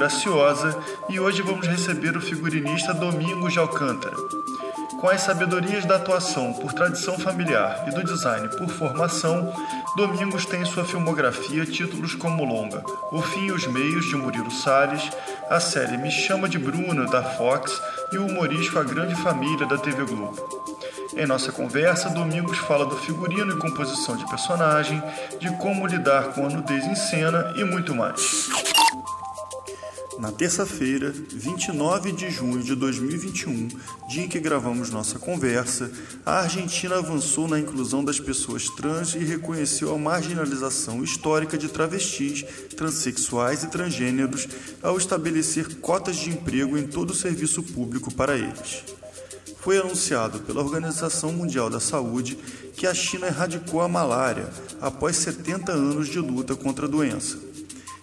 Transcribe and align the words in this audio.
Graciosa 0.00 0.82
e 1.10 1.20
hoje 1.20 1.42
vamos 1.42 1.66
receber 1.66 2.16
o 2.16 2.22
figurinista 2.22 2.94
Domingos 2.94 3.52
de 3.52 3.58
Alcântara. 3.58 4.16
Com 4.98 5.06
as 5.10 5.20
sabedorias 5.20 5.84
da 5.84 5.96
atuação 5.96 6.54
por 6.54 6.72
tradição 6.72 7.18
familiar 7.18 7.84
e 7.86 7.90
do 7.90 8.02
design 8.02 8.48
por 8.48 8.66
formação, 8.70 9.52
Domingos 9.96 10.46
tem 10.46 10.62
em 10.62 10.64
sua 10.64 10.86
filmografia 10.86 11.66
títulos 11.66 12.14
como 12.14 12.46
Longa, 12.46 12.82
O 13.12 13.20
Fim 13.20 13.48
e 13.48 13.52
os 13.52 13.66
Meios, 13.66 14.06
de 14.06 14.16
Murilo 14.16 14.50
Salles, 14.50 15.02
a 15.50 15.60
série 15.60 15.98
Me 15.98 16.10
Chama 16.10 16.48
de 16.48 16.58
Bruno, 16.58 17.04
da 17.10 17.22
Fox 17.22 17.78
e 18.10 18.16
o 18.16 18.24
humorístico 18.24 18.78
A 18.78 18.84
Grande 18.84 19.14
Família, 19.16 19.66
da 19.66 19.76
TV 19.76 20.06
Globo. 20.06 20.34
Em 21.14 21.26
nossa 21.26 21.52
conversa, 21.52 22.08
Domingos 22.08 22.56
fala 22.56 22.86
do 22.86 22.96
figurino 22.96 23.52
e 23.52 23.58
composição 23.58 24.16
de 24.16 24.26
personagem, 24.30 25.02
de 25.38 25.54
como 25.58 25.86
lidar 25.86 26.32
com 26.32 26.46
a 26.46 26.48
nudez 26.48 26.86
em 26.86 26.94
cena 26.94 27.52
e 27.54 27.64
muito 27.64 27.94
mais. 27.94 28.48
Na 30.20 30.30
terça-feira, 30.30 31.14
29 31.32 32.12
de 32.12 32.28
junho 32.28 32.62
de 32.62 32.74
2021, 32.74 33.68
dia 34.06 34.24
em 34.24 34.28
que 34.28 34.38
gravamos 34.38 34.90
nossa 34.90 35.18
conversa, 35.18 35.90
a 36.26 36.40
Argentina 36.40 36.98
avançou 36.98 37.48
na 37.48 37.58
inclusão 37.58 38.04
das 38.04 38.20
pessoas 38.20 38.68
trans 38.68 39.14
e 39.14 39.20
reconheceu 39.20 39.94
a 39.94 39.98
marginalização 39.98 41.02
histórica 41.02 41.56
de 41.56 41.68
travestis, 41.68 42.44
transexuais 42.76 43.64
e 43.64 43.68
transgêneros 43.68 44.46
ao 44.82 44.98
estabelecer 44.98 45.76
cotas 45.76 46.16
de 46.16 46.28
emprego 46.28 46.76
em 46.76 46.86
todo 46.86 47.12
o 47.12 47.16
serviço 47.16 47.62
público 47.62 48.12
para 48.12 48.36
eles 48.36 48.84
foi 49.60 49.76
anunciado 49.76 50.40
pela 50.40 50.62
Organização 50.62 51.32
Mundial 51.32 51.68
da 51.68 51.78
Saúde 51.78 52.38
que 52.74 52.86
a 52.86 52.94
China 52.94 53.26
erradicou 53.26 53.82
a 53.82 53.88
malária 53.88 54.48
após 54.80 55.16
70 55.16 55.70
anos 55.70 56.08
de 56.08 56.18
luta 56.18 56.56
contra 56.56 56.86
a 56.86 56.88
doença. 56.88 57.49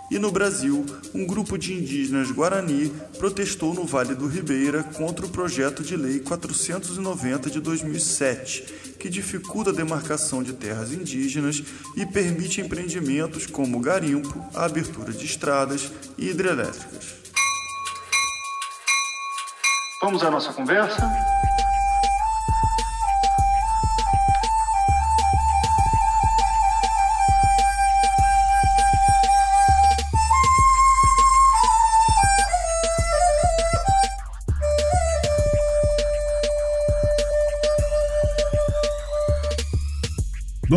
E 0.10 0.18
no 0.18 0.32
Brasil, 0.32 0.86
um 1.14 1.26
grupo 1.26 1.58
de 1.58 1.74
indígenas 1.74 2.32
Guarani 2.32 2.94
protestou 3.18 3.74
no 3.74 3.84
Vale 3.84 4.16
do 4.16 4.26
Ribeira 4.26 4.82
contra 4.82 5.26
o 5.26 5.30
projeto 5.30 5.84
de 5.84 5.98
lei 5.98 6.20
490 6.20 7.50
de 7.50 7.60
2007, 7.60 8.94
que 8.98 9.10
dificulta 9.10 9.72
a 9.72 9.74
demarcação 9.74 10.42
de 10.42 10.54
terras 10.54 10.94
indígenas 10.94 11.62
e 11.96 12.06
permite 12.06 12.62
empreendimentos 12.62 13.46
como 13.46 13.82
garimpo, 13.82 14.42
a 14.56 14.64
abertura 14.64 15.12
de 15.12 15.26
estradas 15.26 15.92
e 16.18 16.30
hidrelétricas. 16.30 17.16
Vamos 20.02 20.24
à 20.24 20.32
nossa 20.32 20.54
conversa? 20.54 21.02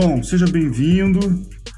Dom, 0.00 0.22
seja 0.22 0.46
bem-vindo. 0.46 1.20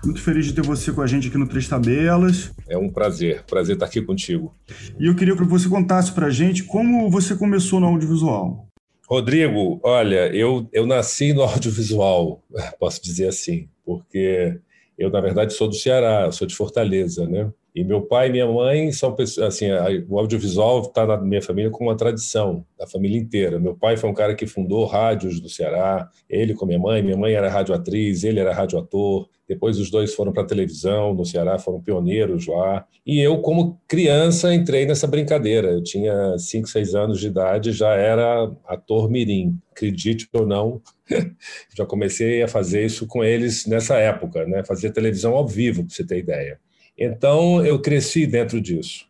Muito 0.04 0.22
feliz 0.22 0.46
de 0.46 0.52
ter 0.52 0.62
você 0.62 0.92
com 0.92 1.02
a 1.02 1.08
gente 1.08 1.26
aqui 1.26 1.36
no 1.36 1.48
Três 1.48 1.66
Tabelas. 1.66 2.52
É 2.68 2.78
um 2.78 2.88
prazer, 2.88 3.42
prazer 3.50 3.74
estar 3.74 3.86
aqui 3.86 4.00
contigo. 4.00 4.54
E 4.96 5.08
eu 5.08 5.16
queria 5.16 5.34
que 5.34 5.42
você 5.42 5.68
contasse 5.68 6.12
para 6.12 6.26
a 6.26 6.30
gente 6.30 6.62
como 6.62 7.10
você 7.10 7.34
começou 7.34 7.80
no 7.80 7.88
audiovisual. 7.88 8.68
Rodrigo, 9.08 9.80
olha, 9.82 10.28
eu, 10.32 10.68
eu 10.72 10.86
nasci 10.86 11.32
no 11.32 11.42
audiovisual, 11.42 12.40
posso 12.78 13.02
dizer 13.02 13.26
assim, 13.26 13.68
porque 13.84 14.56
eu, 14.96 15.10
na 15.10 15.20
verdade, 15.20 15.52
sou 15.52 15.66
do 15.66 15.74
Ceará, 15.74 16.30
sou 16.30 16.46
de 16.46 16.54
Fortaleza, 16.54 17.26
né? 17.26 17.50
E 17.74 17.82
meu 17.82 18.02
pai 18.02 18.28
e 18.28 18.32
minha 18.32 18.46
mãe 18.46 18.92
são 18.92 19.14
pessoas, 19.14 19.46
assim, 19.46 19.66
o 20.08 20.18
audiovisual 20.18 20.82
está 20.82 21.06
na 21.06 21.16
minha 21.16 21.40
família 21.40 21.70
como 21.70 21.88
uma 21.88 21.96
tradição, 21.96 22.66
da 22.78 22.86
família 22.86 23.18
inteira. 23.18 23.58
Meu 23.58 23.74
pai 23.74 23.96
foi 23.96 24.10
um 24.10 24.14
cara 24.14 24.34
que 24.34 24.46
fundou 24.46 24.84
rádios 24.84 25.40
do 25.40 25.48
Ceará, 25.48 26.08
ele 26.28 26.52
com 26.52 26.66
minha 26.66 26.78
mãe, 26.78 27.02
minha 27.02 27.16
mãe 27.16 27.32
era 27.32 27.48
radioatriz, 27.48 28.24
ele 28.24 28.40
era 28.40 28.52
radioator. 28.52 29.26
Depois 29.48 29.78
os 29.78 29.90
dois 29.90 30.14
foram 30.14 30.32
para 30.32 30.42
a 30.42 30.46
televisão 30.46 31.14
no 31.14 31.24
Ceará, 31.24 31.58
foram 31.58 31.80
pioneiros 31.80 32.46
lá. 32.46 32.86
E 33.06 33.20
eu, 33.20 33.40
como 33.40 33.80
criança, 33.88 34.54
entrei 34.54 34.86
nessa 34.86 35.06
brincadeira. 35.06 35.72
Eu 35.72 35.82
tinha 35.82 36.36
5, 36.38 36.68
6 36.68 36.94
anos 36.94 37.20
de 37.20 37.28
idade, 37.28 37.72
já 37.72 37.94
era 37.94 38.50
ator 38.66 39.10
mirim. 39.10 39.58
Acredite 39.70 40.28
ou 40.34 40.46
não, 40.46 40.80
já 41.74 41.86
comecei 41.86 42.42
a 42.42 42.48
fazer 42.48 42.84
isso 42.84 43.06
com 43.06 43.24
eles 43.24 43.66
nessa 43.66 43.96
época, 43.96 44.44
né? 44.46 44.62
Fazer 44.64 44.90
televisão 44.90 45.34
ao 45.34 45.46
vivo, 45.46 45.84
para 45.84 45.94
você 45.94 46.04
ter 46.04 46.18
ideia. 46.18 46.60
Então, 46.96 47.64
eu 47.64 47.80
cresci 47.80 48.26
dentro 48.26 48.60
disso. 48.60 49.06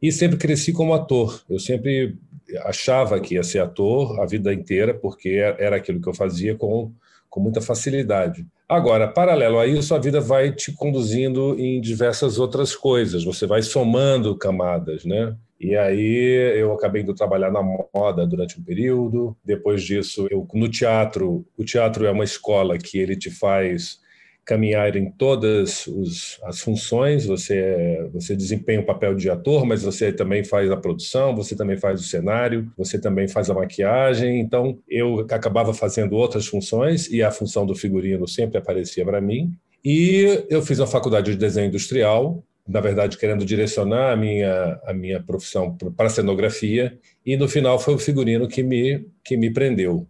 E 0.00 0.12
sempre 0.12 0.36
cresci 0.36 0.72
como 0.72 0.94
ator. 0.94 1.42
Eu 1.48 1.58
sempre 1.58 2.16
achava 2.64 3.20
que 3.20 3.34
ia 3.34 3.42
ser 3.42 3.60
ator 3.60 4.20
a 4.20 4.26
vida 4.26 4.52
inteira, 4.52 4.94
porque 4.94 5.30
era 5.58 5.76
aquilo 5.76 6.00
que 6.00 6.08
eu 6.08 6.14
fazia 6.14 6.54
com, 6.54 6.92
com 7.28 7.40
muita 7.40 7.60
facilidade. 7.60 8.46
Agora, 8.68 9.06
paralelo 9.06 9.58
a 9.58 9.66
isso, 9.66 9.94
a 9.94 9.98
vida 9.98 10.20
vai 10.20 10.52
te 10.52 10.72
conduzindo 10.72 11.58
em 11.58 11.80
diversas 11.80 12.38
outras 12.38 12.74
coisas, 12.74 13.22
você 13.22 13.46
vai 13.46 13.62
somando 13.62 14.36
camadas, 14.36 15.04
né? 15.04 15.36
E 15.58 15.74
aí 15.74 16.58
eu 16.58 16.72
acabei 16.72 17.02
indo 17.02 17.14
trabalhar 17.14 17.50
na 17.50 17.62
moda 17.62 18.26
durante 18.26 18.60
um 18.60 18.62
período. 18.62 19.36
Depois 19.44 19.82
disso, 19.82 20.26
eu 20.30 20.46
no 20.52 20.68
teatro, 20.68 21.46
o 21.56 21.64
teatro 21.64 22.04
é 22.04 22.10
uma 22.10 22.24
escola 22.24 22.76
que 22.76 22.98
ele 22.98 23.16
te 23.16 23.30
faz 23.30 23.98
caminhar 24.46 24.94
em 24.96 25.10
todas 25.10 25.88
os, 25.88 26.40
as 26.44 26.60
funções. 26.60 27.26
Você, 27.26 28.08
você 28.14 28.36
desempenha 28.36 28.80
o 28.80 28.86
papel 28.86 29.14
de 29.14 29.28
ator, 29.28 29.66
mas 29.66 29.82
você 29.82 30.12
também 30.12 30.44
faz 30.44 30.70
a 30.70 30.76
produção, 30.76 31.34
você 31.34 31.56
também 31.56 31.76
faz 31.76 32.00
o 32.00 32.04
cenário, 32.04 32.70
você 32.78 32.98
também 32.98 33.26
faz 33.26 33.50
a 33.50 33.54
maquiagem. 33.54 34.40
Então, 34.40 34.78
eu 34.88 35.26
acabava 35.30 35.74
fazendo 35.74 36.14
outras 36.14 36.46
funções 36.46 37.10
e 37.10 37.22
a 37.22 37.30
função 37.32 37.66
do 37.66 37.74
figurino 37.74 38.26
sempre 38.28 38.56
aparecia 38.56 39.04
para 39.04 39.20
mim. 39.20 39.52
E 39.84 40.44
eu 40.48 40.62
fiz 40.62 40.80
a 40.80 40.86
faculdade 40.86 41.32
de 41.32 41.36
desenho 41.36 41.66
industrial, 41.66 42.42
na 42.68 42.80
verdade, 42.80 43.18
querendo 43.18 43.44
direcionar 43.44 44.12
a 44.12 44.16
minha, 44.16 44.80
a 44.84 44.92
minha 44.92 45.22
profissão 45.22 45.76
para 45.96 46.06
a 46.06 46.10
cenografia, 46.10 46.98
e 47.24 47.36
no 47.36 47.48
final 47.48 47.78
foi 47.78 47.94
o 47.94 47.98
figurino 47.98 48.48
que 48.48 48.62
me, 48.62 49.06
que 49.24 49.36
me 49.36 49.52
prendeu. 49.52 50.06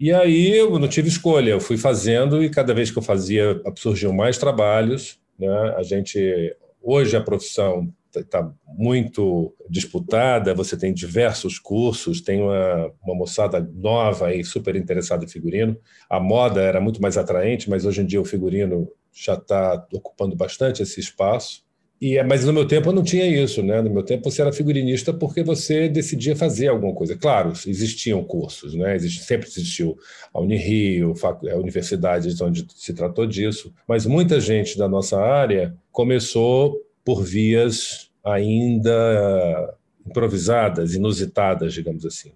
E 0.00 0.14
aí 0.14 0.56
eu 0.56 0.78
não 0.78 0.88
tive 0.88 1.08
escolha, 1.08 1.50
eu 1.50 1.60
fui 1.60 1.76
fazendo 1.76 2.42
e 2.42 2.48
cada 2.48 2.72
vez 2.72 2.90
que 2.90 2.96
eu 2.96 3.02
fazia 3.02 3.60
surgiam 3.76 4.14
mais 4.14 4.38
trabalhos. 4.38 5.20
Né? 5.38 5.74
A 5.76 5.82
gente 5.82 6.56
hoje 6.82 7.14
a 7.14 7.20
profissão 7.20 7.92
está 8.16 8.50
muito 8.66 9.54
disputada, 9.68 10.54
você 10.54 10.74
tem 10.74 10.94
diversos 10.94 11.58
cursos, 11.58 12.22
tem 12.22 12.40
uma, 12.40 12.90
uma 13.02 13.14
moçada 13.14 13.60
nova 13.74 14.34
e 14.34 14.42
super 14.42 14.74
interessada 14.74 15.26
em 15.26 15.28
figurino. 15.28 15.78
A 16.08 16.18
moda 16.18 16.62
era 16.62 16.80
muito 16.80 17.02
mais 17.02 17.18
atraente, 17.18 17.68
mas 17.68 17.84
hoje 17.84 18.00
em 18.00 18.06
dia 18.06 18.22
o 18.22 18.24
figurino 18.24 18.90
já 19.12 19.34
está 19.34 19.86
ocupando 19.92 20.34
bastante 20.34 20.82
esse 20.82 20.98
espaço. 20.98 21.62
E, 22.00 22.16
é, 22.16 22.24
mas 22.24 22.44
no 22.46 22.52
meu 22.52 22.66
tempo 22.66 22.88
eu 22.88 22.92
não 22.94 23.02
tinha 23.02 23.26
isso, 23.26 23.62
né? 23.62 23.82
No 23.82 23.90
meu 23.90 24.02
tempo 24.02 24.30
você 24.30 24.40
era 24.40 24.52
figurinista 24.52 25.12
porque 25.12 25.42
você 25.42 25.86
decidia 25.86 26.34
fazer 26.34 26.68
alguma 26.68 26.94
coisa. 26.94 27.14
Claro, 27.14 27.52
existiam 27.66 28.24
cursos, 28.24 28.74
né? 28.74 28.96
Existe, 28.96 29.22
sempre 29.22 29.46
existiu 29.46 29.98
a 30.32 30.40
Unirio, 30.40 31.12
a 31.22 31.56
universidade 31.56 32.34
onde 32.42 32.66
se 32.74 32.94
tratou 32.94 33.26
disso, 33.26 33.72
mas 33.86 34.06
muita 34.06 34.40
gente 34.40 34.78
da 34.78 34.88
nossa 34.88 35.20
área 35.20 35.76
começou 35.92 36.80
por 37.04 37.22
vias 37.22 38.10
ainda 38.24 39.76
improvisadas, 40.06 40.94
inusitadas, 40.94 41.74
digamos 41.74 42.06
assim. 42.06 42.32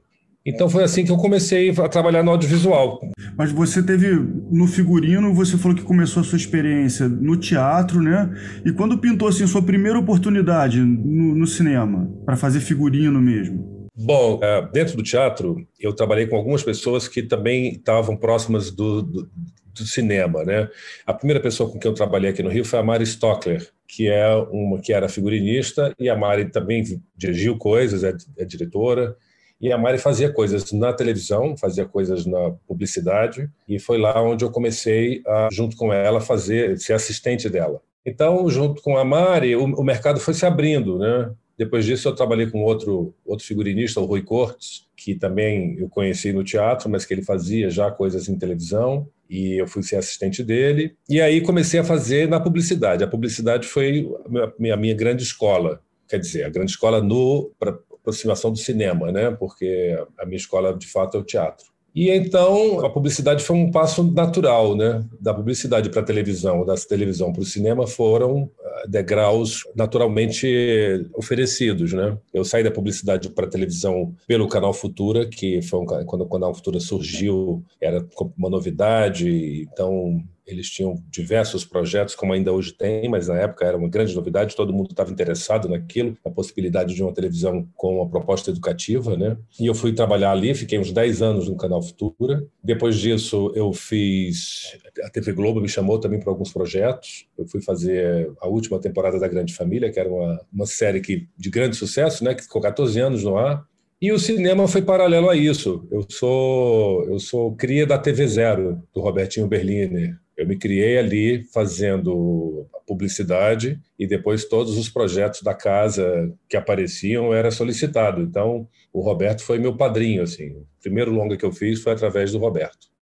Então 0.46 0.68
foi 0.68 0.84
assim 0.84 1.04
que 1.04 1.10
eu 1.10 1.16
comecei 1.16 1.70
a 1.70 1.88
trabalhar 1.88 2.22
no 2.22 2.30
audiovisual. 2.30 3.00
Mas 3.36 3.50
você 3.50 3.82
teve 3.82 4.10
no 4.50 4.66
figurino, 4.66 5.32
você 5.32 5.56
falou 5.56 5.76
que 5.76 5.82
começou 5.82 6.20
a 6.20 6.24
sua 6.24 6.36
experiência 6.36 7.08
no 7.08 7.36
teatro, 7.36 8.02
né? 8.02 8.30
E 8.64 8.70
quando 8.70 8.98
pintou 8.98 9.28
assim 9.28 9.46
sua 9.46 9.62
primeira 9.62 9.98
oportunidade 9.98 10.80
no, 10.80 11.34
no 11.34 11.46
cinema 11.46 12.10
para 12.26 12.36
fazer 12.36 12.60
figurino 12.60 13.20
mesmo? 13.22 13.88
Bom, 13.96 14.38
é, 14.42 14.68
dentro 14.70 14.96
do 14.96 15.02
teatro 15.02 15.66
eu 15.80 15.94
trabalhei 15.94 16.26
com 16.26 16.36
algumas 16.36 16.62
pessoas 16.62 17.08
que 17.08 17.22
também 17.22 17.72
estavam 17.72 18.14
próximas 18.14 18.70
do, 18.70 19.00
do, 19.00 19.30
do 19.72 19.86
cinema, 19.86 20.44
né? 20.44 20.68
A 21.06 21.14
primeira 21.14 21.40
pessoa 21.40 21.70
com 21.70 21.78
quem 21.78 21.90
eu 21.90 21.94
trabalhei 21.94 22.30
aqui 22.30 22.42
no 22.42 22.50
Rio 22.50 22.66
foi 22.66 22.78
a 22.78 22.82
Mari 22.82 23.04
Stockler, 23.04 23.66
que 23.88 24.08
é 24.08 24.28
uma 24.50 24.78
que 24.78 24.92
era 24.92 25.08
figurinista 25.08 25.94
e 25.98 26.10
a 26.10 26.16
Mari 26.16 26.50
também 26.50 26.84
dirigiu 27.16 27.56
coisas, 27.56 28.04
é, 28.04 28.14
é 28.36 28.44
diretora. 28.44 29.16
E 29.60 29.72
a 29.72 29.78
Mari 29.78 29.98
fazia 29.98 30.30
coisas 30.30 30.72
na 30.72 30.92
televisão, 30.92 31.56
fazia 31.56 31.84
coisas 31.84 32.26
na 32.26 32.52
publicidade, 32.66 33.48
e 33.68 33.78
foi 33.78 33.98
lá 33.98 34.20
onde 34.22 34.44
eu 34.44 34.50
comecei, 34.50 35.22
a, 35.26 35.48
junto 35.50 35.76
com 35.76 35.92
ela, 35.92 36.20
fazer, 36.20 36.78
ser 36.78 36.92
assistente 36.92 37.48
dela. 37.48 37.80
Então, 38.04 38.48
junto 38.50 38.82
com 38.82 38.98
a 38.98 39.04
Mari, 39.04 39.56
o, 39.56 39.64
o 39.64 39.82
mercado 39.82 40.20
foi 40.20 40.34
se 40.34 40.44
abrindo, 40.44 40.98
né? 40.98 41.30
Depois 41.56 41.84
disso, 41.84 42.08
eu 42.08 42.14
trabalhei 42.14 42.48
com 42.50 42.62
outro, 42.62 43.14
outro 43.24 43.46
figurinista, 43.46 44.00
o 44.00 44.04
Rui 44.04 44.22
Cortes, 44.22 44.88
que 44.96 45.14
também 45.14 45.76
eu 45.78 45.88
conheci 45.88 46.32
no 46.32 46.42
teatro, 46.42 46.90
mas 46.90 47.06
que 47.06 47.14
ele 47.14 47.22
fazia 47.22 47.70
já 47.70 47.90
coisas 47.90 48.28
em 48.28 48.36
televisão. 48.36 49.08
E 49.30 49.60
eu 49.60 49.66
fui 49.66 49.82
ser 49.82 49.96
assistente 49.96 50.42
dele. 50.42 50.94
E 51.08 51.20
aí 51.20 51.40
comecei 51.40 51.80
a 51.80 51.84
fazer 51.84 52.28
na 52.28 52.40
publicidade. 52.40 53.04
A 53.04 53.08
publicidade 53.08 53.66
foi 53.66 54.06
a 54.36 54.52
minha, 54.58 54.74
a 54.74 54.76
minha 54.76 54.94
grande 54.94 55.22
escola. 55.22 55.80
Quer 56.08 56.18
dizer, 56.18 56.44
a 56.44 56.50
grande 56.50 56.72
escola 56.72 57.00
no 57.00 57.50
para 57.58 57.78
aproximação 58.04 58.52
do 58.52 58.58
cinema, 58.58 59.10
né? 59.10 59.30
Porque 59.30 59.96
a 60.18 60.26
minha 60.26 60.36
escola 60.36 60.76
de 60.76 60.86
fato 60.86 61.16
é 61.16 61.20
o 61.20 61.24
teatro. 61.24 61.72
E 61.94 62.10
então 62.10 62.84
a 62.84 62.90
publicidade 62.90 63.42
foi 63.42 63.56
um 63.56 63.70
passo 63.70 64.02
natural, 64.02 64.76
né? 64.76 65.04
Da 65.20 65.32
publicidade 65.32 65.88
para 65.90 66.00
a 66.00 66.04
televisão, 66.04 66.64
da 66.66 66.74
televisão 66.74 67.32
para 67.32 67.42
o 67.42 67.46
cinema 67.46 67.86
foram 67.86 68.50
ah, 68.60 68.84
degraus 68.88 69.62
naturalmente 69.76 71.08
oferecidos, 71.14 71.92
né? 71.92 72.18
Eu 72.32 72.44
saí 72.44 72.64
da 72.64 72.70
publicidade 72.70 73.30
para 73.30 73.46
a 73.46 73.50
televisão 73.50 74.12
pelo 74.26 74.48
canal 74.48 74.74
Futura, 74.74 75.24
que 75.24 75.62
foi 75.62 75.80
um, 75.80 75.86
quando 75.86 76.22
o 76.22 76.28
canal 76.28 76.52
Futura 76.52 76.80
surgiu, 76.80 77.64
era 77.80 78.04
uma 78.36 78.50
novidade, 78.50 79.62
então 79.72 80.20
eles 80.46 80.68
tinham 80.70 81.02
diversos 81.10 81.64
projetos, 81.64 82.14
como 82.14 82.32
ainda 82.32 82.52
hoje 82.52 82.72
tem, 82.72 83.08
mas 83.08 83.28
na 83.28 83.36
época 83.36 83.64
era 83.64 83.76
uma 83.76 83.88
grande 83.88 84.14
novidade, 84.14 84.54
todo 84.54 84.72
mundo 84.72 84.90
estava 84.90 85.10
interessado 85.10 85.68
naquilo, 85.68 86.16
a 86.24 86.30
possibilidade 86.30 86.94
de 86.94 87.02
uma 87.02 87.12
televisão 87.12 87.66
com 87.74 87.96
uma 87.96 88.08
proposta 88.08 88.50
educativa, 88.50 89.16
né? 89.16 89.36
E 89.58 89.66
eu 89.66 89.74
fui 89.74 89.92
trabalhar 89.92 90.32
ali, 90.32 90.54
fiquei 90.54 90.78
uns 90.78 90.92
10 90.92 91.22
anos 91.22 91.48
no 91.48 91.56
canal 91.56 91.82
Futura. 91.82 92.46
Depois 92.62 92.96
disso, 92.96 93.52
eu 93.54 93.72
fiz. 93.72 94.78
A 95.02 95.10
TV 95.10 95.32
Globo 95.32 95.60
me 95.60 95.68
chamou 95.68 95.98
também 95.98 96.20
para 96.20 96.30
alguns 96.30 96.52
projetos. 96.52 97.26
Eu 97.38 97.46
fui 97.46 97.62
fazer 97.62 98.30
a 98.40 98.48
última 98.48 98.78
temporada 98.78 99.18
da 99.18 99.28
Grande 99.28 99.54
Família, 99.54 99.90
que 99.90 99.98
era 99.98 100.08
uma, 100.08 100.40
uma 100.52 100.66
série 100.66 101.00
que, 101.00 101.26
de 101.36 101.50
grande 101.50 101.76
sucesso, 101.76 102.22
né? 102.22 102.34
Que 102.34 102.42
ficou 102.42 102.60
14 102.60 103.00
anos 103.00 103.24
no 103.24 103.36
ar. 103.36 103.64
E 104.00 104.12
o 104.12 104.18
cinema 104.18 104.68
foi 104.68 104.82
paralelo 104.82 105.30
a 105.30 105.36
isso. 105.36 105.86
Eu 105.90 106.04
sou 106.08 107.04
eu 107.04 107.18
sou 107.18 107.54
cria 107.56 107.86
da 107.86 107.96
TV 107.96 108.26
Zero, 108.26 108.82
do 108.92 109.00
Robertinho 109.00 109.46
Berliner. 109.46 110.18
Eu 110.36 110.46
me 110.46 110.56
criei 110.56 110.98
ali 110.98 111.44
fazendo 111.52 112.66
publicidade 112.86 113.78
e 113.98 114.06
depois 114.06 114.44
todos 114.44 114.76
os 114.76 114.88
projetos 114.88 115.42
da 115.42 115.54
casa 115.54 116.32
que 116.48 116.56
apareciam 116.56 117.32
era 117.32 117.50
solicitado. 117.50 118.20
Então, 118.20 118.68
o 118.92 119.00
Roberto 119.00 119.42
foi 119.42 119.58
meu 119.58 119.76
padrinho, 119.76 120.22
assim. 120.22 120.50
O 120.50 120.66
primeiro 120.82 121.12
longa 121.12 121.36
que 121.36 121.44
eu 121.44 121.52
fiz 121.52 121.82
foi 121.82 121.92
através 121.92 122.32
do 122.32 122.38
Roberto. 122.38 122.94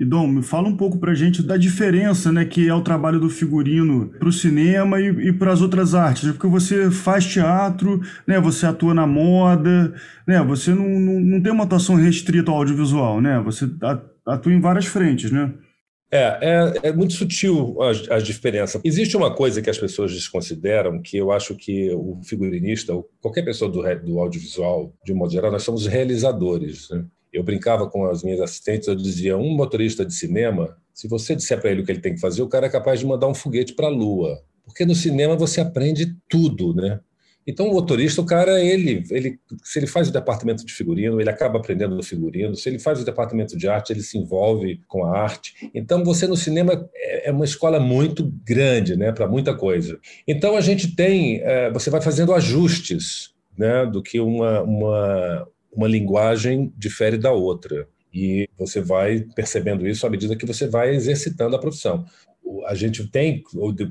E 0.00 0.04
Dom, 0.04 0.26
me 0.26 0.42
fala 0.42 0.66
um 0.66 0.76
pouco 0.78 0.98
pra 0.98 1.12
gente 1.12 1.42
da 1.42 1.58
diferença, 1.58 2.32
né, 2.32 2.46
que 2.46 2.66
é 2.66 2.74
o 2.74 2.80
trabalho 2.80 3.20
do 3.20 3.28
figurino 3.28 4.08
para 4.18 4.28
o 4.28 4.32
cinema 4.32 4.98
e, 4.98 5.28
e 5.28 5.32
para 5.32 5.52
as 5.52 5.60
outras 5.60 5.94
artes, 5.94 6.24
né? 6.24 6.32
porque 6.32 6.46
você 6.46 6.90
faz 6.90 7.26
teatro, 7.26 8.00
né, 8.26 8.40
você 8.40 8.64
atua 8.64 8.94
na 8.94 9.06
moda, 9.06 9.92
né, 10.26 10.42
você 10.42 10.72
não, 10.72 10.88
não, 10.88 11.20
não 11.20 11.42
tem 11.42 11.52
uma 11.52 11.64
atuação 11.64 11.96
restrita 11.96 12.50
ao 12.50 12.56
audiovisual, 12.56 13.20
né, 13.20 13.42
você 13.44 13.68
atua 14.24 14.52
em 14.54 14.60
várias 14.60 14.86
frentes, 14.86 15.30
né? 15.30 15.52
É, 16.12 16.38
é, 16.40 16.88
é, 16.88 16.92
muito 16.92 17.12
sutil 17.12 17.76
a, 17.80 18.16
a, 18.16 18.18
diferença. 18.18 18.80
Existe 18.82 19.16
uma 19.16 19.32
coisa 19.32 19.62
que 19.62 19.70
as 19.70 19.78
pessoas 19.78 20.12
desconsideram, 20.12 21.00
que 21.00 21.16
eu 21.16 21.30
acho 21.30 21.54
que 21.54 21.88
o 21.94 22.18
figurinista, 22.24 22.92
ou 22.92 23.08
qualquer 23.20 23.44
pessoa 23.44 23.70
do, 23.70 23.82
do 24.04 24.18
audiovisual, 24.18 24.92
de 25.04 25.12
um 25.12 25.16
modo 25.16 25.32
geral, 25.32 25.52
nós 25.52 25.62
somos 25.62 25.86
realizadores. 25.86 26.90
Né? 26.90 27.04
Eu 27.32 27.44
brincava 27.44 27.88
com 27.88 28.06
as 28.06 28.24
minhas 28.24 28.40
assistentes, 28.40 28.88
eu 28.88 28.96
dizia: 28.96 29.38
um 29.38 29.54
motorista 29.54 30.04
de 30.04 30.12
cinema, 30.12 30.76
se 30.92 31.06
você 31.06 31.36
disser 31.36 31.60
para 31.60 31.70
ele 31.70 31.82
o 31.82 31.84
que 31.84 31.92
ele 31.92 32.00
tem 32.00 32.14
que 32.14 32.20
fazer, 32.20 32.42
o 32.42 32.48
cara 32.48 32.66
é 32.66 32.70
capaz 32.70 32.98
de 32.98 33.06
mandar 33.06 33.28
um 33.28 33.34
foguete 33.34 33.72
para 33.74 33.86
a 33.86 33.90
Lua. 33.90 34.42
Porque 34.64 34.84
no 34.84 34.96
cinema 34.96 35.36
você 35.36 35.60
aprende 35.60 36.16
tudo, 36.28 36.74
né? 36.74 37.00
Então, 37.46 37.68
o 37.68 37.72
motorista, 37.72 38.20
o 38.20 38.26
cara, 38.26 38.62
ele, 38.62 39.02
ele, 39.10 39.38
se 39.64 39.78
ele 39.78 39.86
faz 39.86 40.08
o 40.08 40.12
departamento 40.12 40.64
de 40.64 40.72
figurino, 40.72 41.20
ele 41.20 41.30
acaba 41.30 41.58
aprendendo 41.58 41.96
no 41.96 42.02
figurino. 42.02 42.54
Se 42.54 42.68
ele 42.68 42.78
faz 42.78 43.00
o 43.00 43.04
departamento 43.04 43.56
de 43.56 43.68
arte, 43.68 43.92
ele 43.92 44.02
se 44.02 44.18
envolve 44.18 44.80
com 44.86 45.04
a 45.04 45.18
arte. 45.18 45.70
Então, 45.74 46.04
você 46.04 46.26
no 46.26 46.36
cinema 46.36 46.88
é, 46.94 47.28
é 47.28 47.32
uma 47.32 47.44
escola 47.44 47.80
muito 47.80 48.30
grande, 48.44 48.96
né, 48.96 49.10
para 49.10 49.26
muita 49.26 49.54
coisa. 49.54 49.98
Então, 50.28 50.56
a 50.56 50.60
gente 50.60 50.94
tem, 50.94 51.40
é, 51.42 51.70
você 51.70 51.90
vai 51.90 52.00
fazendo 52.00 52.34
ajustes, 52.34 53.34
né, 53.56 53.86
do 53.86 54.02
que 54.02 54.20
uma, 54.20 54.62
uma, 54.62 55.48
uma 55.72 55.88
linguagem 55.88 56.72
difere 56.76 57.16
da 57.16 57.32
outra. 57.32 57.88
E 58.12 58.48
você 58.58 58.80
vai 58.80 59.20
percebendo 59.34 59.86
isso 59.86 60.06
à 60.06 60.10
medida 60.10 60.36
que 60.36 60.46
você 60.46 60.66
vai 60.66 60.94
exercitando 60.94 61.56
a 61.56 61.60
profissão 61.60 62.04
a 62.66 62.74
gente 62.74 63.06
tem 63.06 63.42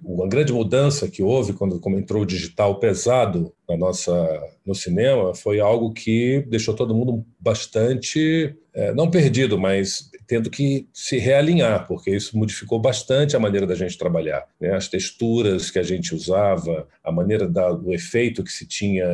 uma 0.04 0.28
grande 0.28 0.52
mudança 0.54 1.10
que 1.10 1.24
houve 1.24 1.54
quando 1.54 1.80
entrou 1.98 2.24
o 2.24 2.26
digital 2.26 2.80
pesado 2.80 3.54
na 3.68 3.78
nossa 3.78 4.42
no 4.66 4.76
cinema 4.76 5.34
foi 5.34 5.60
algo 5.60 5.94
que 5.94 6.46
deixou 6.48 6.74
todo 6.74 6.96
mundo 6.96 7.26
bastante 7.40 8.56
é, 8.74 8.94
não 8.94 9.10
perdido, 9.10 9.58
mas 9.58 10.10
tendo 10.30 10.48
que 10.52 10.88
se 10.94 11.18
realinhar, 11.18 11.88
porque 11.88 12.12
isso 12.12 12.38
modificou 12.38 12.78
bastante 12.80 13.36
a 13.36 13.40
maneira 13.40 13.66
da 13.66 13.74
gente 13.74 13.98
trabalhar, 13.98 14.46
né? 14.62 14.76
As 14.76 14.88
texturas 14.88 15.72
que 15.72 15.80
a 15.80 15.84
gente 15.84 16.14
usava, 16.14 16.88
a 17.04 17.12
maneira 17.12 17.50
da, 17.50 17.72
do 17.72 17.92
efeito 17.92 18.44
que 18.44 18.52
se 18.52 18.68
tinha 18.68 19.08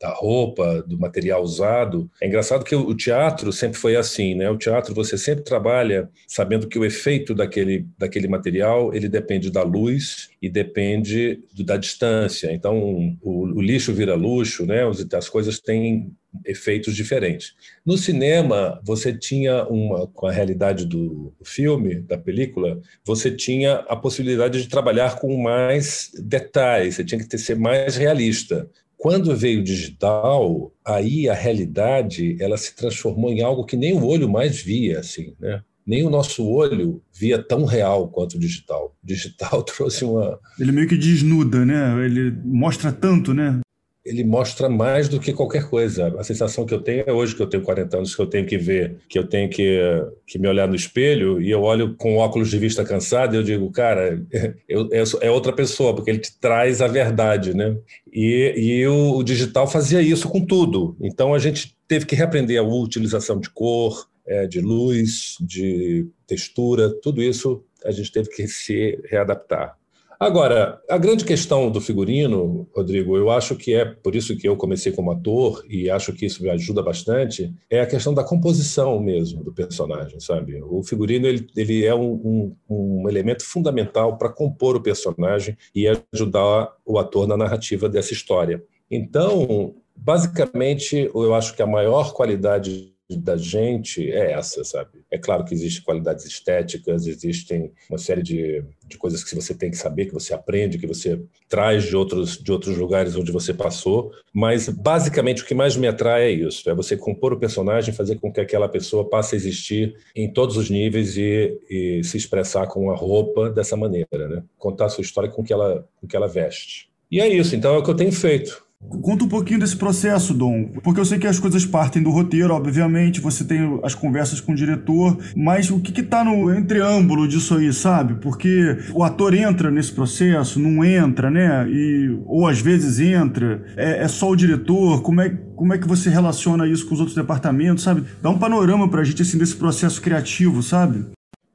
da 0.00 0.08
roupa, 0.08 0.82
do 0.88 0.98
material 0.98 1.42
usado. 1.42 2.10
É 2.18 2.26
engraçado 2.26 2.64
que 2.64 2.74
o 2.74 2.94
teatro 2.94 3.52
sempre 3.52 3.78
foi 3.78 3.94
assim, 3.94 4.34
né? 4.34 4.48
O 4.48 4.56
teatro 4.56 4.94
você 4.94 5.18
sempre 5.18 5.44
trabalha 5.44 6.08
sabendo 6.26 6.66
que 6.66 6.78
o 6.78 6.84
efeito 6.84 7.34
daquele 7.34 7.86
daquele 7.98 8.26
material 8.26 8.94
ele 8.94 9.08
depende 9.08 9.50
da 9.50 9.62
luz 9.62 10.30
e 10.40 10.48
depende 10.48 11.40
da 11.60 11.76
distância. 11.76 12.50
Então 12.54 13.14
o, 13.20 13.48
o 13.54 13.60
lixo 13.60 13.92
vira 13.92 14.14
luxo, 14.14 14.64
né? 14.64 14.80
As 15.12 15.28
coisas 15.28 15.60
têm 15.60 16.10
efeitos 16.44 16.94
diferentes. 16.94 17.54
No 17.84 17.96
cinema, 17.96 18.80
você 18.84 19.12
tinha 19.12 19.64
uma, 19.64 20.06
com 20.06 20.26
a 20.26 20.32
realidade 20.32 20.86
do 20.86 21.32
filme, 21.42 22.00
da 22.00 22.16
película, 22.16 22.80
você 23.04 23.30
tinha 23.30 23.76
a 23.88 23.96
possibilidade 23.96 24.62
de 24.62 24.68
trabalhar 24.68 25.18
com 25.18 25.36
mais 25.40 26.10
detalhes, 26.18 26.96
você 26.96 27.04
tinha 27.04 27.18
que 27.18 27.28
ter, 27.28 27.38
ser 27.38 27.56
mais 27.56 27.96
realista. 27.96 28.68
Quando 28.96 29.36
veio 29.36 29.60
o 29.60 29.64
digital, 29.64 30.72
aí 30.84 31.28
a 31.28 31.34
realidade 31.34 32.36
ela 32.40 32.56
se 32.56 32.74
transformou 32.74 33.30
em 33.30 33.42
algo 33.42 33.66
que 33.66 33.76
nem 33.76 33.92
o 33.92 34.06
olho 34.06 34.28
mais 34.28 34.60
via, 34.62 35.00
assim, 35.00 35.34
né? 35.38 35.62
nem 35.86 36.04
o 36.04 36.10
nosso 36.10 36.46
olho 36.46 37.02
via 37.12 37.42
tão 37.42 37.64
real 37.64 38.08
quanto 38.08 38.36
o 38.36 38.40
digital. 38.40 38.96
O 39.02 39.06
digital 39.06 39.62
trouxe 39.64 40.04
uma. 40.04 40.38
Ele 40.58 40.72
meio 40.72 40.88
que 40.88 40.96
desnuda, 40.96 41.64
né? 41.64 42.04
Ele 42.04 42.34
mostra 42.44 42.90
tanto, 42.92 43.34
né? 43.34 43.60
Ele 44.04 44.22
mostra 44.22 44.68
mais 44.68 45.08
do 45.08 45.18
que 45.18 45.32
qualquer 45.32 45.68
coisa. 45.68 46.14
A 46.18 46.22
sensação 46.22 46.66
que 46.66 46.74
eu 46.74 46.80
tenho 46.80 47.04
é 47.06 47.12
hoje, 47.12 47.34
que 47.34 47.42
eu 47.42 47.46
tenho 47.46 47.62
40 47.62 47.96
anos, 47.96 48.14
que 48.14 48.20
eu 48.20 48.26
tenho 48.26 48.46
que 48.46 48.58
ver, 48.58 48.98
que 49.08 49.18
eu 49.18 49.26
tenho 49.26 49.48
que, 49.48 49.80
que 50.26 50.38
me 50.38 50.46
olhar 50.46 50.68
no 50.68 50.74
espelho 50.74 51.40
e 51.40 51.50
eu 51.50 51.62
olho 51.62 51.94
com 51.96 52.18
óculos 52.18 52.50
de 52.50 52.58
vista 52.58 52.84
cansado 52.84 53.34
e 53.34 53.38
eu 53.38 53.42
digo, 53.42 53.70
cara, 53.70 54.22
eu, 54.68 54.88
eu, 54.90 55.04
é 55.22 55.30
outra 55.30 55.52
pessoa, 55.52 55.94
porque 55.94 56.10
ele 56.10 56.18
te 56.18 56.38
traz 56.38 56.82
a 56.82 56.86
verdade, 56.86 57.54
né? 57.54 57.76
E, 58.12 58.54
e 58.56 58.86
o, 58.86 59.16
o 59.16 59.22
digital 59.24 59.66
fazia 59.66 60.02
isso 60.02 60.28
com 60.28 60.44
tudo. 60.44 60.96
Então 61.00 61.32
a 61.32 61.38
gente 61.38 61.74
teve 61.88 62.04
que 62.04 62.14
reaprender 62.14 62.60
a 62.60 62.62
utilização 62.62 63.40
de 63.40 63.48
cor, 63.48 64.06
é, 64.26 64.46
de 64.46 64.60
luz, 64.60 65.36
de 65.40 66.06
textura, 66.26 66.90
tudo 67.02 67.22
isso 67.22 67.64
a 67.84 67.90
gente 67.90 68.10
teve 68.10 68.30
que 68.30 68.46
se 68.48 68.98
readaptar. 69.10 69.78
Agora, 70.18 70.80
a 70.88 70.96
grande 70.96 71.24
questão 71.24 71.70
do 71.70 71.80
figurino, 71.80 72.68
Rodrigo, 72.74 73.16
eu 73.16 73.30
acho 73.30 73.56
que 73.56 73.74
é 73.74 73.84
por 73.84 74.14
isso 74.14 74.36
que 74.36 74.48
eu 74.48 74.56
comecei 74.56 74.92
como 74.92 75.10
ator 75.10 75.64
e 75.68 75.90
acho 75.90 76.12
que 76.12 76.26
isso 76.26 76.42
me 76.42 76.50
ajuda 76.50 76.82
bastante, 76.82 77.52
é 77.68 77.80
a 77.80 77.86
questão 77.86 78.14
da 78.14 78.24
composição 78.24 79.00
mesmo 79.00 79.42
do 79.42 79.52
personagem, 79.52 80.20
sabe? 80.20 80.62
O 80.62 80.82
figurino 80.82 81.26
ele, 81.26 81.46
ele 81.56 81.84
é 81.84 81.94
um, 81.94 82.12
um, 82.12 82.56
um 82.68 83.08
elemento 83.08 83.44
fundamental 83.44 84.16
para 84.16 84.32
compor 84.32 84.76
o 84.76 84.82
personagem 84.82 85.56
e 85.74 85.86
ajudar 85.88 86.72
o 86.86 86.98
ator 86.98 87.26
na 87.26 87.36
narrativa 87.36 87.88
dessa 87.88 88.12
história. 88.12 88.62
Então, 88.90 89.74
basicamente, 89.96 91.10
eu 91.14 91.34
acho 91.34 91.54
que 91.54 91.62
a 91.62 91.66
maior 91.66 92.12
qualidade 92.12 92.93
da 93.10 93.36
gente 93.36 94.10
é 94.10 94.32
essa, 94.32 94.64
sabe? 94.64 95.04
É 95.10 95.18
claro 95.18 95.44
que 95.44 95.52
existem 95.52 95.82
qualidades 95.82 96.24
estéticas, 96.24 97.06
existem 97.06 97.70
uma 97.88 97.98
série 97.98 98.22
de, 98.22 98.64
de 98.86 98.96
coisas 98.96 99.22
que 99.22 99.34
você 99.34 99.54
tem 99.54 99.70
que 99.70 99.76
saber, 99.76 100.06
que 100.06 100.14
você 100.14 100.32
aprende, 100.32 100.78
que 100.78 100.86
você 100.86 101.20
traz 101.48 101.84
de 101.84 101.94
outros, 101.94 102.38
de 102.38 102.50
outros 102.50 102.78
lugares 102.78 103.14
onde 103.14 103.30
você 103.30 103.52
passou, 103.52 104.10
mas 104.32 104.68
basicamente 104.68 105.42
o 105.42 105.46
que 105.46 105.54
mais 105.54 105.76
me 105.76 105.86
atrai 105.86 106.24
é 106.24 106.30
isso, 106.30 106.68
é 106.68 106.74
você 106.74 106.96
compor 106.96 107.34
o 107.34 107.38
personagem, 107.38 107.94
fazer 107.94 108.18
com 108.18 108.32
que 108.32 108.40
aquela 108.40 108.68
pessoa 108.68 109.08
passe 109.08 109.34
a 109.34 109.38
existir 109.38 109.94
em 110.16 110.32
todos 110.32 110.56
os 110.56 110.70
níveis 110.70 111.16
e, 111.16 111.58
e 111.68 112.02
se 112.02 112.16
expressar 112.16 112.66
com 112.68 112.90
a 112.90 112.96
roupa 112.96 113.50
dessa 113.50 113.76
maneira, 113.76 114.28
né? 114.28 114.42
Contar 114.56 114.86
a 114.86 114.88
sua 114.88 115.02
história 115.02 115.30
com 115.30 115.44
que 115.44 115.52
ela, 115.52 115.86
com 116.00 116.06
que 116.06 116.16
ela 116.16 116.26
veste. 116.26 116.88
E 117.10 117.20
é 117.20 117.28
isso, 117.28 117.54
então 117.54 117.74
é 117.74 117.78
o 117.78 117.82
que 117.82 117.90
eu 117.90 117.96
tenho 117.96 118.12
feito. 118.12 118.63
Conta 118.88 119.24
um 119.24 119.28
pouquinho 119.28 119.60
desse 119.60 119.76
processo, 119.76 120.32
Dom, 120.32 120.68
porque 120.82 121.00
eu 121.00 121.04
sei 121.04 121.18
que 121.18 121.26
as 121.26 121.38
coisas 121.38 121.66
partem 121.66 122.02
do 122.02 122.10
roteiro, 122.10 122.54
obviamente, 122.54 123.20
você 123.20 123.44
tem 123.44 123.80
as 123.82 123.94
conversas 123.94 124.40
com 124.40 124.52
o 124.52 124.54
diretor, 124.54 125.18
mas 125.36 125.70
o 125.70 125.80
que 125.80 125.92
que 125.92 126.02
tá 126.02 126.22
no 126.24 126.54
entreâmbulo 126.54 127.26
disso 127.26 127.56
aí, 127.56 127.72
sabe? 127.72 128.14
Porque 128.14 128.78
o 128.92 129.02
ator 129.02 129.34
entra 129.34 129.70
nesse 129.70 129.92
processo, 129.92 130.60
não 130.60 130.84
entra, 130.84 131.30
né? 131.30 131.68
E, 131.68 132.18
ou 132.26 132.46
às 132.46 132.60
vezes 132.60 133.00
entra, 133.00 133.64
é, 133.76 134.04
é 134.04 134.08
só 134.08 134.30
o 134.30 134.36
diretor, 134.36 135.02
como 135.02 135.20
é, 135.20 135.30
como 135.56 135.72
é 135.72 135.78
que 135.78 135.88
você 135.88 136.08
relaciona 136.08 136.66
isso 136.66 136.86
com 136.86 136.94
os 136.94 137.00
outros 137.00 137.16
departamentos, 137.16 137.84
sabe? 137.84 138.04
Dá 138.22 138.30
um 138.30 138.38
panorama 138.38 138.88
pra 138.88 139.04
gente, 139.04 139.22
assim, 139.22 139.38
desse 139.38 139.56
processo 139.56 140.00
criativo, 140.00 140.62
sabe? 140.62 141.04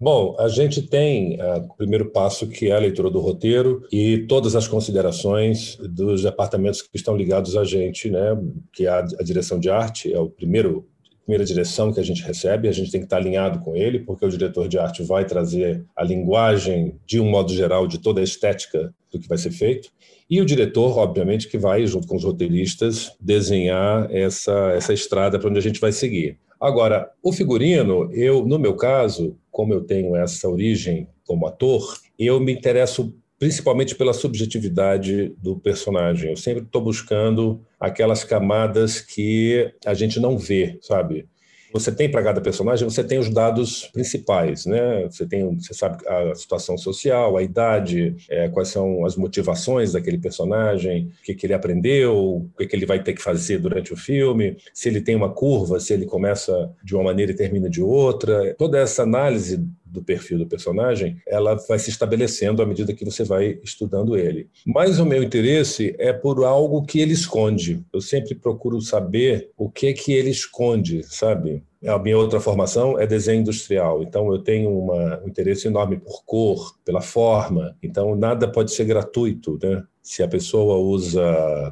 Bom, 0.01 0.33
a 0.39 0.47
gente 0.47 0.81
tem 0.81 1.35
uh, 1.41 1.65
o 1.69 1.75
primeiro 1.75 2.09
passo, 2.09 2.47
que 2.47 2.69
é 2.69 2.71
a 2.71 2.79
leitura 2.79 3.09
do 3.09 3.19
roteiro 3.19 3.85
e 3.91 4.19
todas 4.27 4.55
as 4.55 4.65
considerações 4.65 5.75
dos 5.75 6.23
departamentos 6.23 6.81
que 6.81 6.95
estão 6.95 7.17
ligados 7.17 7.57
a 7.57 7.65
gente, 7.65 8.09
né? 8.09 8.37
Que 8.71 8.85
é 8.85 8.89
a, 8.89 8.99
a 8.99 9.23
direção 9.23 9.59
de 9.59 9.69
arte, 9.69 10.13
é 10.13 10.19
o 10.19 10.29
primeiro 10.29 10.87
primeira 11.25 11.45
direção 11.45 11.93
que 11.93 11.99
a 11.99 12.03
gente 12.03 12.23
recebe, 12.23 12.67
a 12.67 12.71
gente 12.71 12.89
tem 12.89 13.01
que 13.01 13.05
estar 13.05 13.17
alinhado 13.17 13.59
com 13.59 13.75
ele, 13.75 13.99
porque 13.99 14.25
o 14.25 14.29
diretor 14.29 14.67
de 14.67 14.79
arte 14.79 15.03
vai 15.03 15.25
trazer 15.25 15.85
a 15.95 16.03
linguagem, 16.03 16.95
de 17.05 17.19
um 17.19 17.29
modo 17.29 17.53
geral, 17.53 17.85
de 17.85 17.99
toda 17.99 18.19
a 18.19 18.23
estética 18.23 18.91
do 19.11 19.19
que 19.19 19.27
vai 19.27 19.37
ser 19.37 19.51
feito. 19.51 19.91
E 20.27 20.41
o 20.41 20.45
diretor, 20.45 20.97
obviamente, 20.97 21.47
que 21.47 21.55
vai, 21.55 21.85
junto 21.85 22.07
com 22.07 22.15
os 22.15 22.23
roteiristas, 22.23 23.11
desenhar 23.19 24.07
essa, 24.11 24.71
essa 24.71 24.91
estrada 24.91 25.37
para 25.37 25.49
onde 25.49 25.59
a 25.59 25.61
gente 25.61 25.79
vai 25.79 25.91
seguir. 25.91 26.39
Agora, 26.59 27.09
o 27.23 27.31
figurino, 27.31 28.11
eu, 28.11 28.45
no 28.45 28.59
meu 28.59 28.75
caso, 28.75 29.37
como 29.49 29.73
eu 29.73 29.81
tenho 29.81 30.15
essa 30.15 30.49
origem 30.49 31.07
como 31.25 31.47
ator, 31.47 31.97
eu 32.17 32.39
me 32.39 32.51
interesso 32.51 33.15
principalmente 33.39 33.95
pela 33.95 34.11
subjetividade 34.11 35.33
do 35.41 35.57
personagem. 35.57 36.31
Eu 36.31 36.35
sempre 36.35 36.63
estou 36.63 36.81
buscando 36.81 37.61
aquelas 37.79 38.25
camadas 38.25 38.99
que 38.99 39.73
a 39.85 39.93
gente 39.93 40.19
não 40.19 40.37
vê, 40.37 40.77
sabe? 40.81 41.25
Você 41.71 41.91
tem 41.91 42.09
para 42.09 42.23
cada 42.23 42.41
personagem, 42.41 42.87
você 42.89 43.03
tem 43.03 43.19
os 43.19 43.29
dados 43.29 43.89
principais, 43.93 44.65
né? 44.65 45.07
Você 45.09 45.25
tem, 45.25 45.57
você 45.57 45.73
sabe 45.73 45.97
a 46.07 46.33
situação 46.35 46.77
social, 46.77 47.37
a 47.37 47.43
idade, 47.43 48.15
é, 48.29 48.49
quais 48.49 48.69
são 48.69 49.05
as 49.05 49.15
motivações 49.15 49.93
daquele 49.93 50.17
personagem, 50.17 51.11
o 51.21 51.23
que, 51.23 51.35
que 51.35 51.45
ele 51.45 51.53
aprendeu, 51.53 52.15
o 52.15 52.49
que, 52.57 52.67
que 52.67 52.75
ele 52.75 52.85
vai 52.85 53.01
ter 53.03 53.13
que 53.13 53.21
fazer 53.21 53.59
durante 53.59 53.93
o 53.93 53.97
filme, 53.97 54.57
se 54.73 54.89
ele 54.89 55.01
tem 55.01 55.15
uma 55.15 55.29
curva, 55.29 55.79
se 55.79 55.93
ele 55.93 56.05
começa 56.05 56.71
de 56.83 56.95
uma 56.95 57.03
maneira 57.03 57.31
e 57.31 57.35
termina 57.35 57.69
de 57.69 57.81
outra. 57.81 58.55
Toda 58.57 58.79
essa 58.79 59.03
análise 59.03 59.65
do 59.89 60.03
perfil 60.03 60.37
do 60.37 60.47
personagem, 60.47 61.17
ela 61.27 61.55
vai 61.67 61.79
se 61.79 61.89
estabelecendo 61.89 62.61
à 62.61 62.65
medida 62.65 62.93
que 62.93 63.05
você 63.05 63.23
vai 63.23 63.59
estudando 63.63 64.17
ele. 64.17 64.49
Mas 64.65 64.99
o 64.99 65.05
meu 65.05 65.23
interesse 65.23 65.95
é 65.97 66.13
por 66.13 66.43
algo 66.43 66.83
que 66.83 66.99
ele 66.99 67.13
esconde. 67.13 67.83
Eu 67.91 68.01
sempre 68.01 68.35
procuro 68.35 68.79
saber 68.81 69.49
o 69.57 69.69
que 69.69 69.87
é 69.87 69.93
que 69.93 70.13
ele 70.13 70.29
esconde, 70.29 71.03
sabe? 71.03 71.63
A 71.85 71.97
minha 71.97 72.17
outra 72.17 72.41
formação 72.41 72.99
é 72.99 73.07
desenho 73.07 73.39
industrial, 73.39 74.03
então 74.03 74.29
eu 74.33 74.39
tenho 74.39 74.69
uma, 74.77 75.21
um 75.23 75.29
interesse 75.29 75.65
enorme 75.67 75.97
por 75.97 76.25
cor, 76.25 76.75
pela 76.83 76.99
forma, 76.99 77.73
então 77.81 78.15
nada 78.15 78.51
pode 78.51 78.71
ser 78.71 78.83
gratuito, 78.83 79.57
né? 79.63 79.81
Se 80.09 80.23
a 80.23 80.27
pessoa 80.27 80.79
usa 80.79 81.21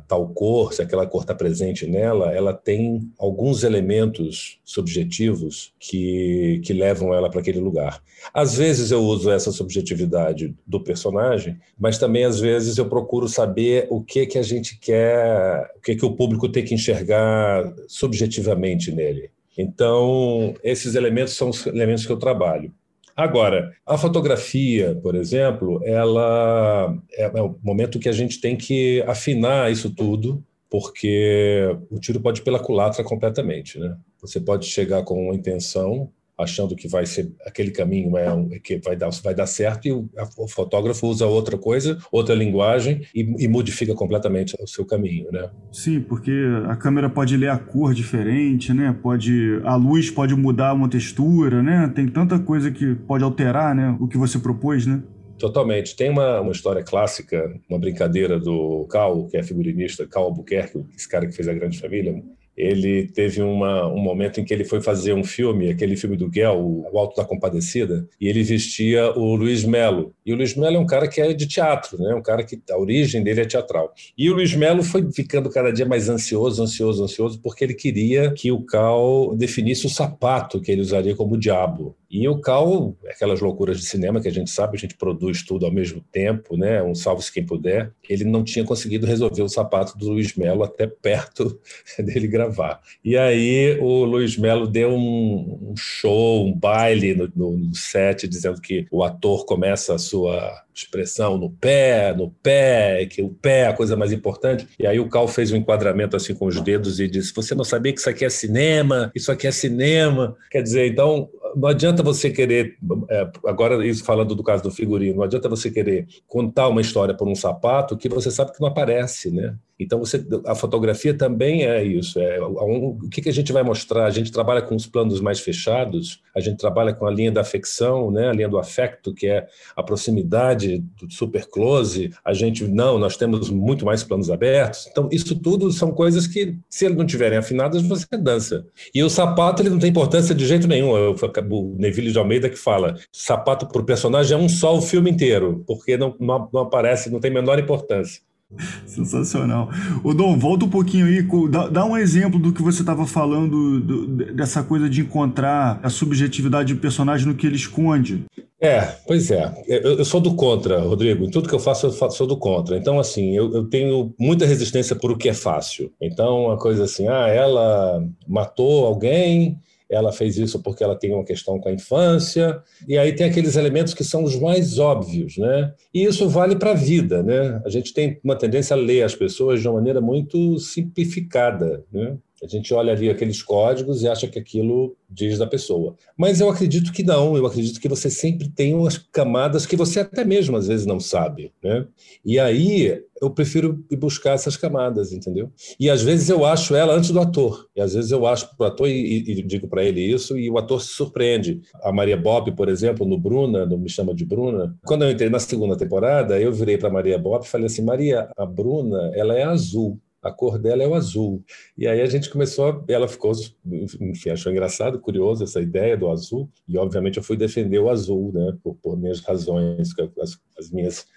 tal 0.07 0.27
cor, 0.27 0.71
se 0.71 0.79
aquela 0.79 1.07
cor 1.07 1.21
está 1.21 1.33
presente 1.33 1.87
nela, 1.87 2.31
ela 2.31 2.53
tem 2.53 3.11
alguns 3.17 3.63
elementos 3.63 4.59
subjetivos 4.63 5.73
que, 5.79 6.61
que 6.63 6.71
levam 6.71 7.15
ela 7.15 7.31
para 7.31 7.39
aquele 7.39 7.59
lugar. 7.59 7.99
Às 8.31 8.55
vezes 8.55 8.91
eu 8.91 9.01
uso 9.01 9.31
essa 9.31 9.51
subjetividade 9.51 10.53
do 10.67 10.79
personagem, 10.79 11.57
mas 11.79 11.97
também 11.97 12.25
às 12.25 12.39
vezes 12.39 12.77
eu 12.77 12.87
procuro 12.87 13.27
saber 13.27 13.87
o 13.89 14.03
que 14.03 14.27
que 14.27 14.37
a 14.37 14.43
gente 14.43 14.77
quer, 14.77 15.71
o 15.75 15.81
que 15.81 15.95
que 15.95 16.05
o 16.05 16.15
público 16.15 16.47
tem 16.47 16.63
que 16.63 16.75
enxergar 16.75 17.73
subjetivamente 17.87 18.91
nele. 18.91 19.31
Então, 19.57 20.53
esses 20.63 20.93
elementos 20.93 21.33
são 21.33 21.49
os 21.49 21.65
elementos 21.65 22.05
que 22.05 22.11
eu 22.11 22.17
trabalho. 22.17 22.71
Agora, 23.17 23.73
a 23.83 23.97
fotografia, 23.97 24.93
por 25.01 25.15
exemplo, 25.15 25.81
ela 25.83 26.95
é, 27.11 27.23
é 27.23 27.41
o 27.41 27.57
momento 27.63 27.97
que 27.97 28.07
a 28.07 28.11
gente 28.11 28.39
tem 28.39 28.55
que 28.55 29.03
afinar 29.07 29.71
isso 29.71 29.89
tudo, 29.89 30.45
porque 30.69 31.75
o 31.89 31.99
tiro 31.99 32.19
pode 32.19 32.41
ir 32.41 32.43
pela 32.43 32.59
culatra 32.59 33.03
completamente, 33.03 33.79
né? 33.79 33.97
Você 34.21 34.39
pode 34.39 34.67
chegar 34.67 35.03
com 35.03 35.19
uma 35.29 35.35
intenção 35.35 36.11
achando 36.37 36.75
que 36.75 36.87
vai 36.87 37.05
ser 37.05 37.31
aquele 37.45 37.71
caminho 37.71 38.17
é 38.17 38.31
um, 38.31 38.47
que 38.47 38.77
vai 38.77 38.95
dar, 38.95 39.09
vai 39.23 39.33
dar 39.33 39.47
certo 39.47 39.87
e 39.87 39.91
o, 39.91 40.07
a, 40.17 40.27
o 40.37 40.47
fotógrafo 40.47 41.07
usa 41.07 41.25
outra 41.25 41.57
coisa, 41.57 41.97
outra 42.11 42.35
linguagem 42.35 43.01
e, 43.13 43.21
e, 43.43 43.47
modifica 43.47 43.95
completamente 43.95 44.55
o 44.61 44.67
seu 44.67 44.85
caminho, 44.85 45.31
né? 45.31 45.49
Sim, 45.71 46.01
porque 46.01 46.31
a 46.67 46.75
câmera 46.75 47.09
pode 47.09 47.35
ler 47.35 47.49
a 47.49 47.57
cor 47.57 47.93
diferente, 47.93 48.73
né? 48.73 48.95
Pode 49.01 49.59
a 49.63 49.75
luz 49.75 50.11
pode 50.11 50.35
mudar 50.35 50.73
uma 50.73 50.89
textura, 50.89 51.63
né? 51.63 51.91
Tem 51.95 52.07
tanta 52.07 52.37
coisa 52.39 52.69
que 52.69 52.93
pode 52.93 53.23
alterar, 53.23 53.73
né? 53.73 53.97
O 53.99 54.07
que 54.07 54.17
você 54.17 54.37
propôs, 54.37 54.85
né? 54.85 55.01
Totalmente. 55.37 55.95
Tem 55.95 56.09
uma, 56.09 56.41
uma 56.41 56.51
história 56.51 56.83
clássica, 56.83 57.53
uma 57.69 57.79
brincadeira 57.79 58.39
do 58.39 58.85
Cal, 58.89 59.27
que 59.27 59.37
é 59.37 59.43
figurinista, 59.43 60.07
Cal 60.07 60.25
Albuquerque, 60.25 60.83
esse 60.95 61.07
cara 61.07 61.27
que 61.27 61.33
fez 61.33 61.47
a 61.47 61.53
Grande 61.53 61.79
Família, 61.79 62.23
ele 62.57 63.07
teve 63.07 63.41
uma, 63.41 63.87
um 63.87 63.99
momento 63.99 64.41
em 64.41 64.43
que 64.43 64.51
ele 64.51 64.65
foi 64.65 64.81
fazer 64.81 65.13
um 65.13 65.23
filme, 65.23 65.69
aquele 65.69 65.95
filme 65.95 66.17
do 66.17 66.27
Guel, 66.27 66.59
O 66.91 66.97
Alto 66.97 67.15
da 67.15 67.23
Compadecida, 67.23 68.07
e 68.19 68.27
ele 68.27 68.41
vestia 68.41 69.11
o 69.15 69.35
Luiz 69.35 69.63
Melo. 69.63 70.13
E 70.25 70.33
o 70.33 70.35
Luiz 70.35 70.55
Melo 70.55 70.77
é 70.77 70.79
um 70.79 70.85
cara 70.85 71.07
que 71.07 71.21
é 71.21 71.33
de 71.33 71.47
teatro, 71.47 72.01
né? 72.01 72.15
um 72.15 72.21
cara 72.21 72.43
que 72.43 72.59
a 72.71 72.77
origem 72.77 73.23
dele 73.23 73.41
é 73.41 73.45
teatral. 73.45 73.93
E 74.17 74.29
o 74.29 74.33
Luiz 74.33 74.55
Melo 74.55 74.81
foi 74.81 75.07
ficando 75.11 75.49
cada 75.51 75.71
dia 75.71 75.85
mais 75.85 76.09
ansioso, 76.09 76.63
ansioso, 76.63 77.03
ansioso, 77.03 77.39
porque 77.41 77.63
ele 77.63 77.75
queria 77.75 78.31
que 78.31 78.51
o 78.51 78.61
Cal 78.61 79.35
definisse 79.35 79.85
o 79.85 79.89
sapato 79.89 80.59
que 80.59 80.71
ele 80.71 80.81
usaria 80.81 81.15
como 81.15 81.37
diabo. 81.37 81.95
E 82.09 82.27
o 82.27 82.39
Cal, 82.39 82.95
aquelas 83.07 83.41
loucuras 83.41 83.79
de 83.79 83.85
cinema 83.85 84.21
que 84.21 84.27
a 84.27 84.31
gente 84.31 84.49
sabe, 84.49 84.77
a 84.77 84.79
gente 84.79 84.95
produz 84.95 85.43
tudo 85.43 85.65
ao 85.65 85.71
mesmo 85.71 86.01
tempo, 86.11 86.55
né? 86.55 86.81
Um 86.81 86.95
salve-se 86.95 87.31
quem 87.31 87.45
puder. 87.45 87.91
Ele 88.09 88.23
não 88.23 88.43
tinha 88.43 88.63
conseguido 88.63 89.05
resolver 89.05 89.41
o 89.41 89.49
sapato 89.49 89.97
do 89.97 90.09
Luiz 90.09 90.35
Melo 90.35 90.63
até 90.63 90.87
perto 90.87 91.59
dele 91.99 92.27
gravar. 92.27 92.81
E 93.03 93.17
aí 93.17 93.77
o 93.81 94.05
Luiz 94.05 94.37
Melo 94.37 94.67
deu 94.67 94.91
um, 94.91 95.73
show, 95.77 96.47
um 96.47 96.53
baile 96.53 97.13
no, 97.13 97.29
no, 97.35 97.57
no 97.57 97.75
set, 97.75 98.27
dizendo 98.27 98.61
que 98.61 98.87
o 98.89 99.03
ator 99.03 99.45
começa 99.45 99.93
a 99.93 99.99
sua 99.99 100.63
expressão 100.73 101.37
no 101.37 101.49
pé, 101.49 102.13
no 102.15 102.29
pé, 102.29 103.05
que 103.07 103.21
o 103.21 103.29
pé 103.29 103.61
é 103.61 103.67
a 103.67 103.73
coisa 103.73 103.95
mais 103.97 104.11
importante. 104.11 104.67
E 104.77 104.85
aí 104.85 104.99
o 104.99 105.09
Cal 105.09 105.27
fez 105.27 105.51
um 105.51 105.55
enquadramento 105.55 106.15
assim 106.15 106.35
com 106.35 106.45
os 106.45 106.61
dedos 106.61 106.99
e 106.99 107.07
disse: 107.07 107.33
Você 107.33 107.55
não 107.55 107.63
sabia 107.63 107.91
que 107.91 107.99
isso 107.99 108.09
aqui 108.09 108.23
é 108.23 108.29
cinema? 108.29 109.11
Isso 109.15 109.31
aqui 109.31 109.47
é 109.47 109.51
cinema. 109.51 110.35
Quer 110.51 110.61
dizer, 110.61 110.87
então 110.87 111.29
não 111.57 111.67
adianta 111.67 112.03
você 112.03 112.29
querer, 112.29 112.77
é, 113.09 113.31
agora 113.45 113.85
isso 113.85 114.03
falando 114.03 114.35
do 114.35 114.43
caso 114.43 114.63
do 114.63 114.71
figurino, 114.71 115.17
não 115.17 115.23
adianta 115.23 115.49
você 115.49 115.71
querer 115.71 116.07
contar 116.27 116.67
uma 116.67 116.81
história 116.81 117.15
por 117.15 117.27
um 117.27 117.35
sapato 117.35 117.97
que 117.97 118.07
você 118.07 118.29
sabe 118.29 118.53
que 118.53 118.61
não 118.61 118.67
aparece, 118.67 119.31
né? 119.31 119.57
Então, 119.79 119.99
você, 119.99 120.25
a 120.45 120.55
fotografia 120.55 121.13
também 121.13 121.65
é 121.65 121.83
isso. 121.83 122.19
É, 122.19 122.43
um, 122.43 122.97
o 123.03 123.09
que, 123.09 123.21
que 123.21 123.29
a 123.29 123.33
gente 123.33 123.53
vai 123.53 123.61
mostrar? 123.61 124.05
A 124.05 124.09
gente 124.09 124.31
trabalha 124.31 124.61
com 124.61 124.75
os 124.75 124.87
planos 124.87 125.21
mais 125.21 125.39
fechados, 125.39 126.21
a 126.35 126.39
gente 126.39 126.57
trabalha 126.57 126.93
com 126.93 127.05
a 127.05 127.11
linha 127.11 127.31
da 127.31 127.41
afecção, 127.41 128.09
né? 128.09 128.29
a 128.29 128.33
linha 128.33 128.49
do 128.49 128.57
afecto, 128.57 129.13
que 129.13 129.27
é 129.27 129.47
a 129.75 129.83
proximidade 129.83 130.79
do 130.99 131.11
super 131.11 131.45
close. 131.45 132.11
A 132.25 132.33
gente, 132.33 132.67
não, 132.67 132.97
nós 132.97 133.17
temos 133.17 133.49
muito 133.49 133.85
mais 133.85 134.03
planos 134.03 134.31
abertos. 134.31 134.87
Então, 134.89 135.09
isso 135.11 135.39
tudo 135.39 135.71
são 135.71 135.91
coisas 135.91 136.25
que, 136.25 136.57
se 136.69 136.85
eles 136.85 136.97
não 136.97 137.05
tiverem 137.05 137.37
afinadas, 137.37 137.81
você 137.83 138.17
dança. 138.17 138.65
E 138.93 139.03
o 139.03 139.09
sapato, 139.09 139.61
ele 139.61 139.69
não 139.69 139.79
tem 139.79 139.91
importância 139.91 140.33
de 140.33 140.45
jeito 140.45 140.67
nenhum. 140.67 140.97
Eu, 140.97 141.15
o 141.49 141.75
Neville 141.77 142.11
de 142.11 142.17
Almeida 142.17 142.49
que 142.49 142.57
fala, 142.57 142.95
sapato 143.11 143.67
para 143.67 143.81
o 143.81 143.85
personagem 143.85 144.35
é 144.35 144.39
um 144.39 144.49
só 144.49 144.75
o 144.75 144.81
filme 144.81 145.11
inteiro, 145.11 145.63
porque 145.67 145.97
não, 145.97 146.15
não, 146.19 146.49
não 146.51 146.61
aparece, 146.61 147.11
não 147.11 147.19
tem 147.19 147.31
menor 147.31 147.59
importância. 147.59 148.26
Sensacional. 148.85 149.69
O 150.03 150.13
Dom, 150.13 150.37
volta 150.37 150.65
um 150.65 150.69
pouquinho 150.69 151.05
aí, 151.05 151.21
dá, 151.49 151.67
dá 151.67 151.85
um 151.85 151.97
exemplo 151.97 152.39
do 152.39 152.53
que 152.53 152.61
você 152.61 152.81
estava 152.81 153.05
falando, 153.05 153.79
do, 153.79 154.07
dessa 154.33 154.63
coisa 154.63 154.89
de 154.89 155.01
encontrar 155.01 155.79
a 155.83 155.89
subjetividade 155.89 156.73
do 156.73 156.79
personagem 156.79 157.27
no 157.27 157.35
que 157.35 157.45
ele 157.45 157.55
esconde. 157.55 158.25
É, 158.59 158.81
pois 159.05 159.29
é. 159.29 159.53
Eu, 159.67 159.99
eu, 159.99 160.05
sou 160.05 160.19
do 160.19 160.33
contra, 160.33 160.79
Rodrigo. 160.79 161.25
Em 161.25 161.29
tudo 161.29 161.47
que 161.47 161.53
eu 161.53 161.59
faço, 161.59 161.87
eu 161.87 161.91
faço, 161.91 162.17
sou 162.17 162.25
do 162.25 162.37
contra. 162.37 162.75
Então, 162.75 162.99
assim, 162.99 163.35
eu, 163.35 163.53
eu, 163.53 163.69
tenho 163.69 164.15
muita 164.19 164.47
resistência 164.47 164.95
por 164.95 165.11
o 165.11 165.17
que 165.17 165.29
é 165.29 165.33
fácil. 165.33 165.91
Então, 166.01 166.45
uma 166.45 166.57
coisa 166.57 166.85
assim, 166.85 167.07
ah, 167.07 167.27
ela 167.27 168.03
matou 168.27 168.85
alguém, 168.87 169.59
ela 169.89 170.11
fez 170.11 170.37
isso 170.37 170.61
porque 170.61 170.83
ela 170.83 170.97
tem 170.97 171.13
uma 171.13 171.23
questão 171.23 171.59
com 171.59 171.69
a 171.69 171.73
infância, 171.73 172.61
e 172.87 172.97
aí 172.97 173.13
tem 173.13 173.27
aqueles 173.27 173.55
elementos 173.55 173.93
que 173.93 174.03
são 174.03 174.23
os 174.23 174.35
mais 174.39 174.77
óbvios, 174.79 175.37
né? 175.37 175.73
E 175.93 176.03
isso 176.03 176.27
vale 176.27 176.55
para 176.55 176.71
a 176.71 176.75
vida, 176.75 177.23
né? 177.23 177.61
A 177.65 177.69
gente 177.69 177.93
tem 177.93 178.19
uma 178.23 178.35
tendência 178.35 178.75
a 178.75 178.79
ler 178.79 179.03
as 179.03 179.15
pessoas 179.15 179.61
de 179.61 179.67
uma 179.67 179.75
maneira 179.75 180.01
muito 180.01 180.59
simplificada, 180.59 181.83
né? 181.91 182.17
A 182.43 182.47
gente 182.47 182.73
olha 182.73 182.93
ali 182.93 183.09
aqueles 183.09 183.41
códigos 183.41 184.03
e 184.03 184.07
acha 184.07 184.27
que 184.27 184.37
aquilo 184.37 184.95
diz 185.09 185.39
da 185.39 185.47
pessoa. 185.47 185.95
Mas 186.15 186.39
eu 186.39 186.49
acredito 186.49 186.91
que 186.91 187.01
não, 187.01 187.35
eu 187.35 187.45
acredito 187.45 187.79
que 187.79 187.87
você 187.87 188.09
sempre 188.09 188.47
tem 188.49 188.75
umas 188.75 188.97
camadas 188.97 189.65
que 189.65 189.75
você 189.75 190.01
até 190.01 190.23
mesmo 190.23 190.55
às 190.55 190.67
vezes 190.67 190.85
não 190.85 190.99
sabe, 190.99 191.51
né? 191.63 191.87
E 192.23 192.39
aí 192.39 193.01
eu 193.19 193.31
prefiro 193.31 193.83
ir 193.89 193.95
buscar 193.95 194.33
essas 194.33 194.55
camadas, 194.55 195.11
entendeu? 195.11 195.51
E 195.79 195.89
às 195.89 196.03
vezes 196.03 196.29
eu 196.29 196.45
acho 196.45 196.75
ela 196.75 196.93
antes 196.93 197.09
do 197.09 197.19
ator. 197.19 197.67
E 197.75 197.81
às 197.81 197.93
vezes 197.93 198.11
eu 198.11 198.27
acho 198.27 198.55
para 198.55 198.65
o 198.65 198.67
ator 198.67 198.87
e, 198.87 199.17
e 199.17 199.41
digo 199.41 199.67
para 199.67 199.83
ele 199.83 200.01
isso 200.01 200.37
e 200.37 200.49
o 200.49 200.57
ator 200.57 200.81
se 200.81 200.89
surpreende. 200.89 201.61
A 201.81 201.91
Maria 201.91 202.17
Bob, 202.17 202.51
por 202.55 202.69
exemplo, 202.69 203.05
no 203.05 203.17
Bruna, 203.17 203.65
no 203.65 203.77
Me 203.77 203.89
Chama 203.89 204.13
de 204.13 204.25
Bruna, 204.25 204.75
quando 204.85 205.03
eu 205.03 205.11
entrei 205.11 205.29
na 205.29 205.39
segunda 205.39 205.75
temporada, 205.75 206.39
eu 206.39 206.51
virei 206.51 206.77
para 206.77 206.89
Maria 206.89 207.17
Bob 207.17 207.43
e 207.43 207.47
falei 207.47 207.65
assim: 207.67 207.81
Maria, 207.81 208.29
a 208.37 208.45
Bruna, 208.45 209.11
ela 209.15 209.35
é 209.35 209.43
azul. 209.43 209.99
A 210.27 210.31
cor 210.31 210.59
dela 210.59 210.83
é 210.83 210.87
o 210.87 210.93
azul. 210.93 211.43
E 211.77 211.87
aí 211.87 212.01
a 212.01 212.05
gente 212.05 212.29
começou, 212.29 212.83
ela 212.87 213.07
ficou, 213.07 213.31
enfim, 213.65 214.29
achou 214.29 214.51
engraçado, 214.51 214.99
curioso 214.99 215.43
essa 215.43 215.61
ideia 215.61 215.97
do 215.97 216.09
azul, 216.09 216.49
e 216.67 216.77
obviamente 216.77 217.17
eu 217.17 217.23
fui 217.23 217.37
defender 217.37 217.79
o 217.79 217.89
azul, 217.89 218.31
né, 218.33 218.57
por, 218.61 218.75
por 218.75 218.97
minhas 218.97 219.21
razões, 219.21 219.89
as, 220.21 220.37
as 220.57 220.71
minhas 220.71 221.07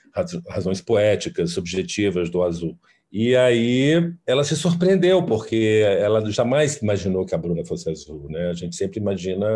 razões 0.49 0.81
poéticas, 0.81 1.53
subjetivas 1.53 2.31
do 2.31 2.43
azul. 2.43 2.79
E 3.13 3.35
aí 3.35 4.15
ela 4.25 4.45
se 4.45 4.57
surpreendeu, 4.57 5.25
porque 5.25 5.83
ela 5.99 6.25
jamais 6.31 6.77
imaginou 6.77 7.27
que 7.27 7.35
a 7.35 7.39
Bruna 7.39 7.65
fosse 7.65 7.91
azul. 7.91 8.29
Né? 8.29 8.49
A 8.51 8.53
gente 8.53 8.77
sempre 8.77 9.01
imagina, 9.01 9.47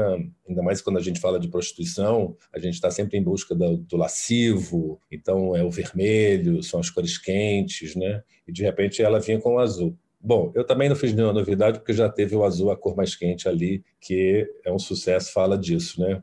ainda 0.48 0.62
mais 0.62 0.80
quando 0.80 0.98
a 0.98 1.00
gente 1.00 1.20
fala 1.20 1.38
de 1.38 1.48
prostituição, 1.48 2.36
a 2.52 2.58
gente 2.58 2.74
está 2.74 2.90
sempre 2.90 3.16
em 3.16 3.22
busca 3.22 3.54
do, 3.54 3.76
do, 3.76 3.96
lascivo, 3.96 5.00
então 5.10 5.54
é 5.54 5.62
o 5.62 5.70
vermelho, 5.70 6.62
são 6.64 6.80
as 6.80 6.90
cores 6.90 7.16
quentes, 7.16 7.94
né? 7.94 8.22
e 8.46 8.52
de 8.52 8.64
repente 8.64 9.00
ela 9.02 9.20
vinha 9.20 9.38
com 9.38 9.54
o 9.54 9.58
azul. 9.60 9.96
Bom, 10.20 10.50
eu 10.54 10.64
também 10.64 10.88
não 10.88 10.96
fiz 10.96 11.12
nenhuma 11.12 11.34
novidade, 11.34 11.78
porque 11.78 11.92
já 11.92 12.08
teve 12.08 12.34
o 12.34 12.44
azul, 12.44 12.70
a 12.70 12.76
cor 12.76 12.96
mais 12.96 13.14
quente 13.14 13.46
ali, 13.46 13.84
que 14.00 14.50
é 14.64 14.72
um 14.72 14.78
sucesso, 14.78 15.30
fala 15.32 15.56
disso, 15.56 16.00
né? 16.00 16.22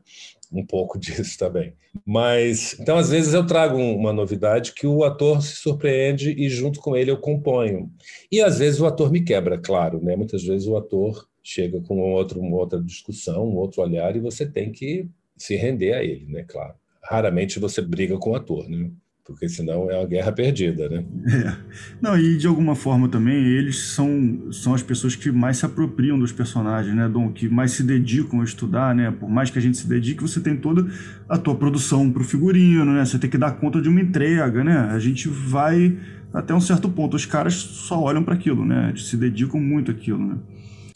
Um 0.52 0.64
pouco 0.64 0.98
disso 1.00 1.38
também. 1.38 1.74
Mas, 2.04 2.78
então, 2.78 2.96
às 2.96 3.10
vezes 3.10 3.34
eu 3.34 3.46
trago 3.46 3.76
uma 3.76 4.12
novidade 4.12 4.72
que 4.72 4.86
o 4.86 5.04
ator 5.04 5.42
se 5.42 5.56
surpreende 5.56 6.30
e 6.30 6.48
junto 6.48 6.80
com 6.80 6.96
ele 6.96 7.10
eu 7.10 7.18
componho. 7.18 7.90
E 8.30 8.40
às 8.40 8.58
vezes 8.58 8.80
o 8.80 8.86
ator 8.86 9.10
me 9.10 9.22
quebra, 9.22 9.58
claro, 9.58 10.02
né? 10.02 10.16
Muitas 10.16 10.42
vezes 10.42 10.66
o 10.66 10.76
ator 10.76 11.26
chega 11.42 11.80
com 11.80 11.96
um 11.96 12.12
outro, 12.12 12.40
uma 12.40 12.56
outra 12.56 12.80
discussão, 12.80 13.46
um 13.46 13.56
outro 13.56 13.82
olhar 13.82 14.14
e 14.14 14.20
você 14.20 14.46
tem 14.46 14.70
que 14.70 15.08
se 15.36 15.56
render 15.56 15.94
a 15.94 16.04
ele, 16.04 16.26
né? 16.26 16.44
Claro. 16.46 16.74
Raramente 17.02 17.58
você 17.58 17.82
briga 17.82 18.16
com 18.16 18.30
o 18.30 18.36
ator, 18.36 18.68
né? 18.68 18.90
Porque 19.24 19.48
senão 19.48 19.88
é 19.88 19.98
uma 19.98 20.06
guerra 20.06 20.32
perdida, 20.32 20.88
né? 20.88 21.04
É. 21.26 21.56
Não, 22.00 22.18
e 22.18 22.36
de 22.36 22.46
alguma 22.46 22.74
forma 22.74 23.08
também 23.08 23.36
eles 23.36 23.78
são, 23.78 24.50
são 24.50 24.74
as 24.74 24.82
pessoas 24.82 25.14
que 25.14 25.30
mais 25.30 25.58
se 25.58 25.66
apropriam 25.66 26.18
dos 26.18 26.32
personagens, 26.32 26.94
né, 26.94 27.08
Dom? 27.08 27.32
Que 27.32 27.48
mais 27.48 27.72
se 27.72 27.84
dedicam 27.84 28.40
a 28.40 28.44
estudar, 28.44 28.94
né? 28.94 29.12
Por 29.12 29.30
mais 29.30 29.50
que 29.50 29.58
a 29.58 29.62
gente 29.62 29.76
se 29.76 29.86
dedique, 29.86 30.22
você 30.22 30.40
tem 30.40 30.56
toda 30.56 30.90
a 31.28 31.38
tua 31.38 31.54
produção 31.54 32.10
para 32.10 32.22
o 32.22 32.24
figurino, 32.24 32.92
né? 32.92 33.04
Você 33.04 33.18
tem 33.18 33.30
que 33.30 33.38
dar 33.38 33.52
conta 33.52 33.80
de 33.80 33.88
uma 33.88 34.00
entrega, 34.00 34.64
né? 34.64 34.88
A 34.90 34.98
gente 34.98 35.28
vai 35.28 35.96
até 36.32 36.52
um 36.52 36.60
certo 36.60 36.88
ponto. 36.88 37.14
Os 37.16 37.24
caras 37.24 37.54
só 37.54 38.00
olham 38.00 38.24
para 38.24 38.34
aquilo, 38.34 38.64
né? 38.64 38.88
Eles 38.88 39.06
se 39.06 39.16
dedicam 39.16 39.60
muito 39.60 39.90
àquilo, 39.90 40.18
né? 40.18 40.36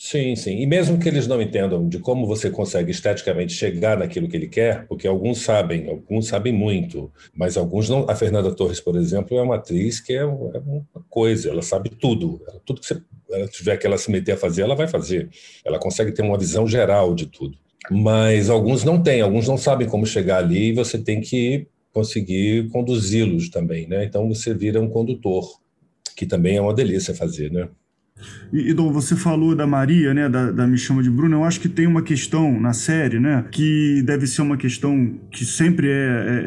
Sim, 0.08 0.36
sim. 0.36 0.60
E 0.60 0.66
mesmo 0.66 1.00
que 1.00 1.08
eles 1.08 1.26
não 1.26 1.42
entendam 1.42 1.88
de 1.88 1.98
como 1.98 2.28
você 2.28 2.48
consegue 2.48 2.92
esteticamente 2.92 3.52
chegar 3.52 3.98
naquilo 3.98 4.28
que 4.28 4.36
ele 4.36 4.46
quer, 4.46 4.86
porque 4.86 5.08
alguns 5.08 5.38
sabem, 5.38 5.88
alguns 5.90 6.28
sabem 6.28 6.52
muito, 6.52 7.10
mas 7.34 7.56
alguns 7.56 7.88
não. 7.88 8.08
A 8.08 8.14
Fernanda 8.14 8.54
Torres, 8.54 8.78
por 8.78 8.94
exemplo, 8.94 9.36
é 9.36 9.42
uma 9.42 9.56
atriz 9.56 9.98
que 9.98 10.12
é, 10.12 10.18
é 10.18 10.25
uma 10.25 10.86
coisa, 11.10 11.50
ela 11.50 11.60
sabe 11.60 11.90
tudo. 11.90 12.40
tudo 12.64 12.80
que 12.80 12.86
você, 12.86 13.02
ela 13.32 13.48
tiver 13.48 13.76
que 13.78 13.84
ela 13.84 13.98
se 13.98 14.08
meter 14.08 14.34
a 14.34 14.36
fazer, 14.36 14.62
ela 14.62 14.76
vai 14.76 14.86
fazer. 14.86 15.28
Ela 15.64 15.76
consegue 15.76 16.12
ter 16.12 16.22
uma 16.22 16.38
visão 16.38 16.68
geral 16.68 17.12
de 17.12 17.26
tudo. 17.26 17.58
Mas 17.90 18.48
alguns 18.48 18.84
não 18.84 19.02
têm, 19.02 19.20
alguns 19.22 19.48
não 19.48 19.58
sabem 19.58 19.88
como 19.88 20.06
chegar 20.06 20.38
ali 20.38 20.69
e 20.69 20.73
você 20.73 20.99
tem 20.99 21.21
que 21.21 21.66
conseguir 21.92 22.69
conduzi-los 22.69 23.49
também, 23.50 23.88
né? 23.88 24.04
Então 24.04 24.28
você 24.28 24.54
vira 24.54 24.80
um 24.80 24.88
condutor, 24.88 25.60
que 26.16 26.26
também 26.26 26.58
é 26.58 26.60
uma 26.60 26.73
delícia 26.75 27.12
fazer, 27.12 27.50
né? 27.50 27.69
E, 28.52 28.73
Dom, 28.73 28.93
você 28.93 29.17
falou 29.17 29.55
da 29.55 29.67
Maria, 29.67 30.15
né, 30.15 30.29
da, 30.29 30.50
da 30.50 30.67
Me 30.67 30.79
Chama 30.79 31.02
de 31.02 31.11
Bruna. 31.11 31.37
Eu 31.37 31.45
acho 31.45 31.61
que 31.61 31.69
tem 31.69 31.87
uma 31.87 32.02
questão 32.02 32.59
na 32.61 32.73
série, 32.73 33.19
né, 33.19 33.45
que 33.50 34.02
deve 34.02 34.26
ser 34.26 34.43
uma 34.43 34.57
questão 34.57 35.19
que 35.31 35.45
sempre 35.45 35.89
é, 35.89 35.93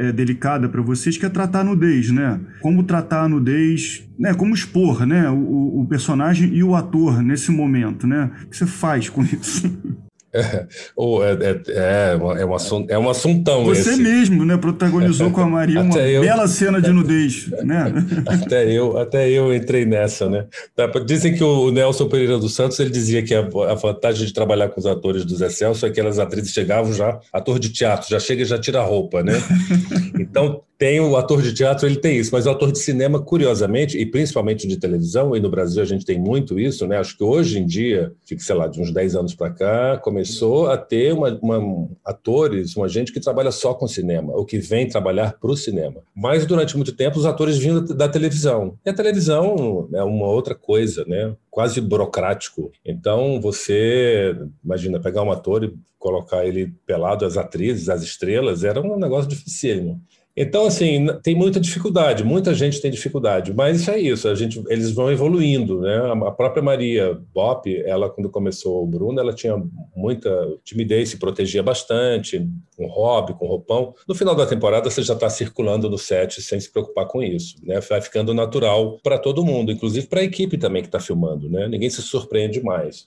é, 0.03 0.07
é 0.07 0.11
delicada 0.11 0.67
para 0.69 0.81
vocês, 0.81 1.17
que 1.17 1.25
é 1.25 1.29
tratar 1.29 1.61
a 1.61 1.63
nudez, 1.63 2.09
né? 2.11 2.39
Como 2.61 2.83
tratar 2.83 3.23
a 3.23 3.29
nudez, 3.29 4.03
né, 4.17 4.33
como 4.33 4.53
expor, 4.53 5.05
né, 5.05 5.29
o, 5.29 5.81
o 5.81 5.87
personagem 5.87 6.53
e 6.53 6.63
o 6.63 6.75
ator 6.75 7.21
nesse 7.21 7.51
momento, 7.51 8.07
né? 8.07 8.31
O 8.43 8.47
que 8.47 8.57
você 8.57 8.65
faz 8.65 9.09
com 9.09 9.23
isso? 9.23 9.69
É, 10.31 10.67
oh, 10.95 11.23
é, 11.23 11.31
é, 11.31 12.11
é, 12.11 12.15
uma, 12.15 12.39
é, 12.39 12.45
um 12.45 12.53
assunto, 12.53 12.91
é 12.91 12.99
um 12.99 13.09
assuntão 13.09 13.65
Você 13.65 13.91
esse. 13.91 14.01
mesmo, 14.01 14.45
né, 14.45 14.57
protagonizou 14.57 15.31
com 15.31 15.41
a 15.41 15.47
Maria 15.47 15.81
uma 15.81 15.97
eu, 15.99 16.21
bela 16.21 16.47
cena 16.47 16.79
de 16.79 16.91
nudez, 16.91 17.49
né? 17.63 17.91
Até 18.27 18.71
eu, 18.71 18.97
até 18.97 19.27
eu 19.29 19.53
entrei 19.53 19.85
nessa, 19.85 20.29
né? 20.29 20.45
Tá, 20.75 20.87
dizem 21.03 21.33
que 21.33 21.43
o 21.43 21.71
Nelson 21.71 22.07
Pereira 22.07 22.37
dos 22.37 22.53
Santos 22.53 22.79
ele 22.79 22.91
dizia 22.91 23.23
que 23.23 23.33
a, 23.33 23.39
a 23.39 23.73
vantagem 23.73 24.25
de 24.25 24.33
trabalhar 24.33 24.69
com 24.69 24.79
os 24.79 24.85
atores 24.85 25.25
do 25.25 25.35
Zé 25.35 25.49
Celso 25.49 25.85
é 25.85 25.89
que 25.89 25.99
aquelas 25.99 26.19
atrizes 26.19 26.53
chegavam 26.53 26.93
já, 26.93 27.19
ator 27.33 27.57
de 27.57 27.69
teatro, 27.69 28.07
já 28.09 28.19
chega 28.19 28.43
e 28.43 28.45
já 28.45 28.59
tira 28.59 28.79
a 28.79 28.83
roupa, 28.83 29.23
né? 29.23 29.33
Então 30.19 30.61
tem 30.79 31.01
o 31.01 31.17
ator 31.17 31.41
de 31.41 31.53
teatro, 31.53 31.85
ele 31.85 31.97
tem 31.97 32.17
isso, 32.17 32.29
mas 32.31 32.45
o 32.45 32.49
ator 32.49 32.71
de 32.71 32.79
cinema, 32.79 33.19
curiosamente, 33.21 33.97
e 33.97 34.05
principalmente 34.05 34.65
de 34.65 34.77
televisão, 34.77 35.35
e 35.35 35.39
no 35.41 35.49
Brasil 35.49 35.83
a 35.83 35.85
gente 35.85 36.05
tem 36.05 36.17
muito 36.17 36.57
isso, 36.57 36.87
né? 36.87 36.97
Acho 36.97 37.17
que 37.17 37.23
hoje 37.23 37.59
em 37.59 37.65
dia, 37.65 38.13
fica, 38.25 38.41
sei 38.41 38.55
lá, 38.55 38.65
de 38.65 38.79
uns 38.81 38.89
10 38.89 39.17
anos 39.17 39.35
para 39.35 39.49
cá, 39.49 39.97
começou 39.97 40.67
a 40.67 40.77
ter 40.77 41.13
uma, 41.13 41.37
uma, 41.41 41.89
atores, 42.05 42.77
uma 42.77 42.87
gente 42.87 43.11
que 43.11 43.19
trabalha 43.19 43.51
só 43.51 43.73
com 43.73 43.89
cinema, 43.89 44.33
ou 44.33 44.45
que 44.45 44.57
vem 44.57 44.87
trabalhar 44.87 45.33
para 45.37 45.51
o 45.51 45.57
cinema. 45.57 46.01
Mas 46.15 46.45
durante 46.45 46.77
muito 46.77 46.93
tempo 46.93 47.19
os 47.19 47.25
atores 47.25 47.57
vinham 47.57 47.83
da, 47.83 47.93
da 47.93 48.07
televisão. 48.07 48.75
E 48.85 48.89
a 48.89 48.93
televisão 48.93 49.89
é 49.93 50.01
uma 50.01 50.27
outra 50.27 50.55
coisa, 50.55 51.03
né? 51.05 51.35
Quase 51.51 51.81
burocrático. 51.81 52.71
Então 52.85 53.41
você, 53.41 54.33
imagina, 54.63 54.97
pegar 54.97 55.23
um 55.23 55.31
ator 55.31 55.65
e 55.65 55.73
colocar 55.97 56.45
ele 56.45 56.73
pelado, 56.85 57.25
as 57.25 57.35
atrizes, 57.35 57.89
as 57.89 58.01
estrelas, 58.01 58.63
era 58.63 58.79
um 58.79 58.97
negócio 58.97 59.29
dificílimo. 59.29 60.01
Então, 60.41 60.65
assim, 60.65 61.05
tem 61.21 61.35
muita 61.35 61.59
dificuldade, 61.59 62.23
muita 62.23 62.53
gente 62.53 62.79
tem 62.79 62.89
dificuldade, 62.89 63.53
mas 63.53 63.81
isso 63.81 63.91
é 63.91 63.99
isso, 63.99 64.25
a 64.25 64.33
gente, 64.35 64.63
eles 64.69 64.89
vão 64.89 65.11
evoluindo, 65.11 65.81
né? 65.81 65.97
A 66.25 66.31
própria 66.31 66.63
Maria 66.63 67.19
Bop, 67.33 67.69
ela 67.85 68.09
quando 68.09 68.29
começou 68.29 68.81
o 68.81 68.87
Bruno, 68.87 69.19
ela 69.19 69.33
tinha 69.33 69.61
muita 69.93 70.29
timidez, 70.63 71.09
se 71.09 71.17
protegia 71.17 71.61
bastante, 71.61 72.49
com 72.77 72.87
hobby, 72.87 73.33
com 73.33 73.47
roupão. 73.47 73.93
No 74.07 74.15
final 74.15 74.33
da 74.33 74.45
temporada, 74.45 74.89
você 74.89 75.03
já 75.03 75.13
está 75.13 75.29
circulando 75.29 75.89
no 75.89 75.97
set 75.97 76.41
sem 76.41 76.57
se 76.57 76.71
preocupar 76.71 77.05
com 77.05 77.21
isso, 77.21 77.57
né? 77.61 77.81
Vai 77.81 77.99
ficando 77.99 78.33
natural 78.33 78.97
para 79.03 79.19
todo 79.19 79.43
mundo, 79.43 79.73
inclusive 79.73 80.07
para 80.07 80.21
a 80.21 80.23
equipe 80.23 80.57
também 80.57 80.81
que 80.81 80.87
está 80.87 81.01
filmando, 81.01 81.49
né? 81.49 81.67
Ninguém 81.67 81.89
se 81.89 82.01
surpreende 82.01 82.63
mais. 82.63 83.05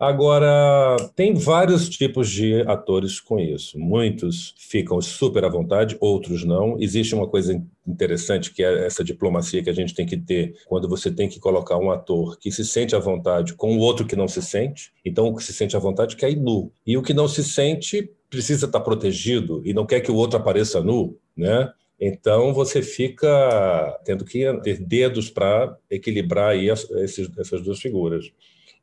Agora, 0.00 0.96
tem 1.14 1.34
vários 1.34 1.86
tipos 1.86 2.30
de 2.30 2.62
atores 2.62 3.20
com 3.20 3.38
isso. 3.38 3.78
Muitos 3.78 4.54
ficam 4.56 4.98
super 5.02 5.44
à 5.44 5.48
vontade, 5.50 5.94
outros 6.00 6.42
não. 6.42 6.80
Existe 6.80 7.14
uma 7.14 7.28
coisa 7.28 7.62
interessante 7.86 8.50
que 8.50 8.64
é 8.64 8.86
essa 8.86 9.04
diplomacia 9.04 9.62
que 9.62 9.68
a 9.68 9.74
gente 9.74 9.94
tem 9.94 10.06
que 10.06 10.16
ter 10.16 10.54
quando 10.66 10.88
você 10.88 11.10
tem 11.10 11.28
que 11.28 11.38
colocar 11.38 11.76
um 11.76 11.90
ator 11.90 12.38
que 12.38 12.50
se 12.50 12.64
sente 12.64 12.96
à 12.96 12.98
vontade 12.98 13.52
com 13.52 13.76
o 13.76 13.78
outro 13.78 14.06
que 14.06 14.16
não 14.16 14.26
se 14.26 14.40
sente. 14.40 14.90
Então, 15.04 15.26
o 15.26 15.36
que 15.36 15.44
se 15.44 15.52
sente 15.52 15.76
à 15.76 15.78
vontade 15.78 16.16
quer 16.16 16.30
ir 16.30 16.40
nu. 16.40 16.72
E 16.86 16.96
o 16.96 17.02
que 17.02 17.12
não 17.12 17.28
se 17.28 17.44
sente 17.44 18.10
precisa 18.30 18.64
estar 18.64 18.80
protegido 18.80 19.60
e 19.66 19.74
não 19.74 19.84
quer 19.84 20.00
que 20.00 20.10
o 20.10 20.16
outro 20.16 20.38
apareça 20.38 20.80
nu, 20.80 21.18
né? 21.36 21.70
Então 22.00 22.54
você 22.54 22.80
fica 22.80 24.00
tendo 24.06 24.24
que 24.24 24.50
ter 24.62 24.80
dedos 24.80 25.28
para 25.28 25.76
equilibrar 25.90 26.52
aí 26.52 26.70
essas 26.70 27.60
duas 27.62 27.78
figuras. 27.78 28.32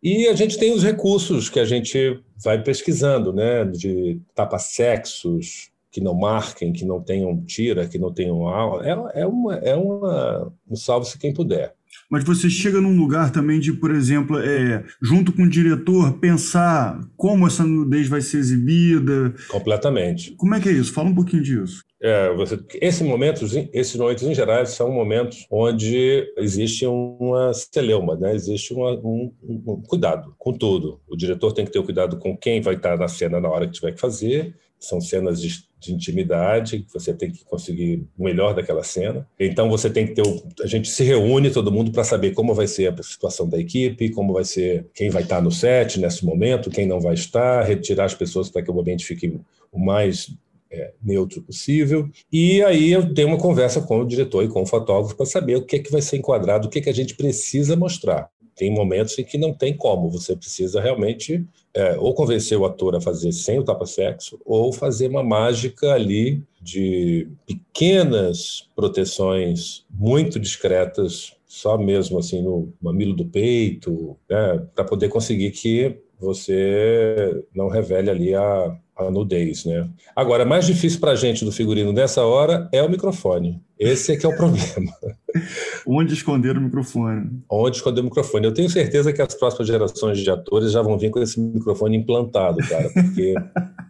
E 0.01 0.27
a 0.27 0.33
gente 0.33 0.57
tem 0.57 0.73
os 0.73 0.83
recursos 0.83 1.49
que 1.49 1.59
a 1.59 1.65
gente 1.65 2.21
vai 2.43 2.61
pesquisando, 2.61 3.33
né? 3.33 3.65
De 3.65 4.19
tapa-sexos, 4.35 5.71
que 5.91 6.01
não 6.01 6.13
marquem, 6.13 6.71
que 6.71 6.85
não 6.85 7.01
tenham 7.01 7.43
tira, 7.43 7.87
que 7.87 7.97
não 7.97 8.13
tenham 8.13 8.47
aula. 8.47 8.85
É, 8.85 9.21
é, 9.21 9.25
uma, 9.25 9.55
é 9.55 9.75
uma, 9.75 10.53
um 10.69 10.75
salve-se 10.75 11.17
quem 11.17 11.33
puder. 11.33 11.73
Mas 12.09 12.23
você 12.23 12.49
chega 12.49 12.79
num 12.79 12.97
lugar 12.97 13.31
também 13.31 13.59
de, 13.59 13.73
por 13.73 13.91
exemplo, 13.91 14.39
é, 14.39 14.83
junto 15.01 15.33
com 15.33 15.43
o 15.43 15.49
diretor, 15.49 16.19
pensar 16.19 16.99
como 17.17 17.45
essa 17.45 17.65
nudez 17.65 18.07
vai 18.07 18.21
ser 18.21 18.37
exibida. 18.37 19.33
Completamente. 19.49 20.33
Como 20.37 20.55
é 20.55 20.59
que 20.59 20.69
é 20.69 20.71
isso? 20.71 20.93
Fala 20.93 21.09
um 21.09 21.15
pouquinho 21.15 21.43
disso. 21.43 21.83
É, 22.01 22.31
você, 22.35 22.59
esses 22.75 23.01
momentos, 23.01 23.55
esses 23.73 23.95
momentos 23.95 24.23
em 24.23 24.33
geral, 24.33 24.65
são 24.67 24.91
momentos 24.91 25.47
onde 25.51 26.31
existe 26.37 26.85
uma 26.85 27.51
celeuma, 27.53 28.15
né? 28.15 28.35
existe 28.35 28.71
uma, 28.71 28.91
um, 28.91 29.33
um, 29.43 29.81
cuidado 29.81 30.35
com 30.37 30.53
tudo. 30.53 31.01
O 31.07 31.17
diretor 31.17 31.51
tem 31.53 31.65
que 31.65 31.71
ter 31.71 31.79
o 31.79 31.83
cuidado 31.83 32.19
com 32.19 32.37
quem 32.37 32.61
vai 32.61 32.75
estar 32.75 32.97
na 32.97 33.07
cena 33.07 33.41
na 33.41 33.49
hora 33.49 33.65
que 33.65 33.73
tiver 33.73 33.93
que 33.93 33.99
fazer. 33.99 34.55
São 34.79 35.01
cenas 35.01 35.41
de, 35.41 35.63
de 35.79 35.93
intimidade, 35.93 36.85
você 36.93 37.13
tem 37.13 37.31
que 37.31 37.43
conseguir 37.45 38.05
o 38.17 38.23
melhor 38.23 38.53
daquela 38.53 38.83
cena. 38.83 39.27
Então 39.39 39.69
você 39.69 39.89
tem 39.89 40.07
que 40.07 40.13
ter. 40.13 40.21
O, 40.21 40.43
a 40.61 40.67
gente 40.67 40.89
se 40.89 41.03
reúne 41.03 41.49
todo 41.49 41.71
mundo 41.71 41.91
para 41.91 42.03
saber 42.03 42.31
como 42.31 42.53
vai 42.53 42.67
ser 42.67 42.93
a 42.93 43.03
situação 43.03 43.49
da 43.49 43.59
equipe, 43.59 44.11
como 44.11 44.33
vai 44.33 44.43
ser 44.43 44.85
quem 44.93 45.09
vai 45.09 45.23
estar 45.23 45.41
no 45.41 45.51
set 45.51 45.99
nesse 45.99 46.25
momento, 46.25 46.69
quem 46.69 46.85
não 46.85 46.99
vai 46.99 47.13
estar, 47.13 47.63
retirar 47.63 48.05
as 48.05 48.13
pessoas 48.13 48.49
para 48.49 48.61
que 48.61 48.71
o 48.71 48.79
ambiente 48.79 49.05
fique 49.05 49.39
o 49.71 49.79
mais 49.79 50.31
é, 50.71 50.93
neutro 51.01 51.41
possível. 51.41 52.09
E 52.31 52.61
aí 52.63 52.91
eu 52.91 53.03
dei 53.03 53.25
uma 53.25 53.37
conversa 53.37 53.81
com 53.81 53.99
o 53.99 54.07
diretor 54.07 54.43
e 54.43 54.47
com 54.47 54.61
o 54.61 54.65
fotógrafo 54.65 55.15
para 55.15 55.25
saber 55.25 55.55
o 55.55 55.65
que, 55.65 55.77
é 55.77 55.79
que 55.79 55.91
vai 55.91 56.01
ser 56.01 56.17
enquadrado, 56.17 56.67
o 56.67 56.69
que, 56.69 56.79
é 56.79 56.81
que 56.81 56.89
a 56.89 56.93
gente 56.93 57.15
precisa 57.15 57.75
mostrar. 57.75 58.29
Tem 58.57 58.71
momentos 58.71 59.17
em 59.19 59.23
que 59.23 59.37
não 59.37 59.53
tem 59.53 59.75
como, 59.75 60.09
você 60.09 60.35
precisa 60.35 60.81
realmente 60.81 61.45
é, 61.73 61.95
ou 61.97 62.13
convencer 62.13 62.57
o 62.57 62.65
ator 62.65 62.95
a 62.95 63.01
fazer 63.01 63.31
sem 63.31 63.59
o 63.59 63.63
tapa-sexo, 63.63 64.39
ou 64.43 64.73
fazer 64.73 65.07
uma 65.07 65.23
mágica 65.23 65.93
ali 65.93 66.43
de 66.59 67.27
pequenas 67.45 68.67
proteções 68.75 69.85
muito 69.89 70.39
discretas 70.39 71.37
só 71.45 71.77
mesmo 71.77 72.19
assim 72.19 72.41
no 72.41 72.73
mamilo 72.81 73.13
do 73.13 73.25
peito, 73.25 74.17
né, 74.29 74.65
para 74.75 74.83
poder 74.83 75.07
conseguir 75.09 75.51
que 75.51 75.95
você 76.19 77.43
não 77.55 77.69
revele 77.69 78.09
ali 78.09 78.33
a, 78.33 78.77
a 78.97 79.11
nudez, 79.11 79.65
né? 79.65 79.87
Agora, 80.15 80.45
mais 80.45 80.65
difícil 80.65 80.99
para 80.99 81.11
a 81.11 81.15
gente 81.15 81.45
do 81.45 81.51
figurino 81.51 81.93
nessa 81.93 82.25
hora 82.25 82.67
é 82.71 82.81
o 82.81 82.89
microfone. 82.89 83.61
Esse 83.79 84.13
é 84.13 84.17
que 84.17 84.25
é 84.25 84.29
o 84.29 84.35
problema. 84.35 84.91
Onde 85.85 86.13
esconder 86.13 86.57
o 86.57 86.61
microfone? 86.61 87.43
Onde 87.49 87.77
esconder 87.77 88.01
o 88.01 88.05
microfone? 88.05 88.45
Eu 88.45 88.53
tenho 88.53 88.69
certeza 88.69 89.13
que 89.13 89.21
as 89.21 89.35
próximas 89.35 89.67
gerações 89.67 90.19
de 90.19 90.29
atores 90.29 90.71
já 90.71 90.81
vão 90.81 90.97
vir 90.97 91.11
com 91.11 91.19
esse 91.19 91.39
microfone 91.39 91.97
implantado, 91.97 92.57
cara, 92.67 92.89
porque 92.89 93.35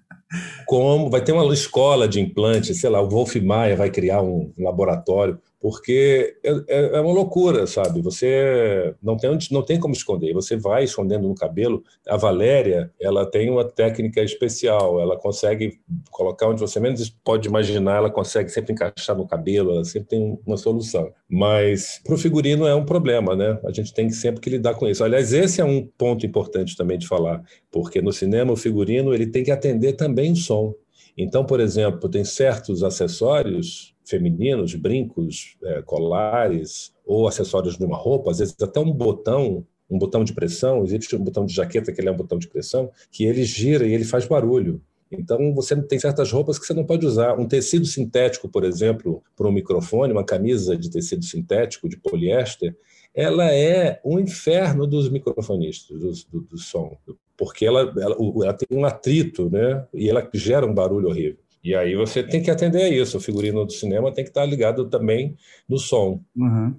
como 0.67 1.09
vai 1.09 1.23
ter 1.23 1.31
uma 1.31 1.53
escola 1.53 2.07
de 2.07 2.19
implante, 2.19 2.75
sei 2.75 2.89
lá, 2.89 3.01
o 3.01 3.09
Wolf 3.09 3.35
Maia 3.37 3.77
vai 3.77 3.89
criar 3.89 4.21
um 4.21 4.51
laboratório 4.57 5.39
porque 5.59 6.37
é, 6.43 6.51
é, 6.67 6.97
é, 6.97 7.01
uma 7.01 7.11
loucura, 7.13 7.65
sabe? 7.65 8.01
Você 8.01 8.93
não 9.01 9.17
tem, 9.17 9.37
não 9.51 9.63
tem 9.63 9.79
como 9.79 9.93
esconder, 9.93 10.33
você 10.33 10.55
vai 10.55 10.83
escondendo 10.83 11.27
no 11.27 11.35
cabelo. 11.35 11.83
A 12.07 12.15
Valéria, 12.15 12.91
ela 12.99 13.25
tem 13.25 13.49
uma 13.49 13.65
técnica 13.65 14.21
especial, 14.21 15.01
ela 15.01 15.17
consegue 15.17 15.79
colocar 16.11 16.47
onde 16.47 16.61
você 16.61 16.79
menos 16.79 17.09
pode 17.09 17.47
imaginar, 17.47 17.97
ela 17.97 18.09
consegue 18.09 18.49
sempre 18.49 18.73
encaixar 18.73 19.17
no 19.17 19.27
cabelo, 19.27 19.71
ela 19.71 19.85
sempre 19.85 20.09
tem 20.09 20.39
uma 20.45 20.57
solução. 20.57 21.11
Mas 21.27 21.99
para 22.03 22.13
o 22.13 22.17
figurino 22.17 22.67
é 22.67 22.75
um 22.75 22.85
problema, 22.85 23.35
né? 23.35 23.59
A 23.65 23.71
gente 23.71 23.93
tem 23.93 24.09
sempre 24.11 24.41
que 24.41 24.49
lidar 24.49 24.75
com 24.75 24.87
isso. 24.87 25.03
Aliás, 25.03 25.33
esse 25.33 25.59
é 25.59 25.65
um 25.65 25.87
ponto 25.97 26.25
importante 26.25 26.77
também 26.77 26.97
de 26.97 27.07
falar, 27.07 27.43
porque 27.71 28.01
no 28.01 28.13
cinema 28.13 28.53
o 28.53 28.57
figurino 28.57 29.13
ele 29.13 29.25
tem 29.25 29.43
que 29.43 29.51
atender 29.51 29.93
também 29.93 30.31
o 30.31 30.35
som. 30.35 30.75
Então, 31.17 31.43
por 31.43 31.59
exemplo, 31.59 32.07
tem 32.07 32.23
certos 32.23 32.83
acessórios 32.83 33.96
femininos, 34.07 34.73
brincos, 34.75 35.57
é, 35.63 35.81
colares 35.81 36.93
ou 37.05 37.27
acessórios 37.27 37.77
de 37.77 37.85
uma 37.85 37.97
roupa, 37.97 38.31
às 38.31 38.39
vezes 38.39 38.55
até 38.61 38.79
um 38.79 38.91
botão, 38.91 39.65
um 39.89 39.97
botão 39.97 40.23
de 40.23 40.33
pressão, 40.33 40.83
existe 40.83 41.15
um 41.15 41.23
botão 41.23 41.45
de 41.45 41.53
jaqueta 41.53 41.91
que 41.91 42.01
ele 42.01 42.09
é 42.09 42.11
um 42.11 42.17
botão 42.17 42.37
de 42.37 42.47
pressão, 42.47 42.91
que 43.11 43.25
ele 43.25 43.43
gira 43.43 43.85
e 43.85 43.93
ele 43.93 44.03
faz 44.03 44.25
barulho. 44.25 44.81
Então, 45.11 45.53
você 45.53 45.75
tem 45.83 45.97
certas 45.97 46.31
roupas 46.31 46.59
que 46.59 46.65
você 46.65 46.73
não 46.73 46.83
pode 46.83 47.05
usar. 47.05 47.39
Um 47.39 47.47
tecido 47.47 47.85
sintético, 47.85 48.49
por 48.49 48.65
exemplo, 48.65 49.23
para 49.35 49.47
um 49.47 49.51
microfone, 49.51 50.11
uma 50.11 50.23
camisa 50.23 50.75
de 50.75 50.89
tecido 50.89 51.23
sintético, 51.23 51.87
de 51.87 51.97
poliéster, 51.97 52.75
ela 53.15 53.51
é 53.51 53.99
um 54.03 54.19
inferno 54.19 54.85
dos 54.85 55.09
microfonistas, 55.09 55.97
do, 55.99 56.11
do, 56.29 56.47
do 56.49 56.57
som, 56.57 56.95
porque 57.35 57.65
ela, 57.65 57.93
ela, 57.97 58.15
ela, 58.43 58.53
tem 58.53 58.77
um 58.77 58.85
atrito, 58.85 59.49
né? 59.49 59.85
E 59.93 60.09
ela 60.09 60.29
gera 60.33 60.65
um 60.65 60.73
barulho 60.73 61.07
horrível. 61.07 61.39
E 61.63 61.75
aí 61.75 61.95
você 61.95 62.23
tem 62.23 62.41
que 62.41 62.51
atender 62.51 62.83
a 62.83 62.89
isso. 62.89 63.17
O 63.17 63.21
figurino 63.21 63.65
do 63.65 63.71
cinema 63.71 64.13
tem 64.13 64.23
que 64.23 64.29
estar 64.29 64.45
ligado 64.45 64.89
também 64.89 65.35
no 65.67 65.77
som. 65.77 66.21
Uhum. 66.35 66.75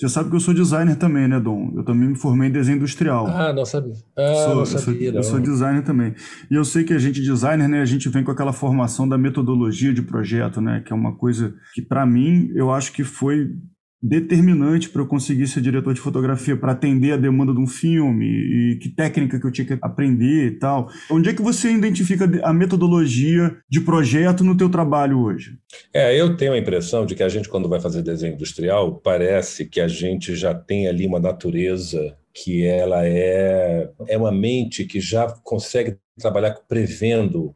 Você 0.00 0.08
sabe 0.08 0.30
que 0.30 0.36
eu 0.36 0.40
sou 0.40 0.54
designer 0.54 0.96
também, 0.96 1.28
né, 1.28 1.38
Dom? 1.38 1.72
Eu 1.76 1.84
também 1.84 2.08
me 2.08 2.16
formei 2.16 2.48
em 2.48 2.52
desenho 2.52 2.78
industrial. 2.78 3.26
Ah, 3.26 3.52
não 3.52 3.66
sabia. 3.66 3.92
Ah, 4.16 4.34
sou, 4.46 4.56
não 4.56 4.64
sabia, 4.64 5.08
eu, 5.08 5.12
sou, 5.12 5.18
eu 5.18 5.22
sou 5.22 5.40
designer 5.40 5.82
também. 5.82 6.14
E 6.50 6.54
eu 6.54 6.64
sei 6.64 6.84
que 6.84 6.94
a 6.94 6.98
gente, 6.98 7.20
designer, 7.20 7.68
né, 7.68 7.82
a 7.82 7.84
gente 7.84 8.08
vem 8.08 8.24
com 8.24 8.30
aquela 8.30 8.52
formação 8.52 9.06
da 9.06 9.18
metodologia 9.18 9.92
de 9.92 10.00
projeto, 10.00 10.58
né, 10.58 10.82
que 10.86 10.90
é 10.90 10.96
uma 10.96 11.14
coisa 11.14 11.54
que, 11.74 11.82
para 11.82 12.06
mim, 12.06 12.50
eu 12.54 12.70
acho 12.70 12.94
que 12.94 13.04
foi 13.04 13.50
determinante 14.02 14.88
para 14.88 15.02
eu 15.02 15.06
conseguir 15.06 15.46
ser 15.46 15.60
diretor 15.60 15.92
de 15.92 16.00
fotografia, 16.00 16.56
para 16.56 16.72
atender 16.72 17.12
a 17.12 17.16
demanda 17.16 17.52
de 17.52 17.60
um 17.60 17.66
filme 17.66 18.26
e 18.26 18.78
que 18.80 18.88
técnica 18.88 19.38
que 19.38 19.46
eu 19.46 19.50
tinha 19.50 19.66
que 19.66 19.78
aprender 19.82 20.46
e 20.46 20.50
tal. 20.52 20.88
Onde 21.10 21.28
é 21.28 21.34
que 21.34 21.42
você 21.42 21.70
identifica 21.70 22.28
a 22.42 22.52
metodologia 22.52 23.56
de 23.68 23.80
projeto 23.80 24.42
no 24.42 24.56
teu 24.56 24.70
trabalho 24.70 25.20
hoje? 25.20 25.58
É, 25.92 26.18
eu 26.18 26.36
tenho 26.36 26.52
a 26.52 26.58
impressão 26.58 27.04
de 27.04 27.14
que 27.14 27.22
a 27.22 27.28
gente 27.28 27.48
quando 27.48 27.68
vai 27.68 27.80
fazer 27.80 28.02
desenho 28.02 28.34
industrial, 28.34 29.00
parece 29.00 29.66
que 29.66 29.80
a 29.80 29.88
gente 29.88 30.34
já 30.34 30.54
tem 30.54 30.88
ali 30.88 31.06
uma 31.06 31.20
natureza 31.20 32.16
que 32.32 32.64
ela 32.64 33.06
é 33.06 33.90
é 34.06 34.16
uma 34.16 34.32
mente 34.32 34.84
que 34.84 35.00
já 35.00 35.26
consegue 35.42 35.96
trabalhar 36.18 36.54
prevendo 36.68 37.54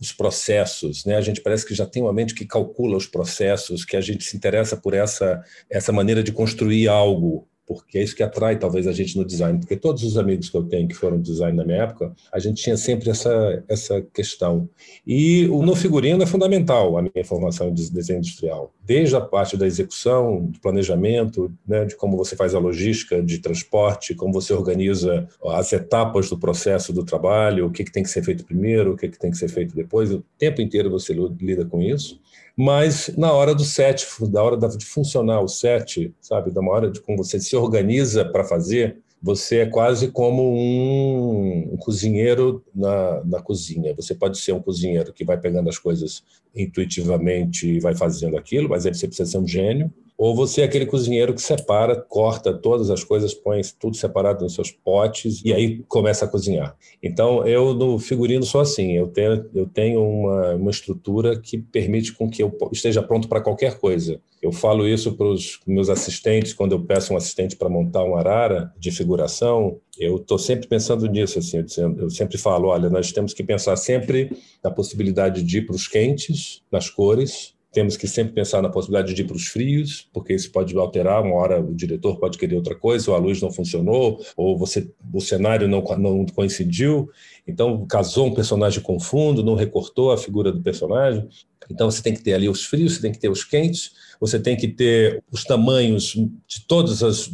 os 0.00 0.12
processos, 0.12 1.04
né? 1.04 1.16
A 1.16 1.20
gente 1.20 1.40
parece 1.40 1.66
que 1.66 1.74
já 1.74 1.86
tem 1.86 2.02
uma 2.02 2.12
mente 2.12 2.34
que 2.34 2.46
calcula 2.46 2.96
os 2.96 3.06
processos, 3.06 3.84
que 3.84 3.96
a 3.96 4.00
gente 4.00 4.24
se 4.24 4.36
interessa 4.36 4.76
por 4.76 4.94
essa 4.94 5.42
essa 5.70 5.92
maneira 5.92 6.22
de 6.22 6.32
construir 6.32 6.88
algo 6.88 7.48
porque 7.66 7.98
é 7.98 8.02
isso 8.02 8.14
que 8.14 8.22
atrai 8.22 8.58
talvez 8.58 8.86
a 8.86 8.92
gente 8.92 9.16
no 9.16 9.24
design, 9.24 9.58
porque 9.58 9.76
todos 9.76 10.02
os 10.02 10.16
amigos 10.18 10.50
que 10.50 10.56
eu 10.56 10.64
tenho 10.64 10.88
que 10.88 10.94
foram 10.94 11.20
design 11.20 11.56
na 11.56 11.64
minha 11.64 11.82
época, 11.82 12.12
a 12.32 12.38
gente 12.38 12.62
tinha 12.62 12.76
sempre 12.76 13.10
essa, 13.10 13.64
essa 13.68 14.02
questão. 14.12 14.68
E 15.06 15.46
o 15.48 15.62
no 15.62 15.74
figurino 15.74 16.22
é 16.22 16.26
fundamental 16.26 16.98
a 16.98 17.02
minha 17.02 17.24
formação 17.24 17.72
de 17.72 17.90
desenho 17.90 18.18
industrial, 18.18 18.72
desde 18.84 19.16
a 19.16 19.20
parte 19.20 19.56
da 19.56 19.66
execução, 19.66 20.46
do 20.46 20.60
planejamento, 20.60 21.50
né, 21.66 21.84
de 21.84 21.96
como 21.96 22.16
você 22.16 22.36
faz 22.36 22.54
a 22.54 22.58
logística 22.58 23.22
de 23.22 23.38
transporte, 23.38 24.14
como 24.14 24.32
você 24.32 24.52
organiza 24.52 25.26
as 25.46 25.72
etapas 25.72 26.28
do 26.28 26.38
processo 26.38 26.92
do 26.92 27.04
trabalho, 27.04 27.66
o 27.66 27.70
que, 27.70 27.84
que 27.84 27.92
tem 27.92 28.02
que 28.02 28.10
ser 28.10 28.22
feito 28.22 28.44
primeiro, 28.44 28.92
o 28.92 28.96
que, 28.96 29.08
que 29.08 29.18
tem 29.18 29.30
que 29.30 29.38
ser 29.38 29.48
feito 29.48 29.74
depois, 29.74 30.12
o 30.12 30.22
tempo 30.38 30.60
inteiro 30.60 30.90
você 30.90 31.14
lida 31.40 31.64
com 31.64 31.80
isso. 31.80 32.20
Mas 32.56 33.10
na 33.16 33.32
hora 33.32 33.52
do 33.54 33.64
set, 33.64 34.06
da 34.30 34.42
hora 34.42 34.56
de 34.56 34.84
funcionar 34.84 35.40
o 35.40 35.48
set, 35.48 36.14
sabe, 36.20 36.52
da 36.52 36.60
hora 36.60 36.88
de 36.88 37.00
como 37.00 37.18
você 37.18 37.40
se 37.40 37.53
organiza 37.56 38.24
para 38.24 38.44
fazer, 38.44 38.98
você 39.22 39.60
é 39.60 39.66
quase 39.66 40.08
como 40.08 40.42
um, 40.52 41.72
um 41.72 41.76
cozinheiro 41.78 42.62
na, 42.74 43.24
na, 43.24 43.42
cozinha. 43.42 43.94
Você 43.94 44.14
pode 44.14 44.38
ser 44.38 44.52
um 44.52 44.60
cozinheiro 44.60 45.14
que 45.14 45.24
vai 45.24 45.38
pegando 45.38 45.68
as 45.68 45.78
coisas 45.78 46.22
intuitivamente 46.54 47.66
e 47.66 47.80
vai 47.80 47.94
fazendo 47.94 48.36
aquilo, 48.36 48.68
mas 48.68 48.84
aí 48.84 48.94
você 48.94 49.06
precisa 49.06 49.30
ser 49.30 49.38
um 49.38 49.48
gênio 49.48 49.90
ou 50.16 50.34
você 50.34 50.60
é 50.60 50.64
aquele 50.64 50.86
cozinheiro 50.86 51.34
que 51.34 51.42
separa, 51.42 51.96
corta 51.96 52.52
todas 52.52 52.88
as 52.90 53.02
coisas, 53.02 53.34
põe 53.34 53.60
tudo 53.78 53.96
separado 53.96 54.44
nos 54.44 54.54
seus 54.54 54.70
potes 54.70 55.42
e 55.44 55.52
aí 55.52 55.82
começa 55.88 56.24
a 56.24 56.28
cozinhar. 56.28 56.76
Então, 57.02 57.46
eu 57.46 57.74
no 57.74 57.98
figurino 57.98 58.44
sou 58.44 58.60
assim, 58.60 58.92
eu 58.92 59.08
tenho, 59.08 59.50
eu 59.54 59.66
tenho 59.66 60.00
uma, 60.02 60.54
uma 60.54 60.70
estrutura 60.70 61.38
que 61.38 61.58
permite 61.58 62.12
com 62.12 62.30
que 62.30 62.42
eu 62.42 62.56
esteja 62.72 63.02
pronto 63.02 63.28
para 63.28 63.40
qualquer 63.40 63.78
coisa. 63.78 64.20
Eu 64.40 64.52
falo 64.52 64.86
isso 64.86 65.14
para 65.16 65.26
os 65.26 65.58
meus 65.66 65.88
assistentes, 65.88 66.52
quando 66.52 66.72
eu 66.72 66.84
peço 66.84 67.12
um 67.12 67.16
assistente 67.16 67.56
para 67.56 67.68
montar 67.68 68.04
um 68.04 68.14
arara 68.14 68.72
de 68.78 68.90
figuração, 68.90 69.80
eu 69.98 70.16
estou 70.16 70.38
sempre 70.38 70.68
pensando 70.68 71.06
nisso, 71.06 71.38
assim, 71.38 71.64
eu, 71.98 72.10
sempre 72.10 72.36
falo, 72.36 72.68
olha, 72.68 72.90
nós 72.90 73.10
temos 73.10 73.32
que 73.32 73.42
pensar 73.42 73.76
sempre 73.76 74.30
na 74.62 74.70
possibilidade 74.70 75.42
de 75.42 75.58
ir 75.58 75.66
para 75.66 75.74
os 75.74 75.88
quentes, 75.88 76.62
nas 76.70 76.90
cores, 76.90 77.53
temos 77.74 77.96
que 77.96 78.06
sempre 78.06 78.32
pensar 78.32 78.62
na 78.62 78.68
possibilidade 78.68 79.12
de 79.12 79.22
ir 79.22 79.26
para 79.26 79.36
os 79.36 79.48
frios, 79.48 80.08
porque 80.12 80.32
isso 80.32 80.50
pode 80.50 80.74
alterar. 80.76 81.22
Uma 81.22 81.34
hora 81.34 81.60
o 81.60 81.74
diretor 81.74 82.18
pode 82.18 82.38
querer 82.38 82.54
outra 82.54 82.74
coisa, 82.74 83.10
ou 83.10 83.16
a 83.16 83.20
luz 83.20 83.42
não 83.42 83.50
funcionou, 83.50 84.24
ou 84.36 84.56
você, 84.56 84.88
o 85.12 85.20
cenário 85.20 85.66
não, 85.66 85.82
não 85.98 86.24
coincidiu. 86.26 87.10
Então, 87.46 87.84
casou 87.86 88.28
um 88.28 88.34
personagem 88.34 88.80
com 88.80 88.98
fundo, 89.00 89.42
não 89.42 89.56
recortou 89.56 90.12
a 90.12 90.16
figura 90.16 90.52
do 90.52 90.62
personagem. 90.62 91.28
Então, 91.68 91.90
você 91.90 92.02
tem 92.02 92.14
que 92.14 92.22
ter 92.22 92.34
ali 92.34 92.48
os 92.48 92.64
frios, 92.64 92.94
você 92.94 93.02
tem 93.02 93.12
que 93.12 93.18
ter 93.18 93.28
os 93.28 93.42
quentes, 93.42 93.92
você 94.20 94.38
tem 94.38 94.56
que 94.56 94.68
ter 94.68 95.22
os 95.30 95.42
tamanhos 95.44 96.14
de 96.46 96.66
todas 96.66 97.02
as, 97.02 97.30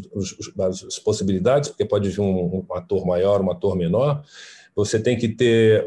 as, 0.59 0.85
as 0.85 0.98
possibilidades, 0.98 1.68
porque 1.68 1.85
pode 1.85 2.09
vir 2.09 2.20
um, 2.20 2.64
um 2.68 2.74
ator 2.74 3.07
maior, 3.07 3.42
um 3.42 3.50
ator 3.50 3.76
menor. 3.76 4.24
Você 4.74 4.98
tem 4.98 5.18
que 5.18 5.29
ter 5.29 5.87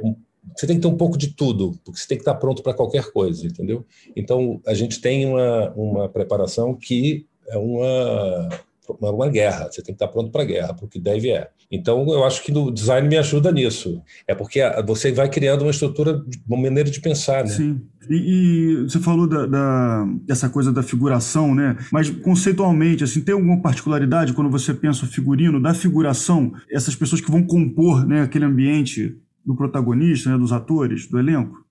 você 0.56 0.68
tem 0.68 0.76
que 0.76 0.82
ter 0.82 0.88
um 0.88 0.98
pouco 0.98 1.18
de 1.18 1.30
tudo, 1.34 1.74
porque 1.84 2.00
você 2.00 2.08
tem 2.08 2.18
que 2.18 2.22
estar 2.22 2.36
pronto 2.36 2.62
para 2.62 2.74
qualquer 2.74 3.12
coisa, 3.12 3.46
entendeu? 3.46 3.86
Então, 4.16 4.62
a 4.66 4.74
gente 4.74 5.00
tem 5.02 5.26
uma, 5.26 5.72
uma 5.72 6.10
preparação 6.10 6.76
que 6.76 7.26
é 7.48 7.58
uma, 7.58 8.50
uma, 9.00 9.12
uma 9.12 9.30
guerra, 9.30 9.70
você 9.72 9.82
tem 9.82 9.96
que 9.96 10.04
estar 10.04 10.08
pronto 10.08 10.32
para 10.32 10.44
a 10.44 10.46
guerra, 10.46 10.74
porque 10.74 11.00
deve 11.00 11.32
é. 11.32 11.50
Então, 11.72 12.06
eu 12.10 12.24
acho 12.24 12.44
que 12.44 12.52
o 12.52 12.70
design 12.70 13.08
me 13.08 13.18
ajuda 13.18 13.52
nisso. 13.52 14.02
É 14.28 14.36
porque 14.36 14.62
você 14.86 15.12
vai 15.12 15.28
criando 15.28 15.64
uma 15.64 15.72
estrutura, 15.72 16.24
uma 16.48 16.62
maneira 16.62 16.90
de 16.90 17.02
pensar, 17.02 17.44
né? 17.44 17.50
Sim. 17.50 17.82
E, 18.10 18.16
e 18.16 18.76
você 18.84 19.00
falou 19.00 19.28
da, 19.28 19.48
da, 19.48 20.06
dessa 20.24 20.50
coisa 20.50 20.72
da 20.72 20.84
figuração, 20.84 21.56
né? 21.56 21.76
Mas 21.92 22.10
conceitualmente, 22.10 23.04
assim, 23.04 23.22
tem 23.22 23.34
alguma 23.34 23.62
particularidade 23.62 24.34
quando 24.34 24.52
você 24.52 24.74
pensa 24.74 25.06
o 25.06 25.08
figurino 25.08 25.60
da 25.60 25.74
figuração? 25.74 26.54
Essas 26.70 26.96
pessoas 26.96 27.22
que 27.22 27.32
vão 27.32 27.44
compor 27.44 28.06
né, 28.06 28.22
aquele 28.22 28.46
ambiente 28.46 29.18
do 29.46 29.56
protagonista, 29.56 30.30
né, 30.30 30.38
dos 30.38 30.52
atores, 30.52 31.08
do 31.08 31.20
elenco? 31.20 31.64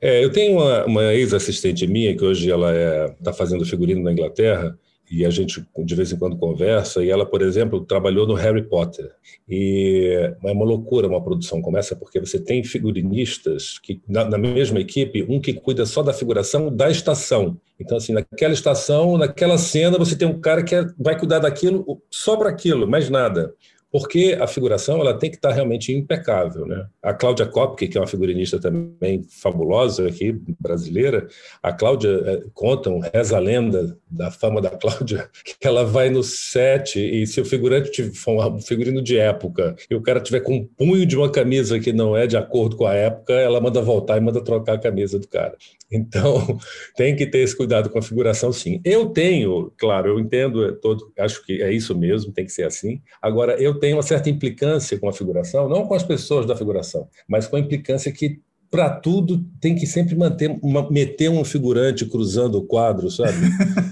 É, 0.00 0.22
eu 0.22 0.30
tenho 0.30 0.58
uma, 0.58 0.84
uma 0.86 1.14
ex-assistente 1.14 1.86
minha, 1.86 2.16
que 2.16 2.24
hoje 2.24 2.50
ela 2.50 2.70
está 2.72 2.82
é, 2.82 3.08
tá 3.24 3.32
fazendo 3.32 3.64
figurino 3.64 4.02
na 4.02 4.12
Inglaterra, 4.12 4.78
e 5.10 5.26
a 5.26 5.30
gente 5.30 5.66
de 5.76 5.94
vez 5.96 6.12
em 6.12 6.16
quando 6.16 6.36
conversa, 6.36 7.04
e 7.04 7.10
ela, 7.10 7.26
por 7.26 7.42
exemplo, 7.42 7.84
trabalhou 7.84 8.28
no 8.28 8.34
Harry 8.34 8.62
Potter. 8.62 9.10
E 9.48 10.36
é 10.44 10.52
uma 10.52 10.64
loucura 10.64 11.08
uma 11.08 11.22
produção 11.22 11.60
como 11.60 11.76
essa, 11.76 11.96
porque 11.96 12.20
você 12.20 12.38
tem 12.38 12.62
figurinistas 12.62 13.76
que 13.80 14.00
na, 14.08 14.24
na, 14.24 14.38
mesma 14.38 14.78
equipe, 14.78 15.26
um 15.28 15.40
que 15.40 15.52
cuida 15.52 15.84
só 15.84 16.00
da 16.00 16.12
figuração 16.12 16.74
da 16.74 16.88
estação. 16.88 17.60
Então, 17.80 17.96
assim, 17.96 18.12
naquela 18.12 18.54
estação, 18.54 19.18
naquela 19.18 19.58
cena, 19.58 19.98
você 19.98 20.14
tem 20.14 20.28
um 20.28 20.40
cara 20.40 20.62
que 20.62 20.76
é, 20.76 20.86
vai 20.96 21.18
cuidar 21.18 21.40
daquilo 21.40 22.00
só 22.08 22.36
para 22.36 22.48
aquilo, 22.48 22.86
mais 22.86 23.10
nada 23.10 23.52
porque 23.90 24.38
a 24.40 24.46
figuração 24.46 25.00
ela 25.00 25.18
tem 25.18 25.30
que 25.30 25.36
estar 25.36 25.52
realmente 25.52 25.92
impecável. 25.92 26.66
Né? 26.66 26.86
A 27.02 27.12
Cláudia 27.12 27.46
Kopke, 27.46 27.88
que 27.88 27.98
é 27.98 28.00
uma 28.00 28.06
figurinista 28.06 28.60
também 28.60 29.22
fabulosa 29.28 30.06
aqui, 30.06 30.32
brasileira, 30.60 31.26
a 31.62 31.72
Cláudia 31.72 32.10
é, 32.24 32.42
conta, 32.54 32.90
reza 33.12 33.36
a 33.36 33.40
lenda 33.40 33.98
da 34.10 34.30
fama 34.30 34.60
da 34.60 34.70
Cláudia, 34.70 35.28
que 35.60 35.66
ela 35.66 35.84
vai 35.84 36.10
no 36.10 36.22
set 36.22 36.98
e 36.98 37.26
se 37.26 37.40
o 37.40 37.44
figurante 37.44 38.02
for 38.10 38.52
um 38.52 38.60
figurino 38.60 39.02
de 39.02 39.18
época 39.18 39.76
e 39.90 39.94
o 39.94 40.02
cara 40.02 40.20
tiver 40.20 40.40
com 40.40 40.56
um 40.56 40.66
punho 40.66 41.06
de 41.06 41.16
uma 41.16 41.30
camisa 41.30 41.78
que 41.78 41.92
não 41.92 42.16
é 42.16 42.26
de 42.26 42.36
acordo 42.36 42.76
com 42.76 42.86
a 42.86 42.94
época, 42.94 43.32
ela 43.32 43.60
manda 43.60 43.80
voltar 43.80 44.16
e 44.16 44.20
manda 44.20 44.42
trocar 44.42 44.74
a 44.74 44.78
camisa 44.78 45.18
do 45.18 45.28
cara. 45.28 45.56
Então, 45.90 46.58
tem 46.96 47.16
que 47.16 47.26
ter 47.26 47.38
esse 47.38 47.56
cuidado 47.56 47.90
com 47.90 47.98
a 47.98 48.02
figuração, 48.02 48.52
sim. 48.52 48.80
Eu 48.84 49.06
tenho, 49.06 49.72
claro, 49.76 50.10
eu 50.10 50.20
entendo, 50.20 50.64
é 50.64 50.72
todo, 50.72 51.12
acho 51.18 51.44
que 51.44 51.62
é 51.62 51.72
isso 51.72 51.96
mesmo, 51.96 52.32
tem 52.32 52.44
que 52.44 52.52
ser 52.52 52.64
assim. 52.64 53.00
Agora, 53.20 53.60
eu 53.60 53.78
tenho 53.78 53.96
uma 53.96 54.02
certa 54.02 54.30
implicância 54.30 54.98
com 54.98 55.08
a 55.08 55.12
figuração, 55.12 55.68
não 55.68 55.86
com 55.86 55.94
as 55.94 56.02
pessoas 56.02 56.46
da 56.46 56.56
figuração, 56.56 57.08
mas 57.28 57.46
com 57.46 57.56
a 57.56 57.60
implicância 57.60 58.12
que 58.12 58.40
para 58.70 58.88
tudo 58.88 59.44
tem 59.60 59.74
que 59.74 59.84
sempre 59.84 60.14
manter 60.14 60.56
meter 60.90 61.28
um 61.28 61.44
figurante 61.44 62.06
cruzando 62.06 62.56
o 62.56 62.64
quadro, 62.64 63.10
sabe? 63.10 63.38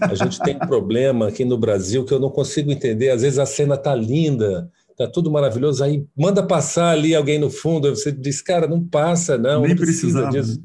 A 0.01 0.15
gente 0.15 0.39
tem 0.41 0.55
um 0.55 0.61
problema 0.61 1.29
aqui 1.29 1.45
no 1.45 1.59
Brasil 1.59 2.05
que 2.05 2.15
eu 2.15 2.21
não 2.21 2.31
consigo 2.31 2.71
entender. 2.71 3.11
Às 3.11 3.23
vezes 3.23 3.41
a 3.41 3.47
cena 3.47 3.77
tá 3.77 3.93
linda, 3.95 4.71
tá 4.97 5.09
tudo 5.09 5.31
maravilhoso, 5.31 5.83
aí 5.83 6.07
manda 6.17 6.47
passar 6.47 6.91
ali 6.91 7.15
alguém 7.15 7.39
no 7.39 7.51
fundo, 7.51 7.91
você 7.91 8.13
diz, 8.13 8.41
cara, 8.41 8.69
não 8.69 8.85
passa, 8.85 9.37
não. 9.37 9.63
Nem 9.63 9.71
não 9.71 9.77
precisa 9.77 10.29
disso. 10.29 10.63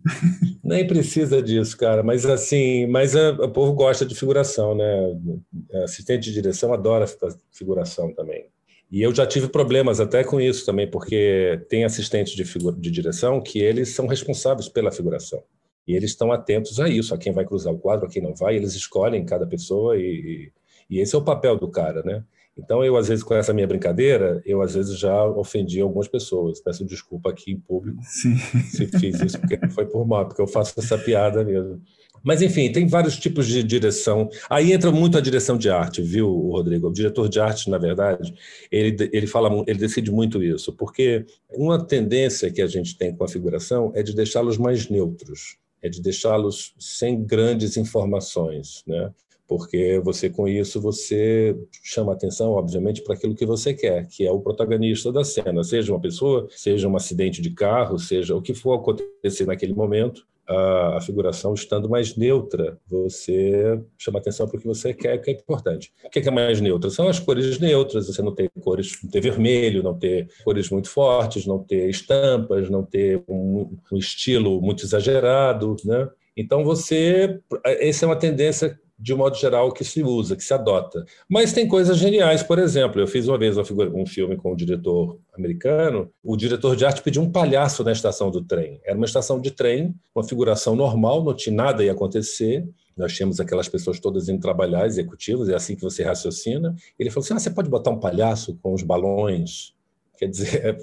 Nem 0.63 0.87
precisa 0.87 1.41
disso, 1.41 1.75
cara. 1.75 2.03
Mas 2.03 2.25
assim, 2.25 2.85
mas 2.87 3.15
o 3.15 3.49
povo 3.49 3.73
gosta 3.73 4.05
de 4.05 4.15
figuração, 4.15 4.75
né? 4.75 5.15
Assistente 5.83 6.25
de 6.25 6.33
direção 6.33 6.71
adora 6.71 7.05
figuração 7.51 8.13
também. 8.13 8.45
E 8.93 9.01
eu 9.01 9.13
já 9.13 9.25
tive 9.25 9.47
problemas 9.47 9.99
até 9.99 10.23
com 10.23 10.39
isso 10.39 10.63
também, 10.67 10.87
porque 10.87 11.59
tem 11.67 11.83
assistentes 11.83 12.33
de, 12.33 12.43
de 12.43 12.91
direção 12.91 13.41
que 13.41 13.57
eles 13.57 13.89
são 13.89 14.05
responsáveis 14.05 14.69
pela 14.69 14.91
figuração. 14.91 15.41
E 15.87 15.95
eles 15.95 16.11
estão 16.11 16.31
atentos 16.31 16.79
a 16.79 16.87
isso, 16.87 17.11
a 17.11 17.17
quem 17.17 17.33
vai 17.33 17.43
cruzar 17.43 17.73
o 17.73 17.79
quadro, 17.79 18.05
a 18.05 18.09
quem 18.09 18.21
não 18.21 18.35
vai, 18.35 18.55
eles 18.55 18.75
escolhem 18.75 19.25
cada 19.25 19.47
pessoa 19.47 19.97
e, 19.97 20.51
e 20.87 20.99
esse 20.99 21.15
é 21.15 21.17
o 21.17 21.23
papel 21.23 21.57
do 21.57 21.71
cara, 21.71 22.03
né? 22.03 22.23
Então, 22.55 22.85
eu, 22.85 22.95
às 22.95 23.07
vezes, 23.07 23.23
com 23.23 23.33
essa 23.33 23.51
minha 23.51 23.65
brincadeira, 23.65 24.39
eu, 24.45 24.61
às 24.61 24.75
vezes, 24.75 24.99
já 24.99 25.25
ofendi 25.25 25.81
algumas 25.81 26.07
pessoas. 26.07 26.61
Peço 26.61 26.85
desculpa 26.85 27.31
aqui 27.31 27.51
em 27.51 27.59
público 27.59 27.99
Sim. 28.03 28.35
se 28.69 28.85
fiz 28.85 29.19
isso, 29.21 29.39
porque 29.39 29.57
foi 29.69 29.87
por 29.87 30.05
mal, 30.05 30.27
porque 30.27 30.41
eu 30.41 30.45
faço 30.45 30.79
essa 30.79 30.99
piada 30.99 31.43
mesmo. 31.43 31.81
Mas, 32.23 32.41
enfim, 32.41 32.71
tem 32.71 32.87
vários 32.87 33.17
tipos 33.17 33.45
de 33.45 33.61
direção. 33.61 34.29
Aí 34.49 34.71
entra 34.71 34.91
muito 34.91 35.17
a 35.17 35.21
direção 35.21 35.57
de 35.57 35.69
arte, 35.69 36.01
viu, 36.01 36.29
Rodrigo? 36.29 36.87
O 36.87 36.93
diretor 36.93 37.27
de 37.27 37.39
arte, 37.39 37.69
na 37.69 37.77
verdade, 37.77 38.33
ele, 38.71 39.09
ele, 39.11 39.27
fala, 39.27 39.49
ele 39.67 39.77
decide 39.77 40.09
muito 40.09 40.41
isso, 40.41 40.71
porque 40.73 41.25
uma 41.51 41.83
tendência 41.83 42.49
que 42.49 42.61
a 42.61 42.67
gente 42.67 42.97
tem 42.97 43.13
com 43.13 43.25
a 43.25 43.27
figuração 43.27 43.91
é 43.93 44.01
de 44.01 44.15
deixá-los 44.15 44.57
mais 44.57 44.89
neutros, 44.89 45.57
é 45.81 45.89
de 45.89 46.01
deixá-los 46.01 46.73
sem 46.79 47.21
grandes 47.21 47.75
informações, 47.75 48.83
né? 48.87 49.11
porque 49.47 50.01
você 50.03 50.29
com 50.29 50.47
isso 50.47 50.81
você 50.81 51.55
chama 51.83 52.13
atenção, 52.13 52.51
obviamente, 52.51 53.03
para 53.03 53.13
aquilo 53.13 53.35
que 53.35 53.45
você 53.45 53.73
quer, 53.73 54.07
que 54.07 54.25
é 54.25 54.31
o 54.31 54.39
protagonista 54.39 55.11
da 55.11 55.23
cena, 55.23 55.63
seja 55.63 55.93
uma 55.93 55.99
pessoa, 55.99 56.47
seja 56.49 56.87
um 56.87 56.95
acidente 56.95 57.41
de 57.41 57.51
carro, 57.51 57.99
seja 57.99 58.35
o 58.35 58.41
que 58.41 58.53
for 58.53 58.73
acontecer 58.73 59.45
naquele 59.45 59.73
momento, 59.73 60.25
a, 60.47 60.97
a 60.97 61.01
figuração 61.01 61.53
estando 61.53 61.89
mais 61.89 62.15
neutra, 62.15 62.77
você 62.89 63.81
chama 63.97 64.19
atenção 64.19 64.47
para 64.47 64.57
o 64.57 64.59
que 64.59 64.67
você 64.67 64.93
quer, 64.93 65.17
que 65.19 65.31
é 65.31 65.33
importante. 65.33 65.93
O 66.03 66.09
que 66.09 66.19
é, 66.19 66.27
é 66.27 66.31
mais 66.31 66.59
neutra? 66.59 66.89
São 66.89 67.07
as 67.07 67.19
cores 67.19 67.59
neutras, 67.59 68.07
você 68.07 68.21
não 68.21 68.33
ter 68.33 68.49
cores, 68.59 68.97
não 69.03 69.09
ter 69.09 69.21
vermelho, 69.21 69.83
não 69.83 69.97
ter 69.97 70.27
cores 70.43 70.69
muito 70.69 70.89
fortes, 70.89 71.45
não 71.45 71.59
ter 71.59 71.89
estampas, 71.89 72.69
não 72.69 72.83
ter 72.83 73.23
um, 73.27 73.77
um 73.91 73.97
estilo 73.97 74.61
muito 74.61 74.83
exagerado, 74.83 75.75
né? 75.85 76.09
Então 76.35 76.63
você, 76.63 77.39
essa 77.63 78.05
é 78.05 78.07
uma 78.07 78.15
tendência 78.15 78.79
de 79.03 79.13
um 79.13 79.17
modo 79.17 79.35
geral, 79.35 79.69
que 79.73 79.83
se 79.83 80.01
usa, 80.01 80.33
que 80.33 80.43
se 80.43 80.53
adota. 80.53 81.05
Mas 81.29 81.51
tem 81.51 81.67
coisas 81.67 81.97
geniais, 81.97 82.41
por 82.41 82.57
exemplo, 82.57 83.01
eu 83.01 83.05
fiz 83.05 83.27
uma 83.27 83.37
vez 83.37 83.57
um 83.57 84.05
filme 84.05 84.37
com 84.37 84.53
um 84.53 84.55
diretor 84.55 85.19
americano, 85.37 86.09
o 86.23 86.37
diretor 86.37 86.73
de 86.77 86.85
arte 86.85 87.01
pediu 87.01 87.21
um 87.21 87.29
palhaço 87.29 87.83
na 87.83 87.91
estação 87.91 88.31
do 88.31 88.41
trem. 88.41 88.79
Era 88.85 88.95
uma 88.95 89.05
estação 89.05 89.41
de 89.41 89.51
trem, 89.51 89.93
uma 90.15 90.23
figuração 90.23 90.73
normal, 90.73 91.21
não 91.21 91.35
tinha 91.35 91.53
nada 91.53 91.83
ia 91.83 91.91
acontecer, 91.91 92.65
nós 92.95 93.11
tínhamos 93.11 93.41
aquelas 93.41 93.67
pessoas 93.67 93.99
todas 93.99 94.29
indo 94.29 94.39
trabalhar, 94.39 94.85
executivos, 94.85 95.49
é 95.49 95.55
assim 95.55 95.75
que 95.75 95.81
você 95.81 96.01
raciocina. 96.01 96.73
Ele 96.97 97.09
falou 97.09 97.25
assim: 97.25 97.33
ah, 97.33 97.39
você 97.39 97.49
pode 97.49 97.69
botar 97.69 97.91
um 97.91 97.99
palhaço 97.99 98.57
com 98.61 98.73
os 98.73 98.83
balões 98.83 99.73
Quer 100.17 100.27
dizer, 100.27 100.65
é 100.65 100.77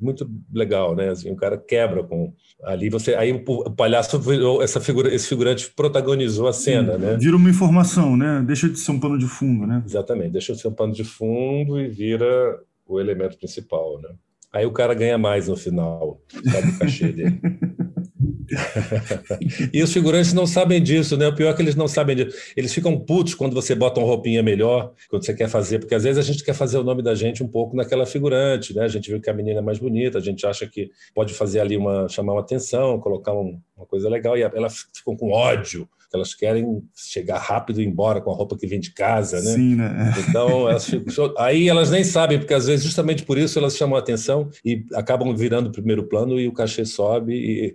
muito 0.00 0.30
legal, 0.52 0.94
né? 0.94 1.10
Assim, 1.10 1.30
o 1.30 1.36
cara 1.36 1.58
quebra 1.58 2.04
com 2.04 2.32
ali 2.62 2.88
você 2.88 3.14
aí 3.14 3.32
o 3.32 3.70
palhaço 3.70 4.18
virou 4.18 4.62
essa 4.62 4.80
figura, 4.80 5.12
esse 5.12 5.28
figurante 5.28 5.70
protagonizou 5.70 6.46
a 6.46 6.52
cena, 6.52 6.94
Sim, 6.94 6.98
né? 7.00 7.16
Vira 7.16 7.36
uma 7.36 7.50
informação, 7.50 8.16
né? 8.16 8.42
Deixa 8.46 8.68
de 8.68 8.78
ser 8.78 8.92
um 8.92 9.00
pano 9.00 9.18
de 9.18 9.26
fundo, 9.26 9.66
né? 9.66 9.82
Exatamente, 9.84 10.30
deixa 10.30 10.52
de 10.52 10.60
ser 10.60 10.68
um 10.68 10.74
pano 10.74 10.92
de 10.92 11.04
fundo 11.04 11.80
e 11.80 11.88
vira 11.88 12.60
o 12.86 13.00
elemento 13.00 13.36
principal, 13.36 14.00
né? 14.00 14.10
Aí 14.52 14.64
o 14.64 14.72
cara 14.72 14.94
ganha 14.94 15.18
mais 15.18 15.48
no 15.48 15.56
final, 15.56 16.20
sabe 16.50 16.70
o 16.70 16.78
cachê 16.78 17.12
dele. 17.12 17.40
e 19.72 19.82
os 19.82 19.92
figurantes 19.92 20.32
não 20.32 20.46
sabem 20.46 20.82
disso, 20.82 21.16
né? 21.16 21.28
O 21.28 21.34
pior 21.34 21.50
é 21.50 21.54
que 21.54 21.62
eles 21.62 21.74
não 21.74 21.88
sabem 21.88 22.16
disso. 22.16 22.36
Eles 22.56 22.72
ficam 22.72 22.98
putos 22.98 23.34
quando 23.34 23.54
você 23.54 23.74
bota 23.74 24.00
uma 24.00 24.06
roupinha 24.06 24.42
melhor, 24.42 24.92
quando 25.08 25.24
você 25.24 25.34
quer 25.34 25.48
fazer, 25.48 25.78
porque 25.78 25.94
às 25.94 26.04
vezes 26.04 26.18
a 26.18 26.22
gente 26.22 26.44
quer 26.44 26.54
fazer 26.54 26.78
o 26.78 26.84
nome 26.84 27.02
da 27.02 27.14
gente 27.14 27.42
um 27.42 27.48
pouco 27.48 27.76
naquela 27.76 28.06
figurante, 28.06 28.74
né? 28.74 28.84
A 28.84 28.88
gente 28.88 29.10
viu 29.10 29.20
que 29.20 29.30
a 29.30 29.34
menina 29.34 29.58
é 29.58 29.62
mais 29.62 29.78
bonita, 29.78 30.18
a 30.18 30.22
gente 30.22 30.46
acha 30.46 30.66
que 30.66 30.90
pode 31.14 31.34
fazer 31.34 31.60
ali 31.60 31.76
uma 31.76 32.08
chamar 32.08 32.32
uma 32.32 32.40
atenção, 32.40 32.98
colocar 33.00 33.32
um, 33.32 33.60
uma 33.76 33.86
coisa 33.86 34.08
legal 34.08 34.36
e 34.36 34.42
elas 34.42 34.86
ficam 34.94 35.16
com 35.16 35.30
ódio 35.30 35.88
elas 36.12 36.34
querem 36.34 36.82
chegar 36.94 37.38
rápido 37.38 37.80
e 37.80 37.84
ir 37.84 37.86
embora 37.86 38.20
com 38.20 38.30
a 38.30 38.34
roupa 38.34 38.56
que 38.56 38.66
vem 38.66 38.80
de 38.80 38.92
casa, 38.92 39.40
né? 39.40 39.52
Sim, 39.52 39.74
né? 39.74 40.14
Então, 40.28 40.68
elas 40.68 40.86
ficam... 40.86 41.34
aí 41.38 41.68
elas 41.68 41.90
nem 41.90 42.04
sabem, 42.04 42.38
porque 42.38 42.54
às 42.54 42.66
vezes 42.66 42.84
justamente 42.84 43.24
por 43.24 43.38
isso 43.38 43.58
elas 43.58 43.76
chamam 43.76 43.96
a 43.96 44.00
atenção 44.00 44.48
e 44.64 44.84
acabam 44.94 45.34
virando 45.34 45.68
o 45.68 45.72
primeiro 45.72 46.08
plano 46.08 46.38
e 46.40 46.48
o 46.48 46.52
cachê 46.52 46.84
sobe 46.84 47.34
e, 47.34 47.74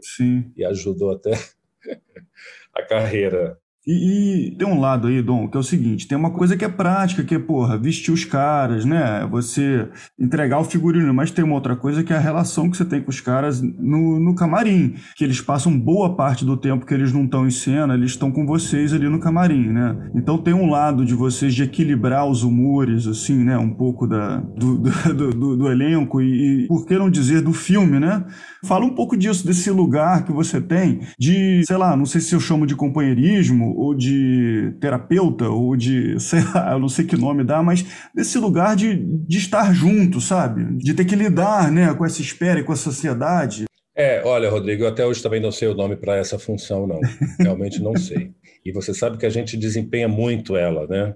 e 0.56 0.66
ajudou 0.66 1.12
até 1.12 1.32
a 2.74 2.84
carreira. 2.84 3.58
E, 3.86 4.52
e, 4.52 4.56
tem 4.56 4.66
um 4.66 4.80
lado 4.80 5.08
aí, 5.08 5.22
Dom, 5.22 5.50
que 5.50 5.58
é 5.58 5.60
o 5.60 5.64
seguinte: 5.64 6.08
tem 6.08 6.18
uma 6.18 6.32
coisa 6.32 6.56
que 6.56 6.64
é 6.64 6.70
prática, 6.70 7.24
que 7.24 7.36
é, 7.36 7.40
porra, 7.40 7.78
vestir 7.78 8.14
os 8.14 8.24
caras, 8.24 8.86
né? 8.86 9.28
Você 9.30 9.90
entregar 10.18 10.60
o 10.60 10.64
figurino, 10.64 11.14
mas 11.14 11.32
tem 11.32 11.44
uma 11.44 11.56
outra 11.56 11.76
coisa 11.76 12.04
que 12.04 12.14
é 12.14 12.16
a 12.16 12.20
relação 12.20 12.70
que 12.70 12.78
você 12.78 12.86
tem 12.86 13.02
com 13.02 13.10
os 13.10 13.20
caras 13.20 13.62
no, 13.62 14.20
no 14.20 14.36
camarim. 14.36 14.96
Que 15.18 15.24
eles 15.26 15.42
passam 15.42 15.78
boa 15.78 16.16
parte 16.16 16.46
do 16.46 16.56
tempo 16.56 16.86
que 16.86 16.94
eles 16.94 17.12
não 17.12 17.26
estão 17.26 17.46
em 17.46 17.52
cena, 17.52 17.94
eles 17.94 18.12
estão 18.12 18.32
com 18.32 18.46
vocês 18.46 18.94
ali 18.94 19.10
no 19.10 19.20
camarim, 19.20 19.68
né? 19.70 20.10
Então 20.16 20.38
tem 20.38 20.54
um 20.54 20.70
lado 20.70 21.06
de 21.06 21.14
vocês 21.14 21.54
de 21.54 21.64
equilibrar 21.64 22.26
os 22.26 22.44
humores, 22.44 23.06
assim, 23.06 23.44
né? 23.44 23.58
Um 23.58 23.74
pouco 23.74 24.08
da, 24.08 24.38
do, 24.38 24.78
do, 24.78 24.92
do, 25.36 25.58
do 25.58 25.72
elenco 25.72 26.22
e, 26.22 26.64
e, 26.64 26.68
por 26.68 26.86
que 26.86 26.98
não 26.98 27.10
dizer, 27.10 27.42
do 27.42 27.52
filme, 27.52 28.00
né? 28.00 28.24
Fala 28.64 28.86
um 28.86 28.96
pouco 28.96 29.18
disso, 29.18 29.46
desse 29.46 29.70
lugar 29.70 30.24
que 30.24 30.32
você 30.32 30.62
tem 30.62 31.02
de, 31.20 31.64
sei 31.66 31.76
lá, 31.76 31.98
não 31.98 32.06
sei 32.06 32.22
se 32.22 32.34
eu 32.34 32.40
chamo 32.40 32.66
de 32.66 32.78
companheirismo 32.78 33.73
ou 33.76 33.96
de 33.96 34.74
terapeuta, 34.80 35.50
ou 35.50 35.76
de, 35.76 36.20
sei 36.22 36.42
lá, 36.54 36.74
eu 36.74 36.80
não 36.80 36.90
sei 36.90 37.06
que 37.06 37.16
nome 37.16 37.44
dá, 37.44 37.62
mas 37.62 37.86
desse 38.14 38.38
lugar 38.38 38.76
de, 38.76 38.96
de 38.96 39.38
estar 39.38 39.74
junto, 39.74 40.20
sabe? 40.22 40.64
De 40.78 40.94
ter 40.94 41.06
que 41.06 41.16
lidar 41.16 41.72
né, 41.72 41.94
com 41.94 42.06
essa 42.06 42.22
espera 42.22 42.60
e 42.60 42.64
com 42.64 42.72
a 42.72 42.78
sociedade. 42.78 43.66
É, 43.96 44.24
olha, 44.26 44.50
Rodrigo, 44.50 44.84
eu 44.84 44.88
até 44.88 45.06
hoje 45.06 45.22
também 45.22 45.40
não 45.40 45.52
sei 45.52 45.68
o 45.68 45.76
nome 45.76 45.96
para 45.96 46.16
essa 46.16 46.40
função, 46.40 46.88
não. 46.88 47.00
Realmente 47.40 47.82
não 47.82 47.96
sei. 47.96 48.32
E 48.66 48.72
você 48.72 48.94
sabe 48.94 49.18
que 49.18 49.26
a 49.26 49.30
gente 49.30 49.56
desempenha 49.56 50.08
muito 50.08 50.56
ela, 50.56 50.88
né? 50.88 51.16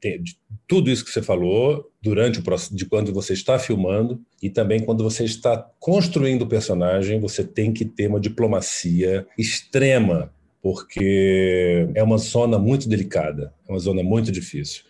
Tem, 0.00 0.22
tudo 0.66 0.90
isso 0.90 1.04
que 1.04 1.10
você 1.10 1.22
falou 1.22 1.90
durante 2.02 2.38
o 2.38 2.42
processo 2.42 2.76
de 2.76 2.84
quando 2.84 3.12
você 3.12 3.32
está 3.32 3.58
filmando 3.58 4.20
e 4.42 4.50
também 4.50 4.80
quando 4.80 5.02
você 5.02 5.24
está 5.24 5.56
construindo 5.80 6.42
o 6.42 6.46
personagem, 6.46 7.18
você 7.18 7.42
tem 7.42 7.72
que 7.72 7.86
ter 7.86 8.06
uma 8.06 8.20
diplomacia 8.20 9.26
extrema 9.38 10.30
porque 10.62 11.88
é 11.94 12.02
uma 12.02 12.18
zona 12.18 12.58
muito 12.58 12.88
delicada, 12.88 13.52
é 13.68 13.72
uma 13.72 13.78
zona 13.78 14.02
muito 14.02 14.32
difícil. 14.32 14.82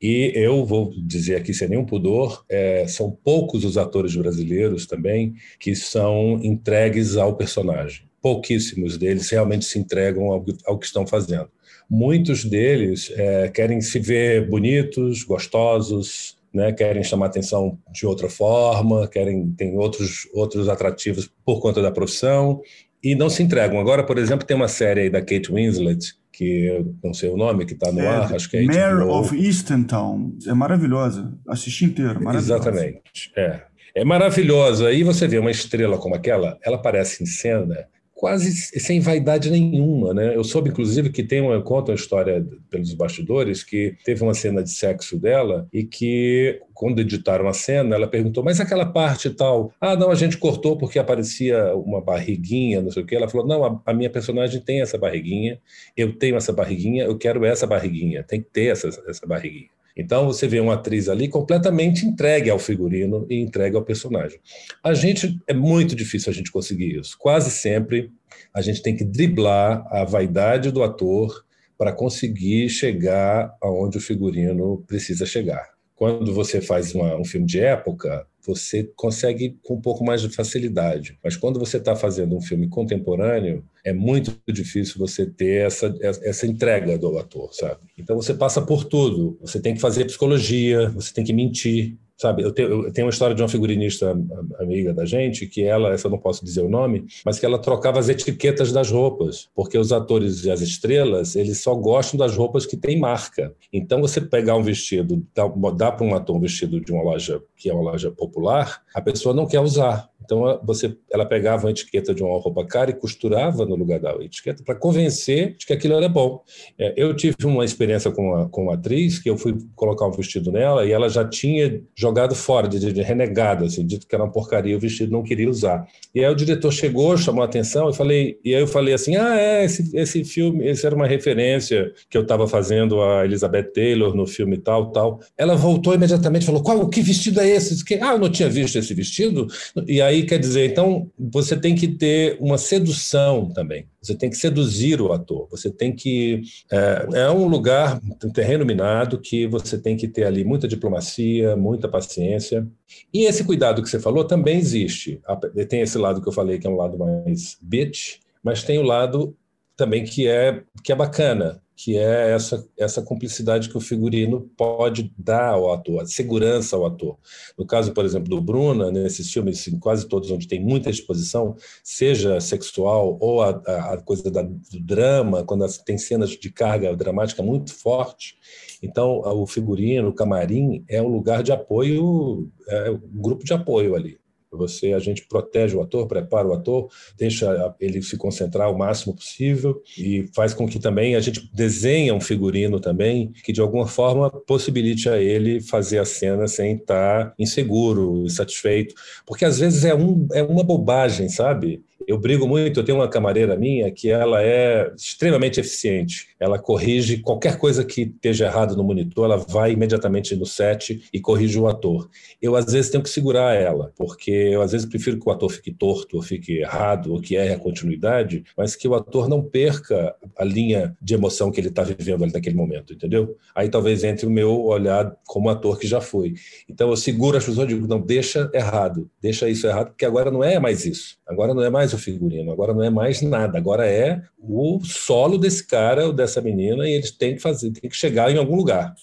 E 0.00 0.32
eu 0.34 0.64
vou 0.64 0.92
dizer 0.96 1.36
aqui 1.36 1.54
sem 1.54 1.68
nenhum 1.68 1.84
pudor, 1.84 2.44
é, 2.48 2.86
são 2.86 3.10
poucos 3.10 3.64
os 3.64 3.78
atores 3.78 4.14
brasileiros 4.14 4.86
também 4.86 5.34
que 5.58 5.74
são 5.74 6.38
entregues 6.42 7.16
ao 7.16 7.36
personagem. 7.36 8.06
Pouquíssimos 8.20 8.98
deles 8.98 9.30
realmente 9.30 9.64
se 9.64 9.78
entregam 9.78 10.30
ao, 10.30 10.44
ao 10.66 10.78
que 10.78 10.86
estão 10.86 11.06
fazendo. 11.06 11.48
Muitos 11.88 12.44
deles 12.44 13.10
é, 13.14 13.48
querem 13.48 13.80
se 13.80 13.98
ver 13.98 14.48
bonitos, 14.48 15.22
gostosos, 15.22 16.36
né, 16.52 16.72
querem 16.72 17.02
chamar 17.02 17.26
atenção 17.26 17.78
de 17.92 18.06
outra 18.06 18.28
forma, 18.28 19.08
querem 19.08 19.50
tem 19.52 19.76
outros 19.76 20.28
outros 20.32 20.68
atrativos 20.68 21.30
por 21.44 21.60
conta 21.60 21.82
da 21.82 21.90
profissão 21.90 22.62
e 23.04 23.14
não 23.14 23.28
se 23.28 23.42
entregam. 23.42 23.78
Agora, 23.78 24.02
por 24.02 24.16
exemplo, 24.16 24.46
tem 24.46 24.56
uma 24.56 24.66
série 24.66 25.02
aí 25.02 25.10
da 25.10 25.20
Kate 25.20 25.52
Winslet, 25.52 26.14
que 26.32 26.66
eu 26.66 26.94
não 27.04 27.12
sei 27.12 27.28
o 27.28 27.36
nome, 27.36 27.66
que 27.66 27.74
está 27.74 27.92
no 27.92 28.00
é, 28.00 28.08
ar, 28.08 28.34
acho 28.34 28.50
que 28.50 28.56
é 28.56 28.64
Mare 28.64 29.02
of 29.02 29.36
Eastontown. 29.36 30.32
É 30.46 30.54
maravilhosa. 30.54 31.32
Assisti 31.46 31.84
inteiro, 31.84 32.22
maravilhosa. 32.22 32.54
Exatamente, 32.54 33.30
é. 33.36 33.60
É 33.94 34.04
maravilhosa. 34.04 34.88
Aí 34.88 35.04
você 35.04 35.28
vê 35.28 35.38
uma 35.38 35.50
estrela 35.50 35.98
como 35.98 36.16
aquela, 36.16 36.58
ela 36.64 36.76
aparece 36.76 37.22
em 37.22 37.26
cena 37.26 37.86
quase 38.24 38.50
sem 38.80 39.00
vaidade 39.00 39.50
nenhuma, 39.50 40.14
né? 40.14 40.34
Eu 40.34 40.42
soube, 40.42 40.70
inclusive, 40.70 41.10
que 41.10 41.22
tem 41.22 41.42
uma 41.42 41.60
conta 41.60 41.92
uma 41.92 41.94
história 41.94 42.42
pelos 42.70 42.94
bastidores 42.94 43.62
que 43.62 43.98
teve 44.02 44.22
uma 44.22 44.32
cena 44.32 44.62
de 44.62 44.70
sexo 44.70 45.20
dela 45.20 45.68
e 45.70 45.84
que 45.84 46.58
quando 46.72 47.00
editaram 47.00 47.46
a 47.46 47.52
cena, 47.52 47.94
ela 47.94 48.08
perguntou: 48.08 48.42
"Mas 48.42 48.60
aquela 48.60 48.86
parte 48.86 49.28
tal? 49.28 49.74
Ah, 49.78 49.94
não, 49.94 50.10
a 50.10 50.14
gente 50.14 50.38
cortou 50.38 50.78
porque 50.78 50.98
aparecia 50.98 51.76
uma 51.76 52.00
barriguinha, 52.00 52.80
não 52.80 52.90
sei 52.90 53.02
o 53.02 53.06
quê". 53.06 53.14
Ela 53.14 53.28
falou: 53.28 53.46
"Não, 53.46 53.62
a, 53.62 53.82
a 53.84 53.92
minha 53.92 54.08
personagem 54.08 54.58
tem 54.58 54.80
essa 54.80 54.96
barriguinha, 54.96 55.60
eu 55.94 56.16
tenho 56.18 56.36
essa 56.36 56.50
barriguinha, 56.50 57.04
eu 57.04 57.18
quero 57.18 57.44
essa 57.44 57.66
barriguinha, 57.66 58.22
tem 58.22 58.40
que 58.40 58.48
ter 58.50 58.68
essa, 58.72 58.88
essa 59.06 59.26
barriguinha". 59.26 59.68
Então 59.96 60.26
você 60.26 60.48
vê 60.48 60.58
uma 60.58 60.74
atriz 60.74 61.08
ali 61.08 61.28
completamente 61.28 62.04
entregue 62.04 62.50
ao 62.50 62.58
figurino 62.58 63.26
e 63.30 63.40
entregue 63.40 63.76
ao 63.76 63.84
personagem. 63.84 64.40
A 64.82 64.92
gente 64.92 65.40
é 65.46 65.54
muito 65.54 65.94
difícil 65.94 66.30
a 66.30 66.34
gente 66.34 66.50
conseguir 66.50 66.98
isso. 66.98 67.16
Quase 67.18 67.50
sempre 67.50 68.10
a 68.52 68.60
gente 68.60 68.82
tem 68.82 68.96
que 68.96 69.04
driblar 69.04 69.86
a 69.90 70.04
vaidade 70.04 70.72
do 70.72 70.82
ator 70.82 71.44
para 71.78 71.92
conseguir 71.92 72.68
chegar 72.68 73.56
aonde 73.62 73.98
o 73.98 74.00
figurino 74.00 74.82
precisa 74.86 75.26
chegar. 75.26 75.70
Quando 75.94 76.32
você 76.32 76.60
faz 76.60 76.94
uma, 76.94 77.16
um 77.16 77.24
filme 77.24 77.46
de 77.46 77.60
época, 77.60 78.26
você 78.44 78.84
consegue 78.94 79.58
com 79.62 79.74
um 79.74 79.80
pouco 79.80 80.04
mais 80.04 80.20
de 80.20 80.28
facilidade. 80.28 81.18
Mas 81.22 81.36
quando 81.36 81.58
você 81.58 81.78
está 81.78 81.96
fazendo 81.96 82.36
um 82.36 82.40
filme 82.40 82.68
contemporâneo, 82.68 83.64
é 83.84 83.92
muito 83.92 84.34
difícil 84.48 84.98
você 84.98 85.26
ter 85.26 85.66
essa, 85.66 85.94
essa 86.00 86.46
entrega 86.46 86.98
do 86.98 87.18
ator, 87.18 87.52
sabe? 87.52 87.80
Então 87.98 88.16
você 88.16 88.34
passa 88.34 88.62
por 88.62 88.84
tudo. 88.84 89.38
Você 89.40 89.60
tem 89.60 89.74
que 89.74 89.80
fazer 89.80 90.04
psicologia, 90.04 90.90
você 90.90 91.12
tem 91.12 91.24
que 91.24 91.32
mentir, 91.32 91.96
Sabe, 92.16 92.42
eu 92.42 92.52
tenho, 92.52 92.84
eu 92.84 92.92
tenho, 92.92 93.06
uma 93.06 93.10
história 93.10 93.34
de 93.34 93.42
uma 93.42 93.48
figurinista 93.48 94.16
amiga 94.60 94.94
da 94.94 95.04
gente, 95.04 95.46
que 95.46 95.64
ela, 95.64 95.92
essa 95.92 96.06
eu 96.06 96.12
não 96.12 96.18
posso 96.18 96.44
dizer 96.44 96.62
o 96.62 96.68
nome, 96.68 97.04
mas 97.24 97.40
que 97.40 97.44
ela 97.46 97.58
trocava 97.58 97.98
as 97.98 98.08
etiquetas 98.08 98.70
das 98.70 98.88
roupas, 98.90 99.48
porque 99.52 99.76
os 99.76 99.92
atores 99.92 100.44
e 100.44 100.50
as 100.50 100.60
estrelas, 100.60 101.34
eles 101.34 101.60
só 101.60 101.74
gostam 101.74 102.16
das 102.16 102.36
roupas 102.36 102.66
que 102.66 102.76
têm 102.76 103.00
marca. 103.00 103.52
Então, 103.72 104.00
você 104.00 104.20
pegar 104.20 104.56
um 104.56 104.62
vestido, 104.62 105.26
dá, 105.34 105.46
dá 105.74 105.90
para 105.90 106.06
um 106.06 106.14
ator 106.14 106.36
um 106.36 106.40
vestido 106.40 106.80
de 106.80 106.92
uma 106.92 107.02
loja 107.02 107.42
que 107.56 107.68
é 107.68 107.74
uma 107.74 107.82
loja 107.82 108.10
popular, 108.10 108.82
a 108.94 109.00
pessoa 109.00 109.34
não 109.34 109.46
quer 109.46 109.60
usar. 109.60 110.08
Então, 110.24 110.60
você, 110.64 110.96
ela 111.10 111.26
pegava 111.26 111.64
uma 111.64 111.70
etiqueta 111.70 112.14
de 112.14 112.22
uma 112.22 112.38
roupa 112.38 112.64
cara 112.66 112.90
e 112.90 112.94
costurava 112.94 113.64
no 113.64 113.76
lugar 113.76 114.00
da 114.00 114.12
etiqueta 114.22 114.62
para 114.64 114.74
convencer 114.74 115.56
de 115.56 115.66
que 115.66 115.72
aquilo 115.72 115.94
era 115.94 116.08
bom. 116.08 116.42
É, 116.78 116.94
eu 116.96 117.14
tive 117.14 117.36
uma 117.44 117.64
experiência 117.64 118.10
com 118.10 118.22
uma, 118.22 118.48
com 118.48 118.62
uma 118.62 118.74
atriz 118.74 119.18
que 119.18 119.28
eu 119.28 119.36
fui 119.36 119.56
colocar 119.74 120.06
um 120.06 120.10
vestido 120.10 120.50
nela 120.50 120.84
e 120.86 120.92
ela 120.92 121.08
já 121.08 121.26
tinha 121.26 121.82
jogado 121.96 122.34
fora, 122.34 122.68
de, 122.68 122.92
de 122.92 123.02
renegado, 123.02 123.64
assim, 123.64 123.86
dito 123.86 124.06
que 124.06 124.14
era 124.14 124.24
uma 124.24 124.32
porcaria, 124.32 124.76
o 124.76 124.80
vestido 124.80 125.12
não 125.12 125.22
queria 125.22 125.48
usar. 125.48 125.86
E 126.14 126.24
aí 126.24 126.30
o 126.30 126.34
diretor 126.34 126.72
chegou, 126.72 127.16
chamou 127.16 127.42
a 127.42 127.46
atenção 127.46 127.90
e 127.90 127.94
falei, 127.94 128.38
e 128.44 128.54
aí 128.54 128.60
eu 128.60 128.66
falei 128.66 128.94
assim, 128.94 129.16
ah, 129.16 129.38
é, 129.38 129.64
esse, 129.64 129.96
esse 129.96 130.24
filme, 130.24 130.66
esse 130.66 130.86
era 130.86 130.94
uma 130.94 131.06
referência 131.06 131.92
que 132.08 132.16
eu 132.16 132.22
estava 132.22 132.46
fazendo 132.46 133.02
a 133.02 133.24
Elizabeth 133.24 133.72
Taylor 133.74 134.14
no 134.14 134.26
filme 134.26 134.56
tal, 134.56 134.90
tal. 134.92 135.20
Ela 135.36 135.54
voltou 135.54 135.94
imediatamente 135.94 136.42
e 136.42 136.46
falou, 136.46 136.62
qual, 136.62 136.88
que 136.88 137.00
vestido 137.00 137.40
é 137.40 137.48
esse? 137.48 137.82
Ah, 138.00 138.12
eu 138.12 138.18
não 138.18 138.30
tinha 138.30 138.48
visto 138.48 138.78
esse 138.78 138.94
vestido. 138.94 139.46
E 139.86 140.00
aí 140.00 140.13
aí 140.14 140.26
quer 140.26 140.38
dizer, 140.38 140.70
então, 140.70 141.10
você 141.18 141.56
tem 141.56 141.74
que 141.74 141.88
ter 141.88 142.36
uma 142.40 142.58
sedução 142.58 143.50
também. 143.50 143.86
Você 144.00 144.14
tem 144.14 144.30
que 144.30 144.36
seduzir 144.36 145.00
o 145.00 145.12
ator. 145.12 145.48
Você 145.50 145.70
tem 145.70 145.94
que. 145.94 146.42
É, 146.70 147.06
é 147.14 147.30
um 147.30 147.46
lugar, 147.46 148.00
um 148.24 148.30
terreno 148.30 148.64
minado, 148.64 149.20
que 149.20 149.46
você 149.46 149.78
tem 149.78 149.96
que 149.96 150.08
ter 150.08 150.24
ali 150.24 150.44
muita 150.44 150.68
diplomacia, 150.68 151.56
muita 151.56 151.88
paciência. 151.88 152.66
E 153.12 153.24
esse 153.24 153.44
cuidado 153.44 153.82
que 153.82 153.88
você 153.88 153.98
falou 153.98 154.24
também 154.24 154.58
existe. 154.58 155.20
Tem 155.68 155.80
esse 155.80 155.98
lado 155.98 156.20
que 156.20 156.28
eu 156.28 156.32
falei, 156.32 156.58
que 156.58 156.66
é 156.66 156.70
um 156.70 156.76
lado 156.76 156.98
mais 156.98 157.56
bitch, 157.62 158.18
mas 158.42 158.62
tem 158.62 158.78
o 158.78 158.82
lado 158.82 159.36
também 159.76 160.04
que 160.04 160.26
é, 160.26 160.62
que 160.82 160.92
é 160.92 160.94
bacana, 160.94 161.60
que 161.76 161.98
é 161.98 162.30
essa, 162.30 162.66
essa 162.78 163.02
cumplicidade 163.02 163.68
que 163.68 163.76
o 163.76 163.80
figurino 163.80 164.48
pode 164.56 165.12
dar 165.18 165.50
ao 165.50 165.72
ator, 165.72 166.02
a 166.02 166.06
segurança 166.06 166.76
ao 166.76 166.86
ator. 166.86 167.18
No 167.58 167.66
caso, 167.66 167.92
por 167.92 168.04
exemplo, 168.04 168.28
do 168.28 168.40
Bruna, 168.40 168.90
nesses 168.92 169.32
filmes, 169.32 169.66
em 169.66 169.78
quase 169.78 170.06
todos 170.06 170.30
onde 170.30 170.46
tem 170.46 170.60
muita 170.60 170.88
exposição, 170.88 171.56
seja 171.82 172.40
sexual 172.40 173.18
ou 173.20 173.42
a, 173.42 173.50
a 173.50 173.96
coisa 173.98 174.30
da, 174.30 174.42
do 174.42 174.80
drama, 174.80 175.44
quando 175.44 175.66
tem 175.84 175.98
cenas 175.98 176.30
de 176.30 176.50
carga 176.50 176.94
dramática 176.96 177.42
muito 177.42 177.74
forte, 177.74 178.36
então 178.82 179.20
o 179.20 179.46
figurino, 179.46 180.08
o 180.08 180.14
camarim, 180.14 180.84
é 180.88 181.02
um 181.02 181.08
lugar 181.08 181.42
de 181.42 181.50
apoio, 181.50 182.48
é 182.68 182.90
um 182.90 183.00
grupo 183.14 183.44
de 183.44 183.52
apoio 183.52 183.96
ali. 183.96 184.18
Você, 184.56 184.92
a 184.92 184.98
gente 184.98 185.26
protege 185.26 185.76
o 185.76 185.82
ator, 185.82 186.06
prepara 186.06 186.46
o 186.46 186.52
ator, 186.52 186.88
deixa 187.16 187.74
ele 187.80 188.02
se 188.02 188.16
concentrar 188.16 188.70
o 188.70 188.78
máximo 188.78 189.14
possível 189.14 189.82
e 189.98 190.28
faz 190.34 190.54
com 190.54 190.66
que 190.66 190.78
também 190.78 191.16
a 191.16 191.20
gente 191.20 191.48
desenhe 191.52 192.12
um 192.12 192.20
figurino 192.20 192.80
também 192.80 193.32
que 193.44 193.52
de 193.52 193.60
alguma 193.60 193.86
forma 193.86 194.30
possibilite 194.30 195.08
a 195.08 195.18
ele 195.20 195.60
fazer 195.60 195.98
a 195.98 196.04
cena 196.04 196.46
sem 196.46 196.76
estar 196.76 197.34
inseguro, 197.38 198.24
insatisfeito, 198.24 198.94
porque 199.26 199.44
às 199.44 199.58
vezes 199.58 199.84
é, 199.84 199.94
um, 199.94 200.26
é 200.32 200.42
uma 200.42 200.62
bobagem, 200.62 201.28
sabe? 201.28 201.82
Eu 202.06 202.18
brigo 202.18 202.46
muito, 202.46 202.80
eu 202.80 202.84
tenho 202.84 202.98
uma 202.98 203.08
camareira 203.08 203.56
minha 203.56 203.90
que 203.90 204.10
ela 204.10 204.42
é 204.42 204.92
extremamente 204.96 205.60
eficiente. 205.60 206.28
Ela 206.38 206.58
corrige 206.58 207.18
qualquer 207.18 207.58
coisa 207.58 207.84
que 207.84 208.02
esteja 208.02 208.46
errado 208.46 208.76
no 208.76 208.84
monitor, 208.84 209.24
ela 209.24 209.36
vai 209.36 209.72
imediatamente 209.72 210.36
no 210.36 210.44
set 210.44 211.02
e 211.12 211.20
corrige 211.20 211.58
o 211.58 211.66
ator. 211.66 212.08
Eu 212.40 212.56
às 212.56 212.70
vezes 212.70 212.90
tenho 212.90 213.02
que 213.02 213.08
segurar 213.08 213.54
ela, 213.54 213.92
porque 213.96 214.30
eu 214.30 214.60
às 214.60 214.72
vezes 214.72 214.86
prefiro 214.86 215.18
que 215.18 215.28
o 215.28 215.32
ator 215.32 215.50
fique 215.50 215.72
torto, 215.72 216.16
ou 216.16 216.22
fique 216.22 216.58
errado, 216.58 217.12
ou 217.12 217.20
que 217.20 217.36
erre 217.36 217.54
a 217.54 217.58
continuidade, 217.58 218.44
mas 218.56 218.76
que 218.76 218.86
o 218.86 218.94
ator 218.94 219.28
não 219.28 219.42
perca 219.42 220.14
a 220.38 220.44
linha 220.44 220.96
de 221.00 221.14
emoção 221.14 221.50
que 221.50 221.60
ele 221.60 221.68
está 221.68 221.82
vivendo 221.82 222.24
ali 222.24 222.32
naquele 222.32 222.56
momento, 222.56 222.92
entendeu? 222.92 223.36
Aí 223.54 223.68
talvez 223.68 224.04
entre 224.04 224.26
o 224.26 224.30
meu 224.30 224.64
olhar 224.64 225.14
como 225.26 225.48
ator 225.48 225.78
que 225.78 225.86
já 225.86 226.00
foi. 226.00 226.34
Então 226.68 226.90
eu 226.90 226.96
seguro 226.96 227.36
as 227.36 227.44
pessoas 227.44 227.66
e 227.70 227.74
digo, 227.74 227.86
não, 227.86 228.00
deixa 228.00 228.50
errado, 228.52 229.10
deixa 229.20 229.48
isso 229.48 229.66
errado, 229.66 229.88
porque 229.88 230.04
agora 230.04 230.30
não 230.30 230.44
é 230.44 230.58
mais 230.58 230.84
isso. 230.84 231.16
Agora 231.26 231.54
não 231.54 231.62
é 231.62 231.70
mais 231.70 231.83
o 231.92 231.98
figurino, 231.98 232.52
agora 232.52 232.72
não 232.72 232.82
é 232.82 232.90
mais 232.90 233.20
nada, 233.20 233.58
agora 233.58 233.86
é 233.86 234.22
o 234.38 234.80
solo 234.82 235.36
desse 235.36 235.66
cara 235.66 236.06
ou 236.06 236.12
dessa 236.12 236.40
menina 236.40 236.88
e 236.88 236.92
eles 236.92 237.10
têm 237.10 237.34
que 237.34 237.42
fazer, 237.42 237.70
têm 237.72 237.90
que 237.90 237.96
chegar 237.96 238.30
em 238.30 238.38
algum 238.38 238.56
lugar. 238.56 238.94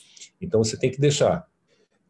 Então 0.41 0.63
você 0.63 0.77
tem 0.77 0.89
que 0.89 0.99
deixar. 0.99 1.45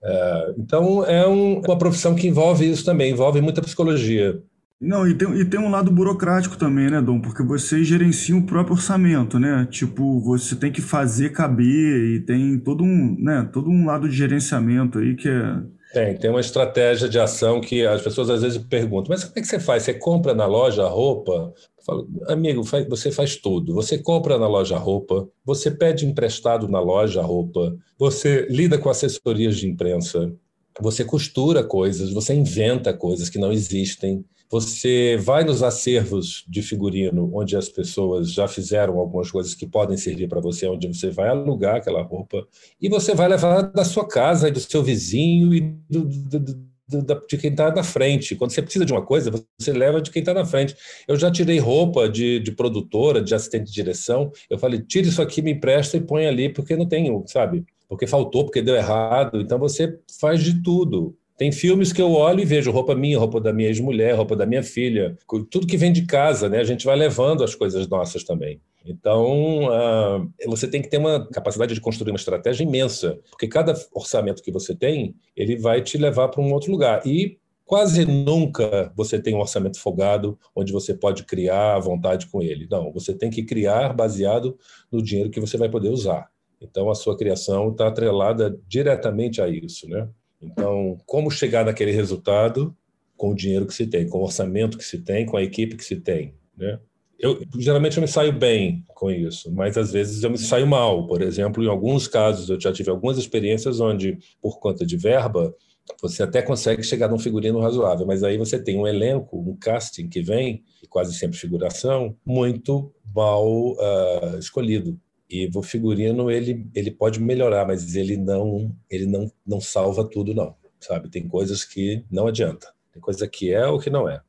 É, 0.03 0.53
então 0.57 1.05
é 1.05 1.27
um, 1.27 1.59
uma 1.59 1.77
profissão 1.77 2.15
que 2.15 2.27
envolve 2.27 2.69
isso 2.69 2.85
também, 2.85 3.11
envolve 3.11 3.41
muita 3.41 3.61
psicologia. 3.61 4.41
Não, 4.79 5.07
e 5.07 5.13
tem, 5.13 5.31
e 5.39 5.45
tem 5.45 5.59
um 5.59 5.69
lado 5.69 5.91
burocrático 5.91 6.57
também, 6.57 6.89
né, 6.89 6.99
Dom? 6.99 7.21
Porque 7.21 7.43
você 7.43 7.83
gerencia 7.83 8.35
o 8.35 8.41
próprio 8.41 8.75
orçamento, 8.75 9.37
né? 9.37 9.67
Tipo, 9.69 10.19
você 10.21 10.55
tem 10.55 10.71
que 10.71 10.81
fazer 10.81 11.29
caber 11.29 12.15
e 12.15 12.19
tem 12.21 12.57
todo 12.57 12.83
um, 12.83 13.15
né, 13.19 13.47
todo 13.53 13.69
um 13.69 13.85
lado 13.85 14.09
de 14.09 14.15
gerenciamento 14.15 14.97
aí 14.97 15.15
que 15.15 15.29
é 15.29 15.61
tem, 15.93 16.15
tem 16.15 16.29
uma 16.29 16.39
estratégia 16.39 17.09
de 17.09 17.19
ação 17.19 17.59
que 17.59 17.85
as 17.85 18.01
pessoas 18.01 18.29
às 18.29 18.41
vezes 18.41 18.57
perguntam, 18.57 19.09
mas 19.09 19.23
como 19.23 19.37
é 19.37 19.41
que 19.41 19.47
você 19.47 19.59
faz? 19.59 19.83
Você 19.83 19.93
compra 19.93 20.33
na 20.33 20.45
loja 20.45 20.87
roupa? 20.87 21.53
Eu 21.77 21.83
falo, 21.85 22.07
amigo, 22.27 22.63
você 22.87 23.11
faz 23.11 23.35
tudo. 23.35 23.73
Você 23.73 23.97
compra 23.97 24.37
na 24.37 24.47
loja 24.47 24.77
roupa, 24.77 25.27
você 25.43 25.69
pede 25.69 26.05
emprestado 26.05 26.67
na 26.67 26.79
loja 26.79 27.21
roupa, 27.21 27.75
você 27.97 28.45
lida 28.49 28.77
com 28.77 28.89
assessorias 28.89 29.57
de 29.57 29.67
imprensa, 29.67 30.31
você 30.79 31.03
costura 31.03 31.63
coisas, 31.63 32.13
você 32.13 32.33
inventa 32.33 32.93
coisas 32.93 33.29
que 33.29 33.39
não 33.39 33.51
existem. 33.51 34.23
Você 34.51 35.15
vai 35.15 35.45
nos 35.45 35.63
acervos 35.63 36.43
de 36.45 36.61
figurino, 36.61 37.31
onde 37.33 37.55
as 37.55 37.69
pessoas 37.69 38.33
já 38.33 38.49
fizeram 38.49 38.99
algumas 38.99 39.31
coisas 39.31 39.55
que 39.55 39.65
podem 39.65 39.95
servir 39.95 40.27
para 40.27 40.41
você, 40.41 40.67
onde 40.67 40.87
você 40.87 41.09
vai 41.09 41.29
alugar 41.29 41.77
aquela 41.77 42.01
roupa, 42.01 42.45
e 42.79 42.89
você 42.89 43.15
vai 43.15 43.29
levar 43.29 43.61
da 43.61 43.85
sua 43.85 44.05
casa, 44.05 44.51
do 44.51 44.59
seu 44.59 44.83
vizinho 44.83 45.53
e 45.53 45.61
do, 45.89 46.03
do, 46.03 46.39
do, 46.39 47.25
de 47.29 47.37
quem 47.37 47.49
está 47.49 47.73
na 47.73 47.81
frente. 47.81 48.35
Quando 48.35 48.51
você 48.51 48.61
precisa 48.61 48.83
de 48.83 48.91
uma 48.91 49.05
coisa, 49.05 49.31
você 49.57 49.71
leva 49.71 50.01
de 50.01 50.11
quem 50.11 50.19
está 50.19 50.33
na 50.33 50.43
frente. 50.43 50.75
Eu 51.07 51.15
já 51.15 51.31
tirei 51.31 51.57
roupa 51.57 52.09
de, 52.09 52.41
de 52.41 52.51
produtora, 52.51 53.21
de 53.21 53.33
assistente 53.33 53.67
de 53.67 53.73
direção. 53.73 54.33
Eu 54.49 54.59
falei, 54.59 54.81
tira 54.81 55.07
isso 55.07 55.21
aqui, 55.21 55.41
me 55.41 55.51
empresta 55.51 55.95
e 55.95 56.01
põe 56.01 56.25
ali, 56.25 56.49
porque 56.49 56.75
não 56.75 56.85
tenho, 56.85 57.23
sabe? 57.25 57.63
Porque 57.87 58.05
faltou, 58.05 58.43
porque 58.43 58.61
deu 58.61 58.75
errado. 58.75 59.39
Então 59.39 59.57
você 59.57 59.97
faz 60.19 60.43
de 60.43 60.61
tudo. 60.61 61.15
Tem 61.37 61.51
filmes 61.51 61.91
que 61.91 62.01
eu 62.01 62.11
olho 62.11 62.39
e 62.39 62.45
vejo 62.45 62.71
roupa 62.71 62.93
minha, 62.93 63.17
roupa 63.17 63.41
da 63.41 63.51
minha 63.51 63.69
ex-mulher, 63.69 64.13
roupa 64.13 64.35
da 64.35 64.45
minha 64.45 64.61
filha, 64.61 65.17
tudo 65.49 65.65
que 65.65 65.77
vem 65.77 65.91
de 65.91 66.05
casa, 66.05 66.47
né? 66.47 66.59
A 66.59 66.63
gente 66.63 66.85
vai 66.85 66.95
levando 66.95 67.43
as 67.43 67.55
coisas 67.55 67.87
nossas 67.87 68.23
também. 68.23 68.61
Então, 68.85 69.65
uh, 69.65 70.31
você 70.47 70.67
tem 70.67 70.81
que 70.81 70.89
ter 70.89 70.97
uma 70.97 71.27
capacidade 71.27 71.73
de 71.73 71.81
construir 71.81 72.11
uma 72.11 72.17
estratégia 72.17 72.63
imensa, 72.63 73.19
porque 73.29 73.47
cada 73.47 73.73
orçamento 73.93 74.41
que 74.41 74.51
você 74.51 74.75
tem, 74.75 75.15
ele 75.35 75.55
vai 75.55 75.81
te 75.81 75.97
levar 75.97 76.29
para 76.29 76.41
um 76.41 76.51
outro 76.51 76.71
lugar. 76.71 77.05
E 77.05 77.37
quase 77.65 78.05
nunca 78.05 78.91
você 78.95 79.19
tem 79.21 79.35
um 79.35 79.39
orçamento 79.39 79.79
folgado 79.79 80.37
onde 80.55 80.73
você 80.73 80.93
pode 80.93 81.23
criar 81.23 81.75
à 81.75 81.79
vontade 81.79 82.27
com 82.27 82.41
ele. 82.41 82.67
Não, 82.69 82.91
você 82.91 83.13
tem 83.13 83.29
que 83.29 83.43
criar 83.43 83.93
baseado 83.93 84.57
no 84.91 85.01
dinheiro 85.01 85.29
que 85.29 85.39
você 85.39 85.57
vai 85.57 85.69
poder 85.69 85.89
usar. 85.89 86.29
Então, 86.59 86.89
a 86.89 86.95
sua 86.95 87.17
criação 87.17 87.71
está 87.71 87.87
atrelada 87.87 88.59
diretamente 88.67 89.41
a 89.41 89.47
isso, 89.47 89.87
né? 89.89 90.07
Então, 90.41 90.97
como 91.05 91.29
chegar 91.29 91.65
naquele 91.65 91.91
resultado 91.91 92.75
com 93.15 93.31
o 93.31 93.35
dinheiro 93.35 93.67
que 93.67 93.73
se 93.73 93.85
tem, 93.85 94.07
com 94.07 94.19
o 94.19 94.23
orçamento 94.23 94.77
que 94.77 94.83
se 94.83 94.99
tem, 94.99 95.25
com 95.25 95.37
a 95.37 95.43
equipe 95.43 95.75
que 95.75 95.85
se 95.85 95.97
tem, 95.97 96.33
né? 96.57 96.79
eu 97.21 97.39
geralmente 97.59 97.97
eu 97.97 98.01
me 98.01 98.07
saio 98.07 98.33
bem 98.33 98.83
com 98.87 99.11
isso, 99.11 99.51
mas 99.53 99.77
às 99.77 99.91
vezes 99.91 100.23
eu 100.23 100.31
me 100.31 100.39
saio 100.39 100.65
mal. 100.65 101.05
Por 101.05 101.21
exemplo, 101.21 101.63
em 101.63 101.67
alguns 101.67 102.07
casos 102.07 102.49
eu 102.49 102.59
já 102.59 102.73
tive 102.73 102.89
algumas 102.89 103.17
experiências 103.17 103.79
onde, 103.79 104.17
por 104.41 104.59
conta 104.59 104.83
de 104.83 104.97
verba, 104.97 105.53
você 106.01 106.23
até 106.23 106.41
consegue 106.41 106.81
chegar 106.81 107.07
num 107.07 107.19
figurino 107.19 107.59
razoável, 107.59 108.07
mas 108.07 108.23
aí 108.23 108.37
você 108.37 108.61
tem 108.61 108.77
um 108.77 108.87
elenco, 108.87 109.37
um 109.37 109.55
casting 109.55 110.09
que 110.09 110.21
vem, 110.21 110.63
quase 110.89 111.13
sempre 111.13 111.37
figuração, 111.37 112.15
muito 112.25 112.91
mal 113.13 113.45
uh, 113.73 114.37
escolhido. 114.39 114.99
E 115.31 115.49
o 115.55 115.63
figurino 115.63 116.29
ele, 116.29 116.69
ele 116.75 116.91
pode 116.91 117.19
melhorar, 117.21 117.65
mas 117.65 117.95
ele 117.95 118.17
não 118.17 118.75
ele 118.89 119.05
não, 119.05 119.31
não 119.47 119.61
salva 119.61 120.03
tudo 120.03 120.33
não, 120.33 120.55
sabe? 120.79 121.09
Tem 121.09 121.27
coisas 121.27 121.63
que 121.63 122.03
não 122.11 122.27
adianta. 122.27 122.73
Tem 122.91 123.01
coisa 123.01 123.27
que 123.27 123.53
é 123.53 123.65
ou 123.65 123.79
que 123.79 123.89
não 123.89 124.09
é. 124.09 124.21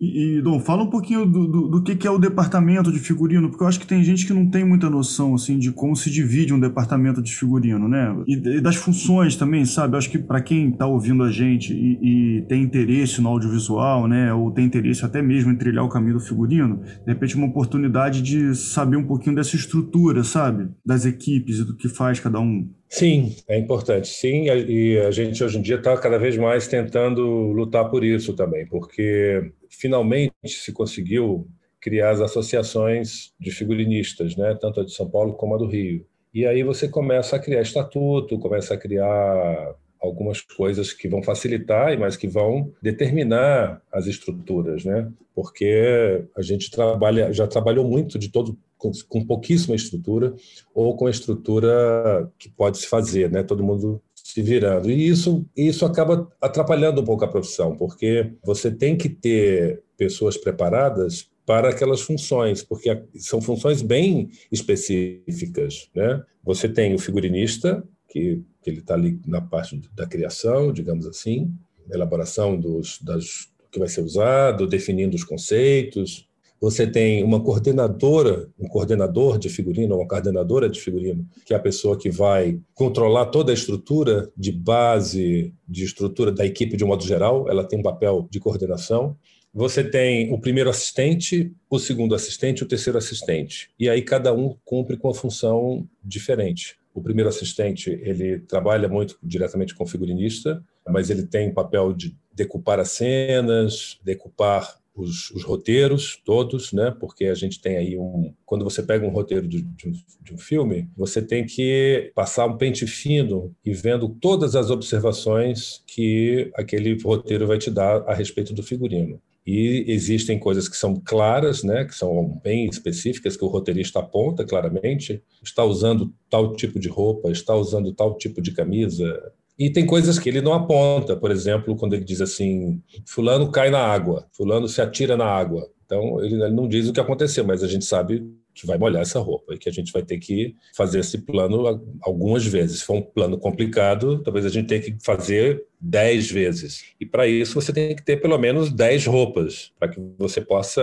E, 0.00 0.40
Dom, 0.40 0.58
fala 0.58 0.82
um 0.82 0.88
pouquinho 0.88 1.26
do, 1.26 1.46
do, 1.46 1.68
do, 1.68 1.82
que, 1.82 1.94
que 1.94 2.06
é 2.06 2.10
o 2.10 2.16
departamento 2.16 2.90
de 2.90 2.98
figurino, 2.98 3.50
porque 3.50 3.62
eu 3.62 3.68
acho 3.68 3.78
que 3.78 3.86
tem 3.86 4.02
gente 4.02 4.26
que 4.26 4.32
não 4.32 4.48
tem 4.48 4.64
muita 4.64 4.88
noção 4.88 5.34
assim 5.34 5.58
de 5.58 5.70
como 5.72 5.94
se 5.94 6.10
divide 6.10 6.54
um 6.54 6.58
departamento 6.58 7.20
de 7.20 7.36
figurino, 7.36 7.86
né? 7.86 8.16
E, 8.26 8.32
e 8.32 8.60
das 8.62 8.76
funções 8.76 9.36
também, 9.36 9.66
sabe? 9.66 9.94
Eu 9.94 9.98
acho 9.98 10.10
que 10.10 10.18
para 10.18 10.40
quem 10.40 10.70
está 10.70 10.86
ouvindo 10.86 11.22
a 11.22 11.30
gente 11.30 11.74
e, 11.74 12.38
e, 12.38 12.42
tem 12.48 12.62
interesse 12.62 13.20
no 13.20 13.28
audiovisual, 13.28 14.08
né? 14.08 14.32
Ou 14.32 14.50
tem 14.50 14.64
interesse 14.64 15.04
até 15.04 15.20
mesmo 15.20 15.52
em 15.52 15.56
trilhar 15.56 15.84
o 15.84 15.88
caminho 15.90 16.14
do 16.14 16.20
figurino, 16.20 16.80
de 17.04 17.12
repente 17.12 17.36
uma 17.36 17.48
oportunidade 17.48 18.22
de 18.22 18.54
saber 18.54 18.96
um 18.96 19.04
pouquinho 19.04 19.36
dessa 19.36 19.54
estrutura, 19.54 20.24
sabe? 20.24 20.70
Das 20.84 21.04
equipes 21.04 21.58
e 21.58 21.64
do 21.64 21.76
que 21.76 21.90
faz 21.90 22.18
cada 22.18 22.40
um. 22.40 22.70
Sim, 22.88 23.34
é 23.46 23.58
importante. 23.58 24.08
Sim, 24.08 24.46
e 24.46 24.98
a 24.98 25.10
gente 25.10 25.44
hoje 25.44 25.58
em 25.58 25.62
dia 25.62 25.76
está 25.76 25.94
cada 25.98 26.18
vez 26.18 26.38
mais 26.38 26.66
tentando 26.66 27.22
lutar 27.52 27.88
por 27.90 28.02
isso 28.02 28.32
também, 28.32 28.66
porque 28.66 29.52
finalmente 29.80 30.32
se 30.46 30.72
conseguiu 30.72 31.48
criar 31.80 32.10
as 32.10 32.20
associações 32.20 33.32
de 33.40 33.50
figurinistas, 33.50 34.36
né? 34.36 34.56
tanto 34.60 34.80
a 34.80 34.84
de 34.84 34.92
São 34.92 35.08
Paulo 35.08 35.32
como 35.32 35.54
a 35.54 35.58
do 35.58 35.66
Rio. 35.66 36.06
E 36.32 36.46
aí 36.46 36.62
você 36.62 36.86
começa 36.86 37.36
a 37.36 37.38
criar 37.38 37.62
estatuto, 37.62 38.38
começa 38.38 38.74
a 38.74 38.76
criar 38.76 39.74
algumas 40.00 40.40
coisas 40.40 40.92
que 40.92 41.08
vão 41.08 41.22
facilitar, 41.22 41.98
mas 41.98 42.16
que 42.16 42.28
vão 42.28 42.72
determinar 42.80 43.82
as 43.92 44.06
estruturas, 44.06 44.84
né? 44.84 45.10
Porque 45.34 46.24
a 46.36 46.42
gente 46.42 46.70
trabalha, 46.70 47.32
já 47.32 47.46
trabalhou 47.46 47.86
muito 47.86 48.18
de 48.18 48.30
todo 48.30 48.56
com, 48.78 48.90
com 49.08 49.26
pouquíssima 49.26 49.76
estrutura 49.76 50.34
ou 50.74 50.96
com 50.96 51.08
estrutura 51.08 52.30
que 52.38 52.48
pode 52.48 52.78
se 52.78 52.86
fazer, 52.86 53.30
né? 53.30 53.42
Todo 53.42 53.64
mundo 53.64 54.00
se 54.24 54.42
virando. 54.42 54.90
E 54.90 55.08
isso, 55.08 55.44
isso 55.56 55.84
acaba 55.84 56.30
atrapalhando 56.40 57.00
um 57.00 57.04
pouco 57.04 57.24
a 57.24 57.28
profissão, 57.28 57.76
porque 57.76 58.32
você 58.44 58.70
tem 58.70 58.96
que 58.96 59.08
ter 59.08 59.82
pessoas 59.96 60.36
preparadas 60.36 61.28
para 61.44 61.70
aquelas 61.70 62.00
funções, 62.00 62.62
porque 62.62 63.02
são 63.16 63.40
funções 63.40 63.82
bem 63.82 64.30
específicas. 64.52 65.90
Né? 65.94 66.22
Você 66.44 66.68
tem 66.68 66.94
o 66.94 66.98
figurinista, 66.98 67.82
que, 68.08 68.42
que 68.62 68.70
ele 68.70 68.80
está 68.80 68.94
ali 68.94 69.20
na 69.26 69.40
parte 69.40 69.80
da 69.94 70.06
criação, 70.06 70.72
digamos 70.72 71.06
assim, 71.06 71.52
elaboração 71.92 72.58
dos, 72.58 73.00
das, 73.02 73.48
do 73.58 73.68
que 73.70 73.78
vai 73.78 73.88
ser 73.88 74.02
usado, 74.02 74.66
definindo 74.66 75.16
os 75.16 75.24
conceitos, 75.24 76.28
você 76.60 76.86
tem 76.86 77.24
uma 77.24 77.42
coordenadora, 77.42 78.50
um 78.58 78.68
coordenador 78.68 79.38
de 79.38 79.48
figurino, 79.48 79.96
uma 79.96 80.06
coordenadora 80.06 80.68
de 80.68 80.78
figurino, 80.78 81.26
que 81.46 81.54
é 81.54 81.56
a 81.56 81.60
pessoa 81.60 81.96
que 81.96 82.10
vai 82.10 82.60
controlar 82.74 83.26
toda 83.26 83.50
a 83.50 83.54
estrutura 83.54 84.30
de 84.36 84.52
base, 84.52 85.54
de 85.66 85.84
estrutura 85.84 86.30
da 86.30 86.44
equipe 86.44 86.76
de 86.76 86.84
um 86.84 86.88
modo 86.88 87.02
geral, 87.02 87.48
ela 87.48 87.64
tem 87.64 87.78
um 87.78 87.82
papel 87.82 88.28
de 88.30 88.38
coordenação. 88.38 89.16
Você 89.54 89.82
tem 89.82 90.32
o 90.32 90.38
primeiro 90.38 90.68
assistente, 90.68 91.50
o 91.68 91.78
segundo 91.78 92.14
assistente, 92.14 92.62
o 92.62 92.68
terceiro 92.68 92.98
assistente. 92.98 93.70
E 93.78 93.88
aí 93.88 94.02
cada 94.02 94.32
um 94.34 94.54
cumpre 94.62 94.98
com 94.98 95.08
uma 95.08 95.14
função 95.14 95.88
diferente. 96.04 96.76
O 96.92 97.00
primeiro 97.00 97.30
assistente, 97.30 97.90
ele 98.02 98.40
trabalha 98.40 98.88
muito 98.88 99.16
diretamente 99.22 99.74
com 99.74 99.84
o 99.84 99.86
figurinista, 99.86 100.62
mas 100.88 101.08
ele 101.08 101.24
tem 101.24 101.48
o 101.48 101.54
papel 101.54 101.92
de 101.92 102.14
decupar 102.34 102.78
as 102.78 102.90
cenas, 102.92 103.98
decupar 104.04 104.79
os, 104.94 105.30
os, 105.30 105.44
roteiros 105.44 106.20
todos, 106.24 106.72
né? 106.72 106.94
Porque 106.98 107.26
a 107.26 107.34
gente 107.34 107.60
tem 107.60 107.76
aí 107.76 107.98
um. 107.98 108.34
Quando 108.44 108.64
você 108.64 108.82
pega 108.82 109.06
um 109.06 109.10
roteiro 109.10 109.46
de, 109.46 109.62
de, 109.62 109.88
um, 109.88 109.92
de, 109.92 110.34
um, 110.34 110.38
filme, 110.38 110.88
você 110.96 111.22
tem 111.22 111.44
que 111.44 112.12
passar 112.14 112.46
um 112.46 112.56
pente 112.56 112.86
fino 112.86 113.54
e 113.64 113.72
vendo 113.72 114.08
todas 114.08 114.54
as 114.54 114.70
observações 114.70 115.82
que 115.86 116.50
aquele 116.54 117.00
roteiro 117.02 117.46
vai 117.46 117.58
te 117.58 117.70
dar 117.70 118.02
a 118.08 118.14
respeito 118.14 118.52
do 118.52 118.62
figurino. 118.62 119.20
E 119.46 119.84
existem 119.88 120.38
coisas 120.38 120.68
que 120.68 120.76
são 120.76 120.94
claras, 120.94 121.64
né, 121.64 121.84
que 121.84 121.94
são 121.94 122.38
bem 122.42 122.66
específicas, 122.66 123.36
que 123.36 123.44
o 123.44 123.48
roteirista 123.48 123.98
aponta 123.98 124.44
claramente. 124.44 125.22
Está 125.42 125.64
usando 125.64 126.12
tal 126.28 126.54
tipo 126.54 126.78
de 126.78 126.88
roupa, 126.88 127.30
está 127.30 127.54
usando 127.54 127.92
tal 127.92 128.16
tipo 128.16 128.42
de 128.42 128.52
camisa, 128.52 129.32
e 129.60 129.68
tem 129.68 129.84
coisas 129.84 130.18
que 130.18 130.26
ele 130.26 130.40
não 130.40 130.54
aponta, 130.54 131.14
por 131.14 131.30
exemplo, 131.30 131.76
quando 131.76 131.92
ele 131.92 132.02
diz 132.02 132.22
assim: 132.22 132.82
Fulano 133.04 133.52
cai 133.52 133.68
na 133.68 133.78
água, 133.78 134.26
Fulano 134.32 134.66
se 134.66 134.80
atira 134.80 135.18
na 135.18 135.26
água. 135.26 135.68
Então, 135.84 136.18
ele 136.24 136.36
não 136.48 136.66
diz 136.66 136.88
o 136.88 136.94
que 136.94 137.00
aconteceu, 137.00 137.44
mas 137.44 137.62
a 137.62 137.68
gente 137.68 137.84
sabe 137.84 138.26
que 138.54 138.66
vai 138.66 138.78
molhar 138.78 139.02
essa 139.02 139.18
roupa 139.20 139.54
e 139.54 139.58
que 139.58 139.68
a 139.68 139.72
gente 139.72 139.92
vai 139.92 140.02
ter 140.02 140.18
que 140.18 140.54
fazer 140.76 141.00
esse 141.00 141.18
plano 141.18 141.80
algumas 142.02 142.44
vezes. 142.46 142.80
Se 142.80 142.84
for 142.84 142.96
um 142.96 143.02
plano 143.02 143.38
complicado, 143.38 144.22
talvez 144.22 144.44
a 144.44 144.50
gente 144.50 144.66
tenha 144.66 144.80
que 144.80 144.96
fazer 145.02 145.64
dez 145.80 146.30
vezes. 146.30 146.84
E 147.00 147.06
para 147.06 147.26
isso 147.26 147.54
você 147.54 147.72
tem 147.72 147.96
que 147.96 148.04
ter 148.04 148.18
pelo 148.18 148.36
menos 148.36 148.70
dez 148.70 149.06
roupas, 149.06 149.72
para 149.78 149.88
que 149.88 149.98
você 150.18 150.40
possa 150.40 150.82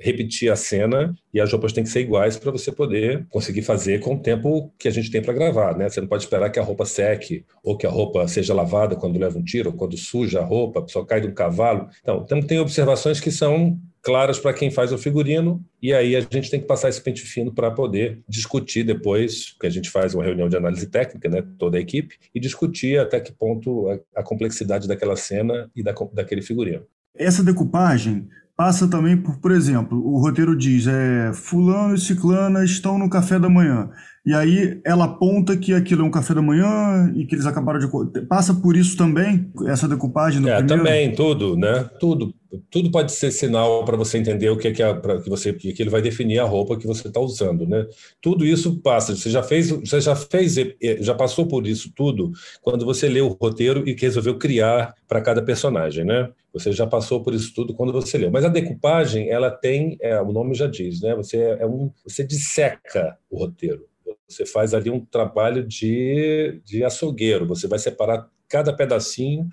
repetir 0.00 0.50
a 0.50 0.56
cena 0.56 1.14
e 1.34 1.40
as 1.40 1.52
roupas 1.52 1.72
têm 1.72 1.84
que 1.84 1.90
ser 1.90 2.00
iguais 2.00 2.36
para 2.38 2.50
você 2.50 2.72
poder 2.72 3.26
conseguir 3.28 3.62
fazer 3.62 4.00
com 4.00 4.14
o 4.14 4.20
tempo 4.20 4.72
que 4.78 4.88
a 4.88 4.90
gente 4.90 5.10
tem 5.10 5.20
para 5.20 5.34
gravar. 5.34 5.76
Né? 5.76 5.88
Você 5.88 6.00
não 6.00 6.08
pode 6.08 6.22
esperar 6.22 6.48
que 6.50 6.58
a 6.58 6.62
roupa 6.62 6.86
seque 6.86 7.44
ou 7.62 7.76
que 7.76 7.86
a 7.86 7.90
roupa 7.90 8.26
seja 8.26 8.54
lavada 8.54 8.96
quando 8.96 9.18
leva 9.18 9.38
um 9.38 9.44
tiro 9.44 9.70
ou 9.70 9.76
quando 9.76 9.96
suja 9.98 10.40
a 10.40 10.44
roupa, 10.44 10.84
só 10.88 11.04
cai 11.04 11.20
de 11.20 11.26
um 11.26 11.34
cavalo. 11.34 11.88
Então, 12.02 12.24
tem 12.24 12.58
observações 12.58 13.20
que 13.20 13.30
são 13.30 13.78
claras 14.08 14.38
para 14.38 14.54
quem 14.54 14.70
faz 14.70 14.90
o 14.90 14.96
figurino, 14.96 15.62
e 15.82 15.92
aí 15.92 16.16
a 16.16 16.20
gente 16.20 16.50
tem 16.50 16.58
que 16.58 16.66
passar 16.66 16.88
esse 16.88 17.02
pente 17.02 17.20
fino 17.20 17.52
para 17.52 17.70
poder 17.70 18.22
discutir 18.26 18.82
depois, 18.82 19.54
que 19.60 19.66
a 19.66 19.70
gente 19.70 19.90
faz 19.90 20.14
uma 20.14 20.24
reunião 20.24 20.48
de 20.48 20.56
análise 20.56 20.86
técnica, 20.86 21.28
né, 21.28 21.44
toda 21.58 21.76
a 21.76 21.80
equipe, 21.80 22.16
e 22.34 22.40
discutir 22.40 22.98
até 22.98 23.20
que 23.20 23.30
ponto 23.30 23.86
a, 23.90 24.20
a 24.20 24.22
complexidade 24.22 24.88
daquela 24.88 25.14
cena 25.14 25.70
e 25.76 25.82
da, 25.82 25.92
daquele 26.14 26.40
figurino. 26.40 26.86
Essa 27.14 27.44
decupagem 27.44 28.26
passa 28.56 28.88
também 28.88 29.14
por, 29.14 29.38
por 29.40 29.52
exemplo, 29.52 30.02
o 30.02 30.18
roteiro 30.18 30.56
diz, 30.56 30.86
é, 30.86 31.30
fulano 31.34 31.94
e 31.94 32.00
ciclana 32.00 32.64
estão 32.64 32.98
no 32.98 33.10
café 33.10 33.38
da 33.38 33.50
manhã. 33.50 33.90
E 34.26 34.34
aí 34.34 34.80
ela 34.84 35.06
aponta 35.06 35.56
que 35.56 35.72
aquilo 35.72 36.02
é 36.02 36.04
um 36.04 36.10
café 36.10 36.34
da 36.34 36.42
manhã 36.42 37.12
e 37.14 37.24
que 37.24 37.34
eles 37.34 37.46
acabaram 37.46 37.78
de. 37.78 38.20
Passa 38.26 38.52
por 38.52 38.76
isso 38.76 38.96
também, 38.96 39.50
essa 39.66 39.88
decupagem 39.88 40.42
do 40.42 40.48
é, 40.48 40.56
primeiro? 40.58 40.84
também, 40.84 41.14
tudo, 41.14 41.56
né? 41.56 41.88
Tudo. 41.98 42.34
Tudo 42.70 42.90
pode 42.90 43.12
ser 43.12 43.30
sinal 43.30 43.84
para 43.84 43.96
você 43.96 44.16
entender 44.16 44.48
o 44.48 44.56
que 44.56 44.68
é 44.68 44.72
que, 44.72 44.82
é, 44.82 44.94
que 44.94 45.28
você 45.28 45.52
que 45.52 45.74
ele 45.78 45.90
vai 45.90 46.00
definir 46.00 46.38
a 46.38 46.44
roupa 46.44 46.78
que 46.78 46.86
você 46.86 47.08
está 47.08 47.20
usando, 47.20 47.66
né? 47.66 47.86
Tudo 48.22 48.44
isso 48.44 48.80
passa. 48.80 49.14
Você 49.14 49.28
já 49.28 49.42
fez, 49.42 49.70
você 49.70 50.00
já 50.00 50.16
fez, 50.16 50.56
já 51.00 51.14
passou 51.14 51.46
por 51.46 51.66
isso 51.66 51.92
tudo 51.94 52.32
quando 52.62 52.86
você 52.86 53.06
leu 53.08 53.26
o 53.26 53.36
roteiro 53.38 53.86
e 53.86 53.94
que 53.94 54.06
resolveu 54.06 54.38
criar 54.38 54.94
para 55.06 55.20
cada 55.20 55.42
personagem, 55.42 56.04
né? 56.04 56.30
Você 56.52 56.72
já 56.72 56.86
passou 56.86 57.22
por 57.22 57.34
isso 57.34 57.52
tudo 57.54 57.74
quando 57.74 57.92
você 57.92 58.16
leu. 58.16 58.30
Mas 58.30 58.44
a 58.44 58.48
decupagem, 58.48 59.30
ela 59.30 59.50
tem, 59.50 59.98
é, 60.00 60.20
o 60.20 60.32
nome 60.32 60.54
já 60.54 60.66
diz, 60.66 61.02
né? 61.02 61.14
Você 61.14 61.36
é 61.36 61.66
um, 61.66 61.90
você 62.04 62.26
disseca 62.26 63.16
o 63.30 63.38
roteiro. 63.38 63.84
Você 64.28 64.44
faz 64.44 64.74
ali 64.74 64.90
um 64.90 65.04
trabalho 65.04 65.66
de, 65.66 66.60
de 66.64 66.84
açougueiro. 66.84 67.46
Você 67.46 67.66
vai 67.66 67.78
separar 67.78 68.28
cada 68.48 68.72
pedacinho 68.72 69.48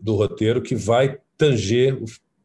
do 0.00 0.14
roteiro 0.14 0.62
que 0.62 0.74
vai 0.74 1.18
tanger 1.36 1.98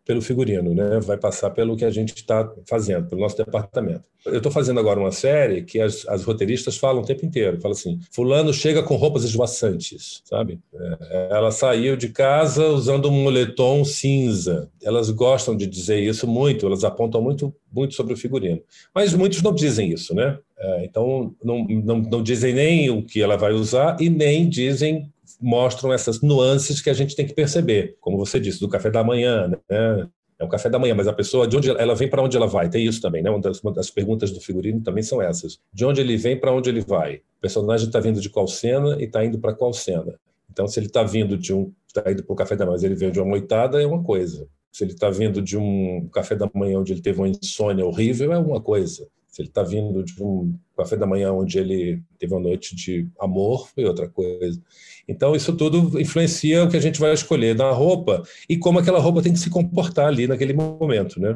pelo 0.05 0.21
figurino, 0.21 0.73
né? 0.73 0.99
vai 0.99 1.17
passar 1.17 1.49
pelo 1.51 1.77
que 1.77 1.85
a 1.85 1.91
gente 1.91 2.13
está 2.13 2.51
fazendo, 2.67 3.07
pelo 3.07 3.21
nosso 3.21 3.37
departamento. 3.37 4.03
Eu 4.25 4.37
estou 4.37 4.51
fazendo 4.51 4.79
agora 4.79 4.99
uma 4.99 5.11
série 5.11 5.63
que 5.63 5.79
as, 5.79 6.07
as, 6.07 6.23
roteiristas 6.23 6.77
falam 6.77 7.01
o 7.01 7.05
tempo 7.05 7.25
inteiro, 7.25 7.59
falam 7.59 7.75
assim, 7.75 7.99
fulano 8.11 8.53
chega 8.53 8.81
com 8.81 8.95
roupas 8.95 9.23
esvoaçantes, 9.23 10.21
sabe? 10.23 10.59
É, 10.73 11.27
ela 11.31 11.51
saiu 11.51 11.97
de 11.97 12.09
casa 12.09 12.67
usando 12.67 13.09
um 13.09 13.23
moletom 13.23 13.83
cinza. 13.83 14.69
Elas 14.81 15.09
gostam 15.09 15.55
de 15.55 15.67
dizer 15.67 15.99
isso 15.99 16.25
muito, 16.25 16.65
elas 16.65 16.85
apontam 16.85 17.21
muito, 17.21 17.53
muito 17.71 17.95
sobre 17.95 18.13
o 18.13 18.17
figurino. 18.17 18.61
Mas 18.95 19.13
muitos 19.13 19.41
não 19.41 19.53
dizem 19.53 19.91
isso, 19.91 20.15
né? 20.15 20.37
É, 20.63 20.85
então, 20.85 21.35
não, 21.43 21.65
não, 21.65 21.97
não 21.99 22.23
dizem 22.23 22.53
nem 22.53 22.89
o 22.89 23.03
que 23.03 23.21
ela 23.21 23.35
vai 23.35 23.51
usar 23.51 23.97
e 23.99 24.09
nem 24.09 24.47
dizem 24.47 25.11
mostram 25.41 25.91
essas 25.91 26.21
nuances 26.21 26.79
que 26.79 26.89
a 26.89 26.93
gente 26.93 27.17
tem 27.17 27.25
que 27.27 27.33
perceber, 27.33 27.97
como 27.99 28.17
você 28.17 28.39
disse, 28.39 28.61
do 28.61 28.69
café 28.69 28.89
da 28.89 29.03
manhã, 29.03 29.49
né? 29.69 30.07
É 30.39 30.43
o 30.43 30.47
café 30.47 30.69
da 30.69 30.79
manhã, 30.79 30.95
mas 30.95 31.07
a 31.07 31.13
pessoa, 31.13 31.47
de 31.47 31.55
onde 31.55 31.69
ela 31.69 31.93
vem 31.93 32.09
para 32.09 32.21
onde 32.21 32.35
ela 32.35 32.47
vai? 32.47 32.69
Tem 32.69 32.85
isso 32.85 33.01
também, 33.01 33.21
né? 33.21 33.29
Uma 33.29 33.39
das, 33.39 33.61
uma 33.61 33.71
das, 33.71 33.89
perguntas 33.89 34.31
do 34.31 34.41
figurino 34.41 34.81
também 34.81 35.03
são 35.03 35.21
essas. 35.21 35.59
De 35.71 35.85
onde 35.85 36.01
ele 36.01 36.17
vem 36.17 36.39
para 36.39 36.51
onde 36.51 36.69
ele 36.69 36.81
vai? 36.81 37.17
O 37.17 37.41
personagem 37.41 37.87
está 37.87 37.99
vindo 37.99 38.19
de 38.19 38.29
qual 38.29 38.47
cena 38.47 38.97
e 38.99 39.05
está 39.05 39.23
indo 39.23 39.37
para 39.37 39.53
qual 39.53 39.71
cena? 39.73 40.15
Então, 40.49 40.67
se 40.67 40.79
ele 40.79 40.87
está 40.87 41.03
vindo 41.03 41.37
de 41.37 41.53
um, 41.53 41.71
está 41.87 42.11
indo 42.11 42.23
para 42.23 42.33
o 42.33 42.35
café 42.35 42.55
da 42.55 42.65
manhã, 42.65 42.75
mas 42.75 42.83
ele 42.83 42.95
veio 42.95 43.11
de 43.11 43.19
uma 43.19 43.27
moitada, 43.27 43.81
é 43.81 43.85
uma 43.85 44.03
coisa. 44.03 44.47
Se 44.71 44.83
ele 44.83 44.93
está 44.93 45.09
vindo 45.09 45.41
de 45.41 45.57
um 45.57 46.09
café 46.11 46.35
da 46.35 46.49
manhã 46.53 46.79
onde 46.79 46.93
ele 46.93 47.01
teve 47.01 47.19
uma 47.19 47.29
insônia 47.29 47.85
horrível, 47.85 48.33
é 48.33 48.37
uma 48.37 48.59
coisa. 48.59 49.07
Se 49.33 49.41
ele 49.41 49.49
está 49.49 49.63
vindo 49.63 50.03
de 50.03 50.21
um 50.21 50.53
café 50.77 50.95
da 50.95 51.07
manhã 51.07 51.31
onde 51.33 51.57
ele 51.57 51.99
teve 52.19 52.35
uma 52.35 52.39
noite 52.39 52.75
de 52.75 53.07
amor, 53.19 53.67
foi 53.67 53.83
outra 53.83 54.07
coisa. 54.07 54.61
Então, 55.07 55.35
isso 55.35 55.51
tudo 55.53 55.99
influencia 55.99 56.63
o 56.63 56.69
que 56.69 56.77
a 56.77 56.79
gente 56.79 56.99
vai 56.99 57.11
escolher 57.11 57.55
na 57.55 57.71
roupa 57.71 58.21
e 58.47 58.55
como 58.55 58.77
aquela 58.77 58.99
roupa 58.99 59.23
tem 59.23 59.33
que 59.33 59.39
se 59.39 59.49
comportar 59.49 60.05
ali 60.05 60.27
naquele 60.27 60.53
momento, 60.53 61.19
né? 61.19 61.35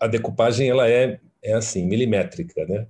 A 0.00 0.08
decupagem, 0.08 0.68
ela 0.68 0.90
é, 0.90 1.20
é 1.40 1.54
assim, 1.54 1.86
milimétrica, 1.86 2.66
né? 2.66 2.88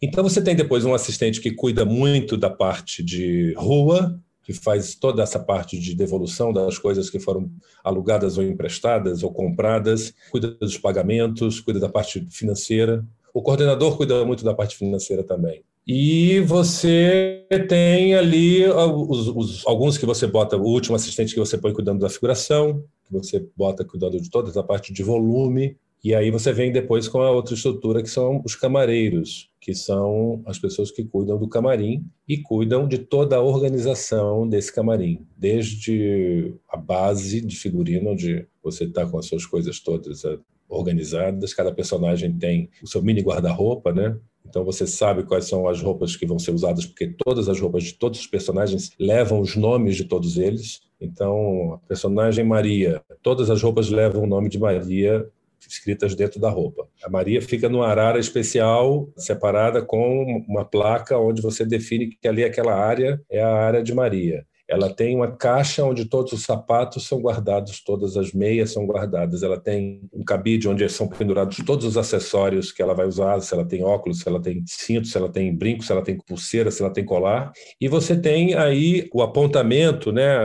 Então, 0.00 0.22
você 0.22 0.40
tem 0.40 0.54
depois 0.54 0.84
um 0.84 0.94
assistente 0.94 1.40
que 1.40 1.50
cuida 1.50 1.84
muito 1.84 2.36
da 2.36 2.48
parte 2.48 3.02
de 3.02 3.52
rua, 3.56 4.20
que 4.44 4.52
faz 4.52 4.94
toda 4.94 5.20
essa 5.20 5.40
parte 5.40 5.76
de 5.76 5.96
devolução 5.96 6.52
das 6.52 6.78
coisas 6.78 7.10
que 7.10 7.18
foram 7.18 7.50
alugadas 7.82 8.38
ou 8.38 8.44
emprestadas 8.44 9.24
ou 9.24 9.32
compradas, 9.32 10.14
cuida 10.30 10.52
dos 10.52 10.78
pagamentos, 10.78 11.58
cuida 11.58 11.80
da 11.80 11.88
parte 11.88 12.24
financeira. 12.30 13.04
O 13.32 13.42
coordenador 13.42 13.96
cuida 13.96 14.24
muito 14.24 14.44
da 14.44 14.54
parte 14.54 14.76
financeira 14.76 15.22
também. 15.22 15.62
E 15.86 16.40
você 16.40 17.46
tem 17.68 18.14
ali 18.14 18.64
os, 18.66 19.28
os, 19.28 19.66
alguns 19.66 19.98
que 19.98 20.06
você 20.06 20.26
bota, 20.26 20.56
o 20.56 20.62
último 20.62 20.94
assistente 20.94 21.34
que 21.34 21.40
você 21.40 21.58
põe 21.58 21.72
cuidando 21.72 22.00
da 22.00 22.08
figuração, 22.08 22.84
que 23.04 23.12
você 23.12 23.44
bota 23.56 23.84
cuidando 23.84 24.20
de 24.20 24.30
toda 24.30 24.50
essa 24.50 24.62
parte 24.62 24.92
de 24.92 25.02
volume, 25.02 25.76
e 26.02 26.14
aí 26.14 26.30
você 26.30 26.52
vem 26.52 26.72
depois 26.72 27.08
com 27.08 27.20
a 27.20 27.30
outra 27.30 27.54
estrutura, 27.54 28.02
que 28.02 28.08
são 28.08 28.40
os 28.44 28.54
camareiros, 28.54 29.50
que 29.60 29.74
são 29.74 30.42
as 30.46 30.58
pessoas 30.58 30.90
que 30.90 31.04
cuidam 31.04 31.38
do 31.38 31.46
camarim 31.46 32.04
e 32.26 32.38
cuidam 32.38 32.88
de 32.88 32.98
toda 32.98 33.36
a 33.36 33.42
organização 33.42 34.48
desse 34.48 34.72
camarim, 34.72 35.26
desde 35.36 36.54
a 36.70 36.76
base 36.76 37.42
de 37.42 37.54
figurino, 37.54 38.10
onde 38.10 38.46
você 38.62 38.84
está 38.84 39.04
com 39.04 39.18
as 39.18 39.26
suas 39.26 39.44
coisas 39.44 39.78
todas 39.80 40.24
organizadas, 40.70 41.52
cada 41.52 41.72
personagem 41.72 42.32
tem 42.32 42.70
o 42.82 42.86
seu 42.86 43.02
mini 43.02 43.20
guarda-roupa, 43.20 43.92
né? 43.92 44.16
Então 44.46 44.64
você 44.64 44.86
sabe 44.86 45.24
quais 45.24 45.46
são 45.46 45.68
as 45.68 45.82
roupas 45.82 46.16
que 46.16 46.26
vão 46.26 46.38
ser 46.38 46.52
usadas, 46.52 46.86
porque 46.86 47.14
todas 47.24 47.48
as 47.48 47.60
roupas 47.60 47.84
de 47.84 47.94
todos 47.94 48.20
os 48.20 48.26
personagens 48.26 48.90
levam 48.98 49.40
os 49.40 49.56
nomes 49.56 49.96
de 49.96 50.04
todos 50.04 50.38
eles. 50.38 50.80
Então, 51.00 51.74
a 51.74 51.78
personagem 51.88 52.44
Maria, 52.44 53.02
todas 53.22 53.50
as 53.50 53.62
roupas 53.62 53.90
levam 53.90 54.22
o 54.22 54.26
nome 54.26 54.48
de 54.48 54.58
Maria 54.58 55.26
escritas 55.68 56.14
dentro 56.14 56.40
da 56.40 56.48
roupa. 56.50 56.88
A 57.02 57.10
Maria 57.10 57.40
fica 57.42 57.68
numa 57.68 57.86
arara 57.86 58.18
especial, 58.18 59.08
separada 59.16 59.82
com 59.82 60.44
uma 60.48 60.64
placa 60.64 61.18
onde 61.18 61.42
você 61.42 61.64
define 61.64 62.08
que 62.08 62.26
ali 62.26 62.44
aquela 62.44 62.74
área 62.74 63.20
é 63.30 63.42
a 63.42 63.52
área 63.52 63.82
de 63.82 63.94
Maria. 63.94 64.46
Ela 64.70 64.88
tem 64.88 65.16
uma 65.16 65.32
caixa 65.32 65.84
onde 65.84 66.04
todos 66.04 66.32
os 66.32 66.44
sapatos 66.44 67.08
são 67.08 67.20
guardados, 67.20 67.82
todas 67.82 68.16
as 68.16 68.32
meias 68.32 68.70
são 68.72 68.86
guardadas. 68.86 69.42
Ela 69.42 69.58
tem 69.58 70.08
um 70.12 70.22
cabide 70.22 70.68
onde 70.68 70.88
são 70.88 71.08
pendurados 71.08 71.56
todos 71.66 71.84
os 71.84 71.96
acessórios 71.96 72.70
que 72.70 72.80
ela 72.80 72.94
vai 72.94 73.06
usar, 73.06 73.40
se 73.40 73.52
ela 73.52 73.64
tem 73.64 73.82
óculos, 73.82 74.20
se 74.20 74.28
ela 74.28 74.40
tem 74.40 74.62
cinto, 74.66 75.08
se 75.08 75.16
ela 75.16 75.28
tem 75.28 75.52
brinco, 75.52 75.82
se 75.82 75.90
ela 75.90 76.02
tem 76.02 76.16
pulseira, 76.16 76.70
se 76.70 76.82
ela 76.82 76.92
tem 76.92 77.04
colar. 77.04 77.50
E 77.80 77.88
você 77.88 78.16
tem 78.16 78.54
aí 78.54 79.08
o 79.12 79.22
apontamento, 79.22 80.12
né, 80.12 80.38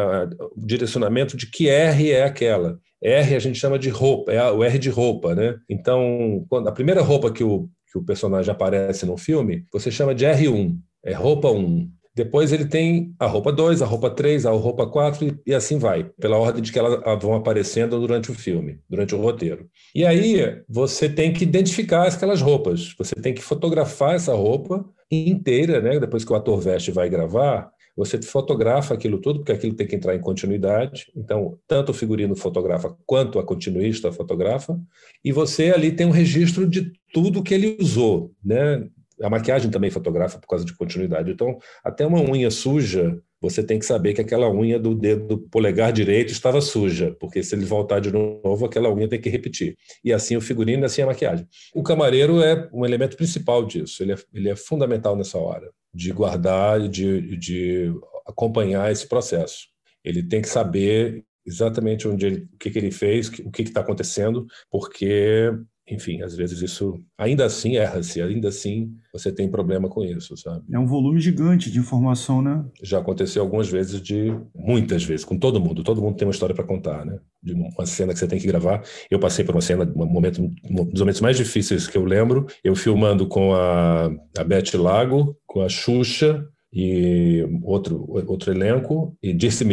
o 0.55 0.65
direcionamento 0.65 1.37
de 1.37 1.45
que 1.49 1.69
R 1.69 2.11
é 2.11 2.23
aquela. 2.23 2.79
R 3.03 3.35
a 3.35 3.39
gente 3.39 3.59
chama 3.59 3.77
de 3.77 3.89
roupa, 3.89 4.31
é 4.31 4.51
o 4.51 4.63
R 4.63 4.79
de 4.79 4.89
roupa, 4.89 5.35
né? 5.35 5.55
Então, 5.69 6.43
quando 6.49 6.67
a 6.67 6.71
primeira 6.71 7.03
roupa 7.03 7.31
que 7.31 7.43
o, 7.43 7.69
que 7.91 7.99
o 7.99 8.03
personagem 8.03 8.51
aparece 8.51 9.05
no 9.05 9.17
filme, 9.17 9.63
você 9.71 9.91
chama 9.91 10.15
de 10.15 10.25
R1, 10.25 10.75
é 11.03 11.13
roupa 11.13 11.51
1. 11.51 11.87
Depois 12.15 12.53
ele 12.53 12.65
tem 12.65 13.13
a 13.19 13.25
roupa 13.27 13.51
2, 13.51 13.81
a 13.81 13.85
roupa 13.85 14.09
3, 14.09 14.45
a 14.45 14.51
roupa 14.51 14.87
4 14.87 15.41
e 15.45 15.53
assim 15.53 15.77
vai, 15.77 16.05
pela 16.19 16.37
ordem 16.37 16.61
de 16.63 16.71
que 16.71 16.79
elas 16.79 17.01
vão 17.21 17.33
aparecendo 17.33 17.99
durante 17.99 18.31
o 18.31 18.33
filme, 18.33 18.79
durante 18.89 19.13
o 19.13 19.19
roteiro. 19.19 19.69
E 19.93 20.05
aí 20.05 20.61
você 20.67 21.09
tem 21.09 21.33
que 21.33 21.43
identificar 21.43 22.07
aquelas 22.07 22.41
roupas, 22.41 22.95
você 22.97 23.15
tem 23.15 23.33
que 23.33 23.41
fotografar 23.41 24.15
essa 24.15 24.33
roupa 24.33 24.85
inteira, 25.11 25.81
né? 25.81 25.99
Depois 25.99 26.23
que 26.23 26.31
o 26.31 26.35
ator 26.35 26.59
veste 26.59 26.89
vai 26.89 27.09
gravar, 27.09 27.69
você 27.97 28.21
fotografa 28.21 28.93
aquilo 28.93 29.19
tudo, 29.19 29.39
porque 29.39 29.53
aquilo 29.53 29.73
tem 29.73 29.87
que 29.87 29.95
entrar 29.95 30.15
em 30.15 30.19
continuidade. 30.19 31.05
Então, 31.15 31.57
tanto 31.67 31.91
o 31.91 31.93
figurino 31.93 32.35
fotografa 32.35 32.95
quanto 33.05 33.39
a 33.39 33.43
continuista 33.43 34.11
fotografa, 34.11 34.77
e 35.23 35.31
você 35.31 35.71
ali 35.71 35.91
tem 35.91 36.05
um 36.05 36.11
registro 36.11 36.67
de 36.67 36.91
tudo 37.13 37.43
que 37.43 37.53
ele 37.53 37.77
usou, 37.79 38.33
né? 38.43 38.85
A 39.21 39.29
maquiagem 39.29 39.71
também 39.71 39.89
fotografa 39.89 40.39
por 40.39 40.47
causa 40.47 40.65
de 40.65 40.75
continuidade. 40.75 41.31
Então, 41.31 41.57
até 41.83 42.05
uma 42.05 42.19
unha 42.19 42.51
suja, 42.51 43.21
você 43.41 43.63
tem 43.63 43.79
que 43.79 43.85
saber 43.85 44.13
que 44.13 44.21
aquela 44.21 44.51
unha 44.51 44.79
do 44.79 44.95
dedo 44.95 45.27
do 45.27 45.37
polegar 45.37 45.93
direito 45.93 46.31
estava 46.31 46.59
suja, 46.61 47.15
porque 47.19 47.43
se 47.43 47.55
ele 47.55 47.65
voltar 47.65 47.99
de 47.99 48.11
novo, 48.11 48.65
aquela 48.65 48.93
unha 48.93 49.07
tem 49.07 49.21
que 49.21 49.29
repetir. 49.29 49.77
E 50.03 50.11
assim 50.11 50.35
o 50.35 50.41
figurino, 50.41 50.83
e 50.83 50.85
assim 50.85 51.01
a 51.01 51.05
maquiagem. 51.05 51.47
O 51.73 51.83
camareiro 51.83 52.41
é 52.41 52.69
um 52.73 52.85
elemento 52.85 53.15
principal 53.15 53.65
disso, 53.65 54.03
ele 54.03 54.13
é, 54.13 54.17
ele 54.33 54.49
é 54.49 54.55
fundamental 54.55 55.15
nessa 55.15 55.37
hora 55.37 55.69
de 55.93 56.11
guardar 56.11 56.81
e 56.81 56.89
de, 56.89 57.37
de 57.37 57.93
acompanhar 58.27 58.91
esse 58.91 59.07
processo. 59.07 59.67
Ele 60.03 60.21
tem 60.21 60.41
que 60.41 60.49
saber 60.49 61.23
exatamente 61.45 62.07
onde 62.07 62.25
ele, 62.25 62.49
o 62.53 62.57
que, 62.57 62.69
que 62.69 62.79
ele 62.79 62.91
fez, 62.91 63.29
o 63.29 63.51
que 63.51 63.61
está 63.61 63.81
acontecendo, 63.81 64.45
porque 64.69 65.51
enfim, 65.87 66.21
às 66.21 66.35
vezes 66.35 66.61
isso 66.61 66.99
ainda 67.17 67.45
assim 67.45 67.75
erra-se, 67.75 68.21
ainda 68.21 68.47
assim 68.47 68.91
você 69.13 69.31
tem 69.31 69.49
problema 69.49 69.87
com 69.87 70.03
isso, 70.03 70.35
sabe? 70.35 70.63
É 70.71 70.79
um 70.79 70.87
volume 70.87 71.19
gigante 71.19 71.71
de 71.71 71.79
informação, 71.79 72.41
né? 72.41 72.65
Já 72.81 72.99
aconteceu 72.99 73.41
algumas 73.41 73.69
vezes 73.69 74.01
de 74.01 74.33
muitas 74.55 75.03
vezes 75.03 75.23
com 75.23 75.37
todo 75.37 75.59
mundo, 75.59 75.83
todo 75.83 76.01
mundo 76.01 76.17
tem 76.17 76.27
uma 76.27 76.33
história 76.33 76.55
para 76.55 76.63
contar, 76.63 77.05
né? 77.05 77.19
De 77.41 77.53
uma 77.53 77.85
cena 77.85 78.13
que 78.13 78.19
você 78.19 78.27
tem 78.27 78.39
que 78.39 78.47
gravar. 78.47 78.83
Eu 79.09 79.19
passei 79.19 79.45
por 79.45 79.53
uma 79.53 79.61
cena, 79.61 79.83
um 79.95 80.05
momento, 80.05 80.41
um 80.41 80.85
dos 80.85 81.01
momentos 81.01 81.21
mais 81.21 81.37
difíceis 81.37 81.87
que 81.87 81.97
eu 81.97 82.03
lembro, 82.03 82.47
eu 82.63 82.75
filmando 82.75 83.27
com 83.27 83.53
a, 83.53 84.05
a 84.37 84.43
Beth 84.43 84.73
Lago, 84.73 85.37
com 85.45 85.61
a 85.61 85.69
Xuxa, 85.69 86.47
e 86.75 87.47
outro, 87.63 88.05
outro 88.27 88.51
elenco, 88.51 89.15
e 89.23 89.31
Dirce 89.31 89.63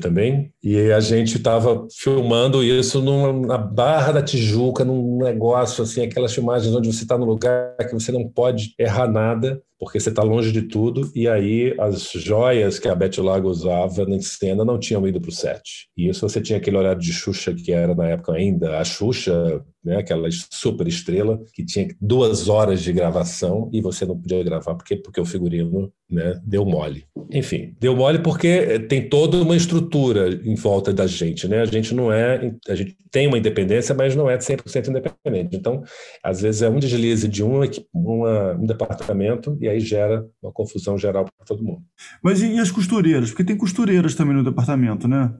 também, 0.00 0.50
e 0.60 0.90
a 0.90 0.98
gente 0.98 1.36
estava 1.36 1.86
filmando 1.96 2.64
isso 2.64 3.00
numa, 3.00 3.32
na 3.32 3.56
Barra 3.56 4.10
da 4.10 4.22
Tijuca, 4.22 4.84
num 4.84 5.18
negócio 5.18 5.84
assim, 5.84 6.02
aquelas 6.02 6.34
filmagens 6.34 6.74
onde 6.74 6.92
você 6.92 7.04
está 7.04 7.16
no 7.16 7.26
lugar 7.26 7.76
que 7.76 7.94
você 7.94 8.10
não 8.10 8.28
pode 8.28 8.74
errar 8.76 9.06
nada, 9.06 9.62
porque 9.78 10.00
você 10.00 10.08
está 10.08 10.22
longe 10.22 10.50
de 10.50 10.62
tudo, 10.62 11.10
e 11.14 11.28
aí 11.28 11.74
as 11.78 12.10
joias 12.12 12.78
que 12.78 12.88
a 12.88 12.94
Beth 12.94 13.18
Lago 13.18 13.48
usava 13.48 14.04
na 14.04 14.20
cena 14.20 14.64
não 14.64 14.78
tinham 14.78 15.06
ido 15.06 15.20
para 15.20 15.30
o 15.30 15.32
set. 15.32 15.88
E 15.96 16.08
isso 16.08 16.28
você 16.28 16.40
tinha 16.40 16.58
aquele 16.58 16.76
horário 16.76 17.00
de 17.00 17.12
Xuxa, 17.12 17.54
que 17.54 17.72
era 17.72 17.94
na 17.94 18.08
época 18.08 18.32
ainda 18.32 18.78
a 18.78 18.84
Xuxa, 18.84 19.64
né, 19.84 19.96
aquela 19.98 20.28
super 20.50 20.86
estrela, 20.86 21.40
que 21.54 21.64
tinha 21.64 21.88
duas 22.00 22.48
horas 22.48 22.82
de 22.82 22.92
gravação 22.92 23.70
e 23.72 23.80
você 23.80 24.04
não 24.04 24.18
podia 24.18 24.42
gravar, 24.42 24.74
porque, 24.74 24.96
porque 24.96 25.20
o 25.20 25.24
figurino 25.24 25.92
né, 26.10 26.40
deu 26.44 26.64
mole. 26.64 27.04
Enfim, 27.30 27.74
deu 27.78 27.94
mole 27.94 28.18
porque 28.20 28.80
tem 28.80 29.08
toda 29.08 29.36
uma 29.38 29.56
estrutura 29.56 30.28
em 30.44 30.54
volta 30.54 30.92
da 30.92 31.06
gente. 31.06 31.46
Né? 31.46 31.60
A 31.60 31.66
gente 31.66 31.94
não 31.94 32.12
é. 32.12 32.52
A 32.68 32.74
gente 32.74 32.96
tem 33.10 33.26
uma 33.26 33.38
independência, 33.38 33.94
mas 33.94 34.16
não 34.16 34.28
é 34.28 34.36
100% 34.38 34.88
independente. 34.88 35.56
Então, 35.56 35.82
às 36.22 36.40
vezes 36.40 36.62
é 36.62 36.68
um 36.68 36.78
deslize 36.78 37.28
de 37.28 37.44
um, 37.44 37.60
uma, 37.92 38.52
um 38.54 38.66
departamento 38.66 39.56
e 39.60 39.67
aí 39.68 39.80
gera 39.80 40.26
uma 40.42 40.52
confusão 40.52 40.96
geral 40.98 41.24
para 41.24 41.46
todo 41.46 41.62
mundo. 41.62 41.82
Mas 42.22 42.42
e 42.42 42.58
as 42.58 42.70
costureiras? 42.70 43.30
Porque 43.30 43.44
tem 43.44 43.56
costureiras 43.56 44.14
também 44.14 44.34
no 44.34 44.44
departamento, 44.44 45.06
né? 45.06 45.32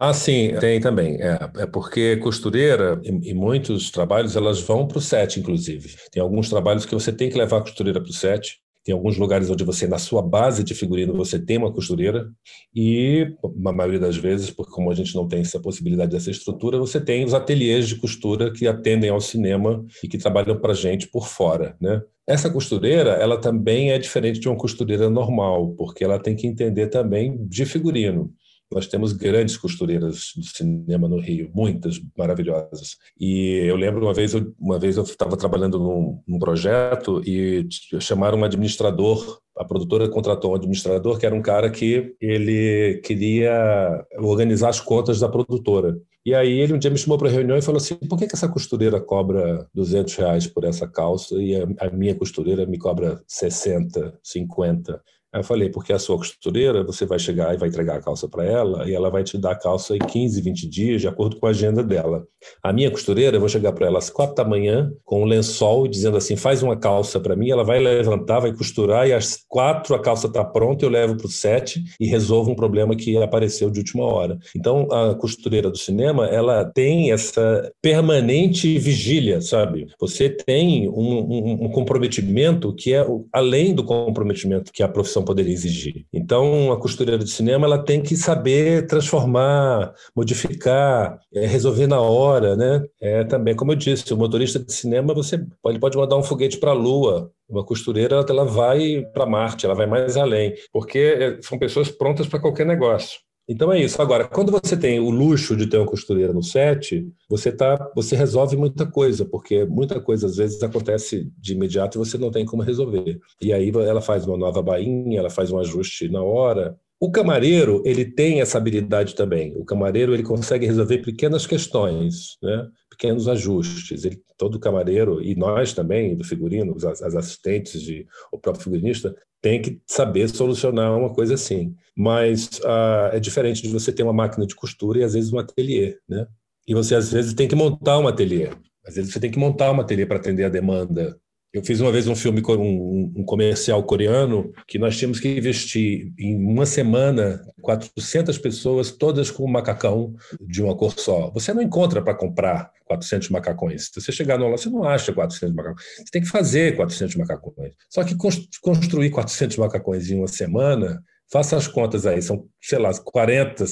Ah, 0.00 0.14
sim, 0.14 0.54
tem 0.60 0.80
também. 0.80 1.20
É, 1.20 1.38
é 1.58 1.66
porque 1.66 2.16
costureira, 2.18 3.00
e, 3.02 3.34
muitos 3.34 3.90
trabalhos, 3.90 4.36
elas 4.36 4.60
vão 4.60 4.86
para 4.86 4.98
o 4.98 5.00
set, 5.00 5.40
inclusive. 5.40 5.96
Tem 6.12 6.22
alguns 6.22 6.48
trabalhos 6.48 6.86
que 6.86 6.94
você 6.94 7.12
tem 7.12 7.28
que 7.28 7.36
levar 7.36 7.58
a 7.58 7.62
costureira 7.62 8.00
para 8.00 8.10
o 8.10 8.14
set, 8.14 8.60
tem 8.88 8.94
alguns 8.94 9.18
lugares 9.18 9.50
onde 9.50 9.64
você, 9.64 9.86
na 9.86 9.98
sua 9.98 10.22
base 10.22 10.64
de 10.64 10.74
figurino, 10.74 11.12
você 11.12 11.38
tem 11.38 11.58
uma 11.58 11.70
costureira 11.70 12.26
e, 12.74 13.34
na 13.54 13.70
maioria 13.70 14.00
das 14.00 14.16
vezes, 14.16 14.50
porque 14.50 14.72
como 14.72 14.90
a 14.90 14.94
gente 14.94 15.14
não 15.14 15.28
tem 15.28 15.42
essa 15.42 15.60
possibilidade 15.60 16.10
dessa 16.10 16.30
estrutura, 16.30 16.78
você 16.78 16.98
tem 16.98 17.22
os 17.22 17.34
ateliês 17.34 17.86
de 17.86 17.96
costura 17.96 18.50
que 18.50 18.66
atendem 18.66 19.10
ao 19.10 19.20
cinema 19.20 19.84
e 20.02 20.08
que 20.08 20.16
trabalham 20.16 20.58
para 20.58 20.72
a 20.72 20.74
gente 20.74 21.06
por 21.06 21.28
fora, 21.28 21.76
né? 21.78 22.00
Essa 22.26 22.48
costureira, 22.48 23.10
ela 23.10 23.38
também 23.38 23.90
é 23.90 23.98
diferente 23.98 24.40
de 24.40 24.48
uma 24.48 24.56
costureira 24.56 25.10
normal, 25.10 25.74
porque 25.76 26.02
ela 26.02 26.18
tem 26.18 26.34
que 26.34 26.46
entender 26.46 26.86
também 26.86 27.36
de 27.46 27.66
figurino. 27.66 28.32
Nós 28.70 28.86
temos 28.86 29.12
grandes 29.12 29.56
costureiras 29.56 30.32
de 30.36 30.48
cinema 30.48 31.08
no 31.08 31.20
Rio, 31.20 31.50
muitas 31.54 32.00
maravilhosas. 32.16 32.96
E 33.18 33.64
eu 33.66 33.76
lembro 33.76 34.04
uma 34.04 34.14
vez, 34.14 34.34
uma 34.58 34.78
vez 34.78 34.96
eu 34.96 35.02
estava 35.02 35.36
trabalhando 35.36 35.78
num, 35.78 36.22
num 36.26 36.38
projeto 36.38 37.22
e 37.26 37.66
chamaram 38.00 38.38
um 38.38 38.44
administrador 38.44 39.40
a 39.58 39.64
produtora 39.64 40.08
contratou 40.08 40.52
um 40.52 40.54
administrador 40.54 41.18
que 41.18 41.26
era 41.26 41.34
um 41.34 41.42
cara 41.42 41.68
que 41.68 42.14
ele 42.20 43.00
queria 43.04 44.06
organizar 44.16 44.68
as 44.68 44.80
contas 44.80 45.18
da 45.18 45.28
produtora. 45.28 45.98
E 46.24 46.32
aí 46.32 46.60
ele 46.60 46.74
um 46.74 46.78
dia 46.78 46.90
me 46.90 46.96
chamou 46.96 47.18
para 47.18 47.28
reunião 47.28 47.58
e 47.58 47.62
falou 47.62 47.78
assim, 47.78 47.96
por 47.96 48.18
que, 48.18 48.28
que 48.28 48.36
essa 48.36 48.48
costureira 48.48 49.00
cobra 49.00 49.66
200 49.74 50.14
reais 50.14 50.46
por 50.46 50.64
essa 50.64 50.86
calça 50.86 51.34
e 51.36 51.56
a, 51.56 51.66
a 51.80 51.90
minha 51.90 52.14
costureira 52.14 52.66
me 52.66 52.78
cobra 52.78 53.20
60, 53.26 54.16
50? 54.22 55.02
Eu 55.34 55.44
falei, 55.44 55.68
porque 55.68 55.92
a 55.92 55.98
sua 55.98 56.16
costureira, 56.16 56.82
você 56.82 57.04
vai 57.04 57.18
chegar 57.18 57.54
e 57.54 57.58
vai 57.58 57.68
entregar 57.68 57.96
a 57.96 58.02
calça 58.02 58.26
para 58.26 58.44
ela, 58.44 58.88
e 58.88 58.94
ela 58.94 59.10
vai 59.10 59.22
te 59.22 59.36
dar 59.36 59.52
a 59.52 59.58
calça 59.58 59.94
em 59.94 59.98
15, 59.98 60.40
20 60.40 60.68
dias, 60.68 61.00
de 61.02 61.08
acordo 61.08 61.38
com 61.38 61.46
a 61.46 61.50
agenda 61.50 61.82
dela. 61.82 62.26
A 62.62 62.72
minha 62.72 62.90
costureira, 62.90 63.36
eu 63.36 63.40
vou 63.40 63.48
chegar 63.48 63.72
para 63.72 63.86
ela 63.86 63.98
às 63.98 64.08
quatro 64.08 64.34
da 64.34 64.44
manhã, 64.44 64.90
com 65.04 65.22
um 65.22 65.26
lençol, 65.26 65.86
dizendo 65.86 66.16
assim, 66.16 66.34
faz 66.34 66.62
uma 66.62 66.76
calça 66.76 67.20
para 67.20 67.36
mim, 67.36 67.50
ela 67.50 67.62
vai 67.62 67.78
levantar, 67.78 68.40
vai 68.40 68.54
costurar, 68.54 69.06
e 69.06 69.12
às 69.12 69.44
quatro 69.46 69.94
a 69.94 70.00
calça 70.00 70.28
está 70.28 70.42
pronta, 70.42 70.84
eu 70.84 70.88
levo 70.90 71.16
para 71.16 71.26
o 71.26 71.30
sete 71.30 71.82
e 72.00 72.06
resolvo 72.06 72.50
um 72.50 72.56
problema 72.56 72.96
que 72.96 73.16
apareceu 73.18 73.70
de 73.70 73.80
última 73.80 74.04
hora. 74.04 74.38
Então, 74.56 74.88
a 74.90 75.14
costureira 75.14 75.70
do 75.70 75.76
cinema, 75.76 76.26
ela 76.26 76.64
tem 76.64 77.12
essa 77.12 77.70
permanente 77.82 78.78
vigília, 78.78 79.42
sabe? 79.42 79.88
Você 80.00 80.30
tem 80.30 80.88
um, 80.88 81.18
um, 81.18 81.64
um 81.64 81.68
comprometimento 81.70 82.74
que 82.74 82.94
é 82.94 83.06
além 83.32 83.74
do 83.74 83.84
comprometimento 83.84 84.72
que 84.72 84.82
a 84.82 84.88
profissão 84.88 85.17
profissão 85.18 85.24
poderia 85.24 85.52
exigir. 85.52 86.06
Então, 86.12 86.72
a 86.72 86.80
costureira 86.80 87.22
de 87.22 87.30
cinema 87.30 87.66
ela 87.66 87.82
tem 87.82 88.00
que 88.00 88.16
saber 88.16 88.86
transformar, 88.86 89.92
modificar, 90.14 91.18
é, 91.34 91.46
resolver 91.46 91.86
na 91.86 92.00
hora, 92.00 92.56
né? 92.56 92.84
É 93.00 93.24
também, 93.24 93.54
como 93.54 93.72
eu 93.72 93.76
disse, 93.76 94.12
o 94.12 94.16
motorista 94.16 94.58
de 94.58 94.72
cinema 94.72 95.14
você 95.14 95.44
pode, 95.62 95.78
pode 95.78 95.96
mandar 95.96 96.16
um 96.16 96.22
foguete 96.22 96.58
para 96.58 96.70
a 96.70 96.74
Lua, 96.74 97.30
uma 97.48 97.64
costureira 97.64 98.24
ela 98.28 98.44
vai 98.44 99.04
para 99.12 99.26
Marte, 99.26 99.66
ela 99.66 99.74
vai 99.74 99.86
mais 99.86 100.16
além, 100.16 100.54
porque 100.72 100.98
é, 100.98 101.42
são 101.42 101.58
pessoas 101.58 101.90
prontas 101.90 102.26
para 102.26 102.40
qualquer 102.40 102.66
negócio. 102.66 103.20
Então 103.48 103.72
é 103.72 103.80
isso. 103.80 104.00
Agora, 104.02 104.28
quando 104.28 104.52
você 104.52 104.76
tem 104.76 105.00
o 105.00 105.08
luxo 105.08 105.56
de 105.56 105.66
ter 105.66 105.78
uma 105.78 105.86
costureira 105.86 106.34
no 106.34 106.42
set, 106.42 107.08
você 107.28 107.50
tá, 107.50 107.90
você 107.96 108.14
resolve 108.14 108.56
muita 108.56 108.84
coisa, 108.84 109.24
porque 109.24 109.64
muita 109.64 109.98
coisa 110.00 110.26
às 110.26 110.36
vezes 110.36 110.62
acontece 110.62 111.32
de 111.38 111.54
imediato 111.54 111.96
e 111.96 112.00
você 112.00 112.18
não 112.18 112.30
tem 112.30 112.44
como 112.44 112.62
resolver. 112.62 113.18
E 113.40 113.52
aí 113.52 113.70
ela 113.70 114.02
faz 114.02 114.26
uma 114.26 114.36
nova 114.36 114.60
bainha, 114.60 115.18
ela 115.18 115.30
faz 115.30 115.50
um 115.50 115.58
ajuste 115.58 116.10
na 116.10 116.22
hora. 116.22 116.76
O 117.00 117.10
camareiro, 117.10 117.80
ele 117.86 118.04
tem 118.04 118.40
essa 118.40 118.58
habilidade 118.58 119.14
também. 119.14 119.54
O 119.56 119.64
camareiro, 119.64 120.12
ele 120.12 120.24
consegue 120.24 120.66
resolver 120.66 120.98
pequenas 120.98 121.46
questões, 121.46 122.36
né? 122.42 122.66
Pequenos 122.98 123.28
ajustes. 123.28 124.04
Ele, 124.04 124.20
todo 124.36 124.58
camareiro, 124.58 125.22
e 125.22 125.36
nós 125.36 125.72
também, 125.72 126.16
do 126.16 126.24
figurino, 126.24 126.76
as, 126.76 127.00
as 127.00 127.14
assistentes, 127.14 127.80
de, 127.80 128.04
o 128.32 128.38
próprio 128.38 128.64
figurinista, 128.64 129.14
tem 129.40 129.62
que 129.62 129.80
saber 129.86 130.28
solucionar 130.28 130.98
uma 130.98 131.14
coisa 131.14 131.34
assim. 131.34 131.74
Mas 131.96 132.60
ah, 132.64 133.10
é 133.12 133.20
diferente 133.20 133.62
de 133.62 133.68
você 133.68 133.92
ter 133.92 134.02
uma 134.02 134.12
máquina 134.12 134.44
de 134.44 134.54
costura 134.54 134.98
e 134.98 135.04
às 135.04 135.14
vezes 135.14 135.32
um 135.32 135.38
ateliê, 135.38 135.96
né? 136.08 136.26
E 136.66 136.74
você 136.74 136.94
às 136.96 137.12
vezes 137.12 137.32
tem 137.32 137.46
que 137.46 137.54
montar 137.54 137.98
um 137.98 138.08
ateliê. 138.08 138.50
Às 138.84 138.96
vezes 138.96 139.12
você 139.12 139.20
tem 139.20 139.30
que 139.30 139.38
montar 139.38 139.70
um 139.72 139.80
ateliê 139.80 140.04
para 140.04 140.18
atender 140.18 140.44
a 140.44 140.48
demanda 140.48 141.16
eu 141.52 141.64
fiz 141.64 141.80
uma 141.80 141.90
vez 141.90 142.06
um 142.06 142.14
filme, 142.14 142.42
um, 142.46 143.12
um 143.16 143.24
comercial 143.24 143.82
coreano, 143.82 144.52
que 144.66 144.78
nós 144.78 144.96
tínhamos 144.96 145.18
que 145.18 145.28
investir 145.28 146.12
em 146.18 146.36
uma 146.36 146.66
semana 146.66 147.42
400 147.62 148.36
pessoas, 148.38 148.90
todas 148.90 149.30
com 149.30 149.44
um 149.44 149.50
macacão 149.50 150.14
de 150.40 150.62
uma 150.62 150.76
cor 150.76 150.92
só. 150.98 151.30
Você 151.30 151.52
não 151.54 151.62
encontra 151.62 152.02
para 152.02 152.14
comprar 152.14 152.70
400 152.84 153.30
macacões. 153.30 153.90
Se 153.92 154.00
você 154.00 154.12
chegar 154.12 154.38
no 154.38 154.46
loja, 154.46 154.64
você 154.64 154.70
não 154.70 154.84
acha 154.84 155.12
400 155.12 155.54
macacões. 155.54 155.86
Você 155.96 156.10
tem 156.10 156.22
que 156.22 156.28
fazer 156.28 156.76
400 156.76 157.16
macacões. 157.16 157.72
Só 157.88 158.04
que 158.04 158.14
construir 158.60 159.10
400 159.10 159.56
macacões 159.56 160.10
em 160.10 160.16
uma 160.16 160.28
semana 160.28 161.02
Faça 161.30 161.56
as 161.56 161.68
contas 161.68 162.06
aí, 162.06 162.22
são, 162.22 162.48
sei 162.60 162.78
lá, 162.78 162.90
40 162.92 163.64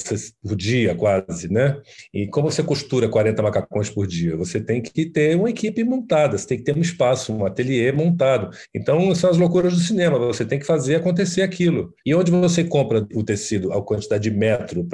por 0.43 0.55
dia 0.55 0.93
quase, 0.95 1.51
né? 1.51 1.81
E 2.13 2.27
como 2.27 2.51
você 2.51 2.61
costura 2.61 3.09
40 3.09 3.41
macacões 3.41 3.89
por 3.89 4.05
dia? 4.05 4.37
Você 4.37 4.61
tem 4.61 4.81
que 4.81 5.05
ter 5.07 5.35
uma 5.35 5.49
equipe 5.49 5.83
montada, 5.83 6.37
você 6.37 6.47
tem 6.47 6.57
que 6.59 6.63
ter 6.63 6.77
um 6.77 6.81
espaço, 6.81 7.33
um 7.33 7.45
ateliê 7.45 7.91
montado. 7.91 8.55
Então, 8.75 9.13
são 9.15 9.29
as 9.29 9.37
loucuras 9.37 9.73
do 9.73 9.79
cinema, 9.79 10.19
você 10.19 10.45
tem 10.45 10.59
que 10.59 10.65
fazer 10.65 10.95
acontecer 10.95 11.41
aquilo. 11.41 11.93
E 12.05 12.13
onde 12.13 12.29
você 12.29 12.63
compra 12.63 13.07
o 13.15 13.23
tecido, 13.23 13.73
a 13.73 13.83
quantidade 13.83 14.29
de 14.29 14.35
metro 14.35 14.87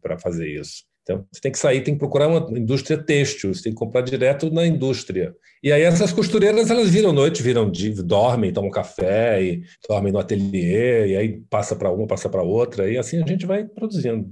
para 0.00 0.18
fazer 0.18 0.48
isso? 0.48 0.84
Então, 1.04 1.26
você 1.30 1.38
tem 1.38 1.52
que 1.52 1.58
sair, 1.58 1.82
tem 1.82 1.94
que 1.94 2.00
procurar 2.00 2.28
uma 2.28 2.58
indústria 2.58 2.96
têxtil, 2.96 3.54
você 3.54 3.64
tem 3.64 3.72
que 3.72 3.78
comprar 3.78 4.00
direto 4.00 4.50
na 4.50 4.66
indústria. 4.66 5.34
E 5.62 5.70
aí 5.70 5.82
essas 5.82 6.12
costureiras, 6.12 6.70
elas 6.70 6.88
viram 6.88 7.12
noite, 7.12 7.42
viram 7.42 7.70
dormem, 8.02 8.52
tomam 8.52 8.70
café, 8.70 9.42
e 9.42 9.62
dormem 9.86 10.12
no 10.12 10.18
ateliê, 10.18 11.08
e 11.08 11.16
aí 11.16 11.40
passa 11.50 11.76
para 11.76 11.92
uma, 11.92 12.06
passa 12.06 12.28
para 12.30 12.42
outra, 12.42 12.90
e 12.90 12.96
assim 12.96 13.22
a 13.22 13.26
gente 13.26 13.44
vai 13.44 13.64
produzindo. 13.64 14.26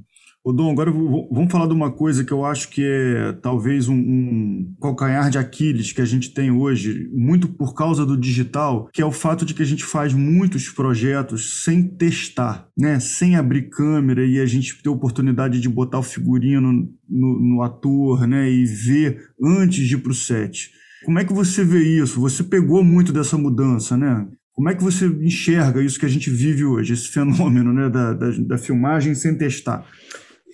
Ô 0.45 0.53
Dom, 0.53 0.73
agora 0.73 0.91
vamos 0.91 1.53
falar 1.53 1.69
de 1.69 1.73
uma 1.73 1.93
coisa 1.93 2.25
que 2.25 2.33
eu 2.33 2.45
acho 2.45 2.69
que 2.69 2.83
é 2.85 3.33
talvez 3.41 3.89
um, 3.89 3.95
um, 3.95 4.75
calcanhar 4.83 5.31
de 5.31 5.39
Aquiles 5.39 5.93
que 5.93 6.01
a 6.01 6.05
gente 6.05 6.35
tem 6.35 6.51
hoje, 6.51 7.09
muito 7.13 7.47
por 7.47 7.75
causa 7.75 8.05
do 8.05 8.17
digital, 8.17 8.89
que 8.93 9.01
é 9.01 9.05
o 9.07 9.13
fato 9.13 9.45
de 9.45 9.55
que 9.55 9.63
a 9.63 9.67
gente 9.67 9.85
faz 9.85 10.13
muitos 10.13 10.69
projetos 10.69 11.63
sem 11.63 11.87
testar, 11.87 12.67
né? 12.77 12.99
sem 12.99 13.37
abrir 13.37 13.71
câmera 13.71 14.27
e 14.27 14.41
a 14.41 14.47
gente 14.47 14.83
ter 14.83 14.89
oportunidade 14.89 15.61
de 15.61 15.69
botar 15.69 16.01
o 16.01 16.03
figurino 16.03 16.73
no, 17.09 17.41
no 17.41 17.63
ator 17.63 18.27
né? 18.27 18.51
e 18.51 18.67
ver 18.67 19.23
antes 19.41 19.87
de 19.87 19.95
ir 19.95 19.99
para 19.99 20.11
o 20.11 20.15
set. 20.15 20.73
Como 21.05 21.21
é 21.21 21.25
que 21.25 21.33
você 21.33 21.63
vê 21.63 21.85
isso? 21.85 22.21
Você 22.21 22.43
pegou 22.43 22.83
muito 22.83 23.13
dessa 23.13 23.39
mudança, 23.39 23.97
né? 23.97 24.27
Como 24.53 24.69
é 24.69 24.75
que 24.75 24.83
você 24.83 25.07
enxerga 25.07 25.81
isso 25.83 25.99
que 25.99 26.07
a 26.07 26.09
gente 26.09 26.31
vive 26.31 26.65
hoje, 26.65 26.93
esse 26.93 27.09
fenômeno 27.09 27.73
né, 27.73 27.89
da, 27.89 28.13
da, 28.13 28.31
da 28.31 28.59
filmagem 28.59 29.15
sem 29.15 29.37
testar? 29.37 29.87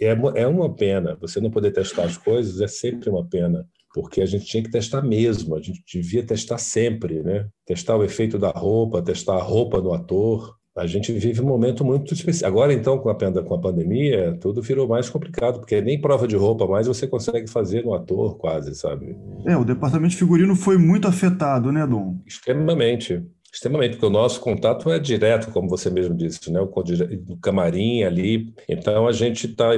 É, 0.01 0.17
é 0.35 0.47
uma 0.47 0.75
pena. 0.75 1.17
Você 1.21 1.41
não 1.41 1.51
poder 1.51 1.73
testar 1.73 2.05
as 2.05 2.17
coisas 2.17 2.61
é 2.61 2.69
sempre 2.69 3.11
uma 3.11 3.25
pena, 3.25 3.67
porque 3.93 4.21
a 4.21 4.27
gente 4.27 4.47
tinha 4.47 4.63
que 4.63 4.71
testar 4.71 5.03
mesmo, 5.03 5.57
a 5.57 5.61
gente 5.61 5.83
devia 5.93 6.25
testar 6.25 6.59
sempre, 6.59 7.23
né? 7.23 7.49
Testar 7.67 7.97
o 7.97 8.05
efeito 8.05 8.39
da 8.39 8.51
roupa, 8.51 9.03
testar 9.03 9.35
a 9.35 9.43
roupa 9.43 9.81
do 9.81 9.93
ator. 9.93 10.57
A 10.77 10.87
gente 10.87 11.13
vive 11.13 11.41
um 11.41 11.47
momento 11.47 11.85
muito 11.85 12.15
especial. 12.15 12.49
Agora, 12.53 12.73
então, 12.73 12.99
com 12.99 13.11
a, 13.11 13.43
com 13.43 13.55
a 13.55 13.61
pandemia, 13.61 14.39
tudo 14.41 14.63
virou 14.63 14.87
mais 14.87 15.11
complicado, 15.11 15.59
porque 15.59 15.81
nem 15.81 16.01
prova 16.01 16.29
de 16.29 16.37
roupa 16.37 16.69
mais 16.69 16.87
você 16.87 17.05
consegue 17.05 17.51
fazer 17.51 17.85
no 17.85 17.95
ator, 17.95 18.39
quase, 18.39 18.77
sabe? 18.77 19.17
É, 19.45 19.57
o 19.57 19.65
departamento 19.65 20.11
de 20.11 20.17
figurino 20.17 20.55
foi 20.55 20.79
muito 20.79 21.09
afetado, 21.09 21.73
né, 21.73 21.85
Dom? 21.85 22.19
Extremamente. 22.25 23.25
Extremamente, 23.59 23.95
porque 23.95 24.07
o 24.07 24.11
nosso 24.11 24.41
contato 24.41 24.89
é 24.89 25.01
direto, 25.01 25.51
como 25.51 25.69
você 25.69 25.91
mesmo 25.91 26.15
disse, 26.15 26.49
né? 26.49 26.61
o 26.61 27.37
camarim 27.43 28.05
ali. 28.05 28.55
Então 28.69 29.09
a 29.09 29.11
gente 29.11 29.49
está 29.49 29.71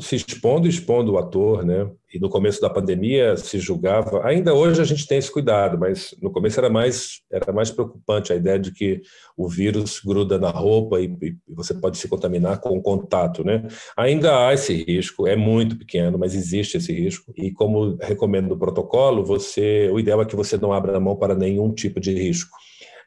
se 0.00 0.16
expondo, 0.16 0.66
expondo 0.66 1.12
o 1.12 1.18
ator, 1.18 1.66
né? 1.66 1.86
E 2.14 2.18
no 2.18 2.30
começo 2.30 2.62
da 2.62 2.70
pandemia 2.70 3.36
se 3.36 3.58
julgava. 3.58 4.26
Ainda 4.26 4.54
hoje 4.54 4.80
a 4.80 4.84
gente 4.84 5.06
tem 5.06 5.18
esse 5.18 5.30
cuidado, 5.30 5.78
mas 5.78 6.14
no 6.22 6.30
começo 6.30 6.58
era 6.58 6.70
mais 6.70 7.20
era 7.30 7.52
mais 7.52 7.70
preocupante 7.70 8.32
a 8.32 8.36
ideia 8.36 8.58
de 8.58 8.72
que 8.72 9.02
o 9.36 9.48
vírus 9.48 10.00
gruda 10.02 10.38
na 10.38 10.50
roupa 10.50 10.98
e, 10.98 11.04
e 11.04 11.36
você 11.54 11.74
pode 11.74 11.98
se 11.98 12.08
contaminar 12.08 12.58
com 12.58 12.70
o 12.70 12.80
contato, 12.80 13.44
né? 13.44 13.68
Ainda 13.98 14.46
há 14.46 14.54
esse 14.54 14.82
risco, 14.82 15.26
é 15.26 15.36
muito 15.36 15.76
pequeno, 15.76 16.16
mas 16.18 16.34
existe 16.34 16.78
esse 16.78 16.90
risco. 16.90 17.34
E 17.36 17.52
como 17.52 17.98
recomendo 18.00 18.52
o 18.52 18.58
protocolo, 18.58 19.22
você 19.22 19.90
o 19.92 20.00
ideal 20.00 20.22
é 20.22 20.24
que 20.24 20.36
você 20.36 20.56
não 20.56 20.72
abra 20.72 20.96
a 20.96 21.00
mão 21.00 21.16
para 21.16 21.34
nenhum 21.34 21.70
tipo 21.70 22.00
de 22.00 22.14
risco. 22.14 22.56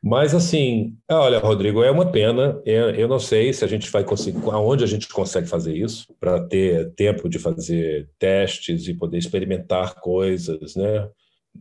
Mas, 0.03 0.33
assim, 0.35 0.95
olha, 1.09 1.39
Rodrigo, 1.39 1.83
é 1.83 1.91
uma 1.91 2.11
pena. 2.11 2.61
Eu 2.65 3.07
não 3.07 3.19
sei 3.19 3.51
se 3.51 3.65
a 3.65 3.67
gente 3.67 3.89
vai 3.89 4.03
conseguir, 4.03 4.39
aonde 4.49 4.83
a 4.83 4.87
gente 4.87 5.07
consegue 5.07 5.47
fazer 5.47 5.75
isso, 5.75 6.07
para 6.19 6.39
ter 6.39 6.93
tempo 6.93 7.27
de 7.27 7.39
fazer 7.39 8.09
testes 8.19 8.87
e 8.87 8.93
poder 8.93 9.17
experimentar 9.17 9.95
coisas, 9.95 10.75
né? 10.75 11.09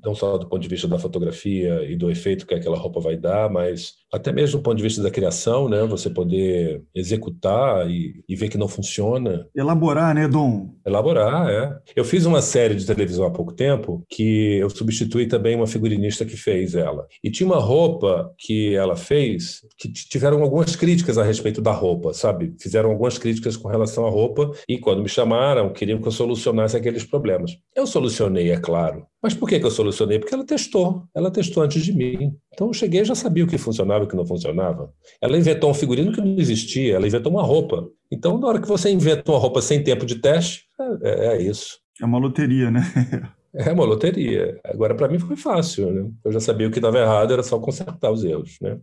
Não 0.05 0.15
só 0.15 0.37
do 0.37 0.47
ponto 0.47 0.61
de 0.61 0.69
vista 0.69 0.87
da 0.87 0.99
fotografia 0.99 1.83
e 1.91 1.97
do 1.97 2.11
efeito 2.11 2.47
que 2.47 2.55
aquela 2.55 2.77
roupa 2.77 3.01
vai 3.01 3.17
dar, 3.17 3.51
mas 3.51 3.95
até 4.13 4.33
mesmo 4.33 4.59
do 4.59 4.63
ponto 4.63 4.77
de 4.77 4.83
vista 4.83 5.03
da 5.03 5.11
criação, 5.11 5.69
né? 5.69 5.85
Você 5.85 6.09
poder 6.09 6.83
executar 6.95 7.89
e, 7.91 8.23
e, 8.29 8.37
ver 8.37 8.49
que 8.49 8.59
não 8.59 8.69
funciona. 8.69 9.47
Elaborar, 9.55 10.15
né, 10.15 10.29
Dom? 10.29 10.71
Elaborar, 10.87 11.49
é. 11.49 11.77
Eu 11.95 12.05
fiz 12.05 12.25
uma 12.25 12.41
série 12.41 12.75
de 12.75 12.87
televisão 12.87 13.27
há 13.27 13.31
pouco 13.31 13.53
tempo 13.53 14.05
que 14.09 14.59
eu 14.59 14.71
substituí 14.71 15.27
também 15.27 15.57
uma 15.57 15.67
figurinista 15.67 16.25
que 16.25 16.37
fez 16.37 16.75
ela. 16.75 17.07
E 17.23 17.31
tinha 17.31 17.47
uma 17.47 17.59
roupa 17.59 18.33
que 18.39 18.75
ela 18.75 18.97
fez 18.97 19.61
que 19.77 19.93
tiveram 19.93 20.43
algumas 20.43 20.77
críticas 20.77 21.19
a 21.19 21.25
respeito 21.25 21.61
da 21.61 21.73
roupa, 21.73 22.13
sabe? 22.13 22.55
Fizeram 22.61 22.91
algumas 22.91 23.19
críticas 23.19 23.57
com 23.57 23.69
relação 23.69 24.07
à 24.07 24.11
roupa 24.11 24.53
e 24.69 24.79
quando 24.79 25.03
me 25.03 25.09
chamaram, 25.09 25.73
queriam 25.73 26.01
que 26.01 26.09
eu 26.09 26.13
solucionasse 26.13 26.77
aqueles 26.77 27.05
problemas. 27.05 27.53
Eu 27.75 27.87
solucionei, 27.87 28.51
é 28.51 28.57
claro. 28.57 29.07
Mas 29.23 29.35
por 29.35 29.49
que, 29.49 29.59
que 29.59 29.67
eu 29.67 29.71
solucionei? 29.71 30.21
Porque 30.21 30.35
ela 30.35 30.45
testou. 30.45 31.03
Ela 31.15 31.31
testou 31.33 31.63
antes 31.63 31.85
de 31.85 31.93
mim. 31.93 32.37
Então 32.57 32.69
eu 32.69 32.73
cheguei 32.73 33.03
e 33.03 33.05
já 33.05 33.15
sabia 33.15 33.45
o 33.45 33.47
que 33.47 33.59
funcionava 33.59 34.05
e 34.05 34.07
o 34.07 34.09
que 34.09 34.17
não 34.17 34.25
funcionava. 34.25 34.91
Ela 35.21 35.37
inventou 35.37 35.71
um 35.71 35.75
figurino 35.75 36.11
que 36.11 36.23
não 36.23 36.39
existia, 36.39 36.95
ela 36.95 37.07
inventou 37.07 37.31
uma 37.31 37.43
roupa. 37.43 37.87
Então, 38.11 38.39
na 38.39 38.49
hora 38.49 38.59
que 38.59 38.67
você 38.67 38.91
inventa 38.91 39.31
uma 39.31 39.39
roupa 39.39 39.61
sem 39.61 39.85
tempo 39.85 40.07
de 40.07 40.15
teste, 40.15 40.65
é, 41.03 41.27
é 41.35 41.43
isso. 41.43 41.79
É 42.01 42.07
uma 42.07 42.17
loteria, 42.17 42.71
né? 42.71 42.81
é 43.53 43.71
uma 43.71 43.85
loteria. 43.85 44.59
Agora, 44.65 44.95
para 44.95 45.07
mim, 45.07 45.19
foi 45.19 45.37
fácil. 45.37 45.93
Né? 45.93 46.11
Eu 46.25 46.33
já 46.33 46.41
sabia 46.41 46.67
o 46.67 46.71
que 46.71 46.79
estava 46.79 46.99
errado, 46.99 47.35
era 47.35 47.43
só 47.43 47.59
consertar 47.59 48.11
os 48.11 48.25
erros. 48.25 48.57
Né? 48.63 48.79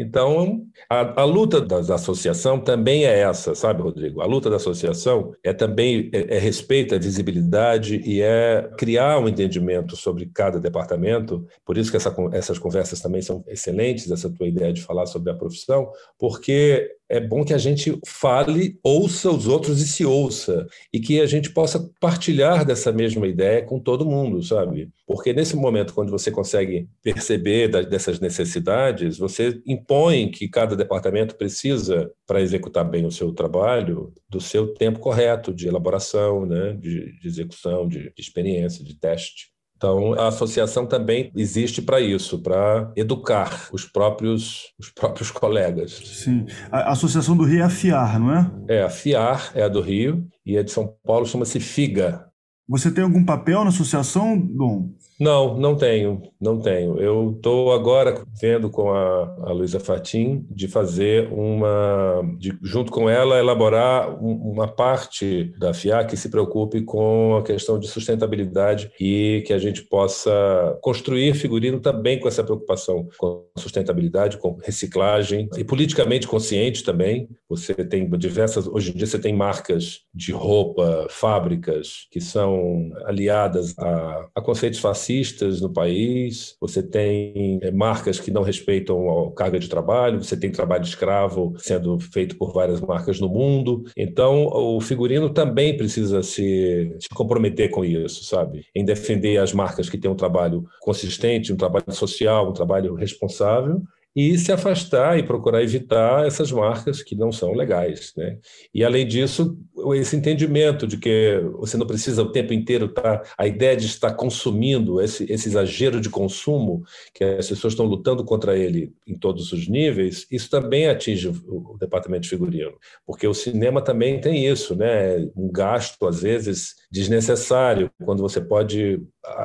Então, 0.00 0.64
a, 0.88 1.22
a, 1.22 1.24
luta 1.24 1.60
da 1.60 1.94
associação 1.96 2.60
também 2.60 3.04
é 3.04 3.18
essa, 3.18 3.52
sabe, 3.54 3.82
Rodrigo? 3.82 4.20
A 4.20 4.26
luta 4.26 4.48
da 4.48 4.56
associação 4.56 5.34
é 5.42 5.52
também 5.52 6.08
é, 6.12 6.36
é 6.36 6.38
respeito, 6.38 6.94
é 6.94 6.98
visibilidade 6.98 8.00
e 8.04 8.22
é 8.22 8.70
criar 8.78 9.18
um 9.18 9.28
entendimento 9.28 9.96
sobre 9.96 10.26
cada 10.26 10.60
departamento. 10.60 11.44
Por 11.64 11.76
isso 11.76 11.90
que 11.90 11.96
essa, 11.96 12.14
essas 12.32 12.58
conversas 12.58 13.00
também 13.00 13.20
são 13.20 13.42
excelentes, 13.48 14.08
essa 14.08 14.30
tua 14.30 14.46
ideia 14.46 14.72
de 14.72 14.82
falar 14.82 15.06
sobre 15.06 15.32
a 15.32 15.34
profissão, 15.34 15.90
porque 16.16 16.97
é 17.08 17.18
bom 17.20 17.44
que 17.44 17.54
a 17.54 17.58
gente 17.58 17.98
fale, 18.06 18.78
ouça 18.82 19.30
os 19.30 19.46
outros 19.46 19.80
e 19.80 19.88
se 19.88 20.04
ouça, 20.04 20.66
e 20.92 21.00
que 21.00 21.20
a 21.20 21.26
gente 21.26 21.50
possa 21.50 21.90
partilhar 22.00 22.64
dessa 22.64 22.92
mesma 22.92 23.26
ideia 23.26 23.62
com 23.62 23.80
todo 23.80 24.04
mundo, 24.04 24.42
sabe? 24.42 24.90
Porque 25.06 25.32
nesse 25.32 25.56
momento, 25.56 25.94
quando 25.94 26.10
você 26.10 26.30
consegue 26.30 26.88
perceber 27.02 27.68
dessas 27.86 28.20
necessidades, 28.20 29.16
você 29.16 29.60
impõe 29.66 30.30
que 30.30 30.48
cada 30.48 30.76
departamento 30.76 31.36
precisa, 31.36 32.10
para 32.26 32.42
executar 32.42 32.84
bem 32.88 33.06
o 33.06 33.10
seu 33.10 33.32
trabalho, 33.32 34.12
do 34.28 34.40
seu 34.40 34.74
tempo 34.74 34.98
correto 34.98 35.54
de 35.54 35.66
elaboração, 35.66 36.44
né? 36.44 36.74
de, 36.74 37.18
de 37.18 37.26
execução, 37.26 37.88
de, 37.88 38.12
de 38.14 38.20
experiência, 38.20 38.84
de 38.84 38.94
teste. 38.94 39.50
Então, 39.78 40.12
a 40.14 40.26
associação 40.26 40.84
também 40.84 41.30
existe 41.36 41.80
para 41.80 42.00
isso, 42.00 42.40
para 42.40 42.90
educar 42.96 43.68
os 43.72 43.84
próprios, 43.84 44.72
os 44.76 44.90
próprios 44.90 45.30
colegas. 45.30 45.92
Sim. 46.04 46.46
A 46.70 46.90
Associação 46.90 47.36
do 47.36 47.44
Rio 47.44 47.60
é 47.60 47.62
a 47.62 47.70
FIAR, 47.70 48.18
não 48.18 48.34
é? 48.34 48.50
É, 48.66 48.82
a 48.82 48.90
FIAR 48.90 49.52
é 49.54 49.62
a 49.62 49.68
do 49.68 49.80
Rio 49.80 50.26
e 50.44 50.58
a 50.58 50.64
de 50.64 50.72
São 50.72 50.92
Paulo 51.06 51.24
chama-se 51.26 51.60
FIGA. 51.60 52.26
Você 52.68 52.90
tem 52.90 53.04
algum 53.04 53.24
papel 53.24 53.62
na 53.62 53.70
associação, 53.70 54.36
Dom? 54.36 54.90
Não, 55.18 55.58
não 55.58 55.74
tenho, 55.74 56.22
não 56.40 56.60
tenho. 56.60 57.00
Eu 57.00 57.32
estou 57.36 57.72
agora 57.72 58.22
vendo 58.40 58.70
com 58.70 58.92
a, 58.92 59.36
a 59.46 59.52
Luísa 59.52 59.80
Fatim 59.80 60.46
de 60.48 60.68
fazer 60.68 61.28
uma, 61.32 62.22
de, 62.38 62.56
junto 62.62 62.92
com 62.92 63.10
ela, 63.10 63.36
elaborar 63.36 64.22
um, 64.22 64.52
uma 64.52 64.68
parte 64.68 65.52
da 65.58 65.74
FIA 65.74 66.04
que 66.04 66.16
se 66.16 66.30
preocupe 66.30 66.82
com 66.82 67.36
a 67.36 67.42
questão 67.42 67.80
de 67.80 67.88
sustentabilidade 67.88 68.92
e 69.00 69.42
que 69.44 69.52
a 69.52 69.58
gente 69.58 69.82
possa 69.82 70.78
construir 70.80 71.34
figurino 71.34 71.80
também 71.80 72.20
com 72.20 72.28
essa 72.28 72.44
preocupação 72.44 73.08
com 73.18 73.44
sustentabilidade, 73.56 74.38
com 74.38 74.56
reciclagem 74.62 75.48
e 75.56 75.64
politicamente 75.64 76.28
consciente 76.28 76.84
também. 76.84 77.28
Você 77.48 77.74
tem 77.74 78.08
diversas, 78.10 78.68
hoje 78.68 78.92
em 78.92 78.94
dia 78.94 79.06
você 79.06 79.18
tem 79.18 79.34
marcas 79.34 80.02
de 80.14 80.30
roupa, 80.30 81.08
fábricas 81.10 82.06
que 82.12 82.20
são 82.20 82.92
aliadas 83.04 83.76
a, 83.76 84.28
a 84.36 84.40
conceitos 84.40 84.78
fascistas 84.78 85.07
racistas 85.08 85.60
no 85.60 85.70
país, 85.70 86.54
você 86.60 86.82
tem 86.82 87.58
é, 87.62 87.70
marcas 87.70 88.20
que 88.20 88.30
não 88.30 88.42
respeitam 88.42 89.28
a 89.28 89.32
carga 89.32 89.58
de 89.58 89.68
trabalho, 89.68 90.22
você 90.22 90.36
tem 90.36 90.50
trabalho 90.50 90.84
escravo 90.84 91.54
sendo 91.58 91.98
feito 91.98 92.36
por 92.36 92.52
várias 92.52 92.80
marcas 92.80 93.18
no 93.18 93.28
mundo. 93.28 93.84
Então, 93.96 94.46
o 94.46 94.80
figurino 94.80 95.30
também 95.30 95.76
precisa 95.76 96.22
se, 96.22 96.94
se 97.00 97.08
comprometer 97.14 97.70
com 97.70 97.84
isso, 97.84 98.24
sabe? 98.24 98.66
Em 98.74 98.84
defender 98.84 99.38
as 99.38 99.52
marcas 99.52 99.88
que 99.88 99.98
têm 99.98 100.10
um 100.10 100.16
trabalho 100.16 100.64
consistente, 100.80 101.52
um 101.52 101.56
trabalho 101.56 101.90
social, 101.92 102.50
um 102.50 102.52
trabalho 102.52 102.94
responsável, 102.94 103.82
e 104.18 104.36
se 104.36 104.50
afastar 104.50 105.16
e 105.16 105.22
procurar 105.22 105.62
evitar 105.62 106.26
essas 106.26 106.50
marcas 106.50 107.04
que 107.04 107.14
não 107.14 107.30
são 107.30 107.52
legais. 107.52 108.12
Né? 108.16 108.36
E, 108.74 108.82
além 108.82 109.06
disso, 109.06 109.56
esse 109.94 110.16
entendimento 110.16 110.88
de 110.88 110.96
que 110.96 111.40
você 111.56 111.76
não 111.76 111.86
precisa 111.86 112.24
o 112.24 112.32
tempo 112.32 112.52
inteiro 112.52 112.86
estar. 112.86 113.18
Tá, 113.18 113.22
a 113.38 113.46
ideia 113.46 113.76
de 113.76 113.86
estar 113.86 114.12
consumindo, 114.14 115.00
esse, 115.00 115.24
esse 115.32 115.48
exagero 115.48 116.00
de 116.00 116.10
consumo, 116.10 116.82
que 117.14 117.22
as 117.22 117.48
pessoas 117.48 117.74
estão 117.74 117.86
lutando 117.86 118.24
contra 118.24 118.58
ele 118.58 118.92
em 119.06 119.16
todos 119.16 119.52
os 119.52 119.68
níveis, 119.68 120.26
isso 120.32 120.50
também 120.50 120.88
atinge 120.88 121.28
o, 121.28 121.74
o 121.74 121.76
departamento 121.78 122.22
de 122.22 122.30
figurino, 122.30 122.72
porque 123.06 123.24
o 123.24 123.32
cinema 123.32 123.80
também 123.80 124.20
tem 124.20 124.44
isso, 124.44 124.74
né? 124.74 125.28
um 125.36 125.48
gasto, 125.48 126.08
às 126.08 126.22
vezes, 126.22 126.74
desnecessário, 126.90 127.88
quando 128.04 128.20
você 128.20 128.40
pode 128.40 129.00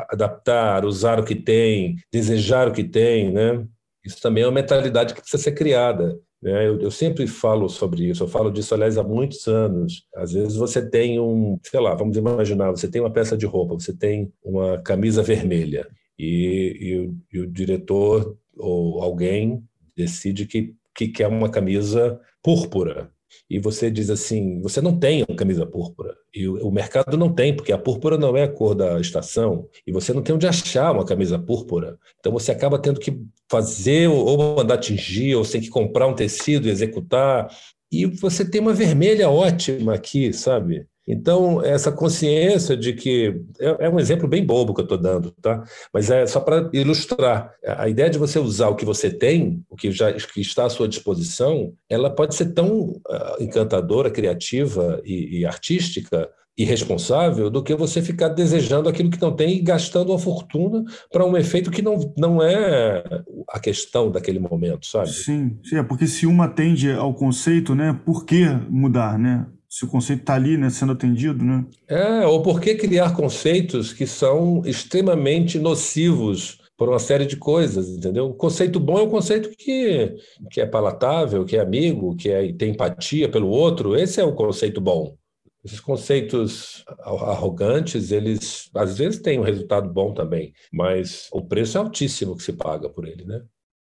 adaptar, 0.09 0.83
usar 0.83 1.19
o 1.19 1.23
que 1.23 1.35
tem, 1.35 1.97
desejar 2.11 2.67
o 2.67 2.73
que 2.73 2.83
tem, 2.83 3.31
né? 3.31 3.63
Isso 4.05 4.21
também 4.21 4.43
é 4.43 4.47
uma 4.47 4.53
mentalidade 4.53 5.13
que 5.13 5.21
precisa 5.21 5.41
ser 5.41 5.53
criada. 5.53 6.19
Né? 6.41 6.67
Eu, 6.67 6.79
eu, 6.79 6.91
sempre 6.91 7.25
falo 7.25 7.69
sobre 7.69 8.09
isso, 8.09 8.23
eu 8.23 8.27
falo 8.27 8.51
disso, 8.51 8.73
aliás, 8.73 8.97
há 8.97 9.03
muitos 9.03 9.47
anos. 9.47 10.05
Às 10.13 10.33
vezes 10.33 10.57
você 10.57 10.87
tem 10.87 11.19
um, 11.19 11.57
sei 11.63 11.79
lá, 11.79 11.95
vamos 11.95 12.17
imaginar, 12.17 12.71
você 12.71 12.89
tem 12.89 13.01
uma 13.01 13.13
peça 13.13 13.37
de 13.37 13.45
roupa, 13.45 13.75
você 13.75 13.95
tem 13.95 14.31
uma 14.43 14.77
camisa 14.81 15.23
vermelha 15.23 15.87
e, 16.19 16.77
e, 16.79 16.99
o, 16.99 17.17
e 17.31 17.39
o 17.39 17.47
diretor 17.47 18.37
ou 18.57 19.01
alguém 19.01 19.63
decide 19.95 20.45
que, 20.45 20.75
que 20.93 21.07
quer 21.07 21.27
uma 21.27 21.49
camisa 21.49 22.19
púrpura 22.41 23.12
e 23.49 23.59
você 23.59 23.91
diz 23.91 24.09
assim: 24.09 24.61
você 24.61 24.81
não 24.81 24.97
tem 24.97 25.23
uma 25.27 25.35
camisa 25.35 25.65
púrpura. 25.65 26.15
E 26.33 26.47
o, 26.47 26.71
mercado 26.71 27.17
não 27.17 27.33
tem, 27.33 27.55
porque 27.55 27.71
a 27.71 27.77
púrpura 27.77 28.17
não 28.17 28.35
é 28.35 28.43
a 28.43 28.47
cor 28.47 28.73
da 28.73 28.99
estação, 28.99 29.67
e 29.85 29.91
você 29.91 30.13
não 30.13 30.21
tem 30.21 30.35
onde 30.35 30.47
achar 30.47 30.91
uma 30.91 31.05
camisa 31.05 31.37
púrpura. 31.37 31.97
Então 32.19 32.31
você 32.31 32.51
acaba 32.51 32.79
tendo 32.79 32.99
que 32.99 33.19
fazer 33.49 34.07
ou 34.07 34.55
mandar 34.55 34.77
tingir, 34.77 35.35
ou 35.35 35.43
você 35.43 35.53
tem 35.53 35.61
que 35.61 35.69
comprar 35.69 36.07
um 36.07 36.15
tecido 36.15 36.67
e 36.67 36.71
executar. 36.71 37.55
E 37.91 38.05
você 38.05 38.43
tem 38.43 38.59
uma 38.59 38.73
vermelha 38.73 39.29
ótima 39.29 39.93
aqui, 39.93 40.33
sabe? 40.33 40.87
Então, 41.07 41.63
essa 41.63 41.91
consciência 41.91 42.77
de 42.77 42.93
que. 42.93 43.41
É, 43.59 43.85
é 43.85 43.89
um 43.89 43.99
exemplo 43.99 44.27
bem 44.27 44.45
bobo 44.45 44.73
que 44.73 44.81
eu 44.81 44.85
estou 44.85 44.97
dando, 44.97 45.31
tá? 45.41 45.63
Mas 45.93 46.09
é 46.09 46.25
só 46.25 46.39
para 46.39 46.69
ilustrar. 46.73 47.53
A 47.65 47.89
ideia 47.89 48.09
de 48.09 48.17
você 48.17 48.39
usar 48.39 48.69
o 48.69 48.75
que 48.75 48.85
você 48.85 49.09
tem, 49.09 49.63
o 49.69 49.75
que 49.75 49.91
já 49.91 50.11
que 50.13 50.41
está 50.41 50.65
à 50.65 50.69
sua 50.69 50.87
disposição, 50.87 51.73
ela 51.89 52.09
pode 52.09 52.35
ser 52.35 52.53
tão 52.53 52.89
uh, 52.89 53.41
encantadora, 53.41 54.09
criativa 54.09 55.01
e, 55.03 55.39
e 55.39 55.45
artística 55.45 56.29
e 56.57 56.63
responsável 56.63 57.49
do 57.49 57.63
que 57.63 57.73
você 57.73 58.01
ficar 58.01 58.29
desejando 58.29 58.87
aquilo 58.87 59.09
que 59.09 59.21
não 59.21 59.35
tem 59.35 59.57
e 59.57 59.61
gastando 59.61 60.11
uma 60.11 60.19
fortuna 60.19 60.83
para 61.11 61.25
um 61.25 61.35
efeito 61.35 61.71
que 61.71 61.81
não, 61.81 62.13
não 62.15 62.43
é 62.43 63.03
a 63.49 63.59
questão 63.59 64.11
daquele 64.11 64.39
momento, 64.39 64.85
sabe? 64.85 65.09
Sim, 65.09 65.57
sim, 65.63 65.77
é 65.77 65.83
porque 65.83 66.05
se 66.05 66.27
uma 66.27 66.45
atende 66.45 66.91
ao 66.91 67.13
conceito, 67.13 67.73
né, 67.73 67.99
por 68.05 68.23
que 68.25 68.45
mudar, 68.69 69.17
né? 69.17 69.47
Se 69.73 69.85
o 69.85 69.87
conceito 69.87 70.19
está 70.19 70.35
ali, 70.35 70.55
né, 70.55 70.69
sendo 70.69 70.91
atendido, 70.91 71.43
né? 71.43 71.65
É, 71.87 72.27
ou 72.27 72.43
por 72.43 72.61
que 72.61 72.75
criar 72.75 73.15
conceitos 73.15 73.91
que 73.91 74.05
são 74.05 74.61
extremamente 74.67 75.57
nocivos 75.57 76.59
por 76.77 76.89
uma 76.89 76.99
série 76.99 77.25
de 77.25 77.37
coisas, 77.37 77.89
entendeu? 77.89 78.27
O 78.27 78.35
conceito 78.35 78.79
bom 78.79 78.99
é 78.99 79.01
um 79.01 79.09
conceito 79.09 79.49
que, 79.49 80.15
que 80.51 80.61
é 80.61 80.67
palatável, 80.67 81.43
que 81.43 81.57
é 81.57 81.59
amigo, 81.59 82.15
que 82.15 82.29
é, 82.29 82.53
tem 82.53 82.69
empatia 82.69 83.27
pelo 83.27 83.47
outro. 83.47 83.95
Esse 83.95 84.21
é 84.21 84.23
o 84.23 84.35
conceito 84.35 84.79
bom. 84.79 85.17
Esses 85.65 85.79
conceitos 85.79 86.85
arrogantes, 86.99 88.11
eles 88.11 88.69
às 88.75 88.95
vezes 88.95 89.21
têm 89.21 89.39
um 89.39 89.43
resultado 89.43 89.89
bom 89.89 90.13
também, 90.13 90.53
mas 90.71 91.29
o 91.31 91.41
preço 91.41 91.79
é 91.79 91.81
altíssimo 91.81 92.37
que 92.37 92.43
se 92.43 92.53
paga 92.53 92.89
por 92.89 93.07
ele, 93.07 93.25
né? 93.25 93.41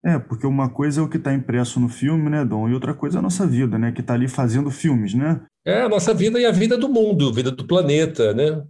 É, 0.07 0.21
porque 0.21 0.47
uma 0.47 0.71
coisa 0.71 1.01
é 1.01 1.03
o 1.03 1.09
que 1.09 1.17
está 1.17 1.35
impresso 1.35 1.81
no 1.81 1.89
filme, 1.89 2.31
né, 2.31 2.45
Dom? 2.45 2.69
E 2.69 2.75
outra 2.75 2.95
coisa 2.95 3.17
é 3.17 3.19
a 3.19 3.23
nossa 3.23 3.45
vida, 3.45 3.77
né? 3.77 3.91
Que 3.91 4.01
está 4.01 4.15
ali 4.15 4.29
fazendo 4.29 4.71
filmes, 4.71 5.13
né? 5.15 5.45
É 5.65 5.83
a 5.83 5.89
nossa 5.89 6.15
vida 6.15 6.39
e 6.39 6.47
a 6.47 6.53
vida 6.53 6.79
do 6.79 6.89
mundo, 6.89 7.29
a 7.29 7.33
vida 7.33 7.51
do 7.51 7.67
planeta, 7.67 8.33
né? 8.33 8.63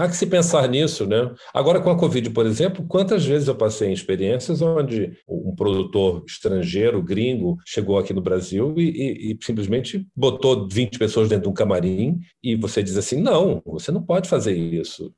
Há 0.00 0.08
que 0.08 0.16
se 0.16 0.26
pensar 0.26 0.68
nisso, 0.68 1.06
né? 1.06 1.32
Agora, 1.54 1.80
com 1.80 1.90
a 1.90 1.96
Covid, 1.96 2.30
por 2.30 2.44
exemplo, 2.44 2.84
quantas 2.88 3.24
vezes 3.24 3.46
eu 3.46 3.54
passei 3.54 3.88
em 3.88 3.92
experiências 3.92 4.60
onde 4.60 5.12
um 5.28 5.54
produtor 5.54 6.24
estrangeiro, 6.26 7.00
gringo, 7.00 7.56
chegou 7.64 7.96
aqui 7.96 8.12
no 8.12 8.20
Brasil 8.20 8.74
e, 8.76 8.90
e, 8.90 9.32
e, 9.32 9.38
simplesmente 9.40 10.04
botou 10.16 10.66
20 10.68 10.98
pessoas 10.98 11.28
dentro 11.28 11.44
de 11.44 11.50
um 11.50 11.54
camarim 11.54 12.18
e 12.42 12.56
você 12.56 12.82
diz 12.82 12.96
assim: 12.96 13.20
não, 13.20 13.62
você 13.64 13.92
não 13.92 14.02
pode 14.02 14.28
fazer 14.28 14.56
isso. 14.56 15.14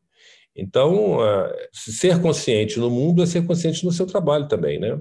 Então, 0.55 1.17
uh, 1.21 1.51
ser 1.73 2.21
consciente 2.21 2.79
no 2.79 2.91
mundo 2.91 3.23
é 3.23 3.27
ser 3.27 3.47
consciente 3.47 3.87
no 3.87 3.91
seu 3.91 4.05
trabalho 4.05 4.47
também, 4.49 4.79
né? 4.79 5.01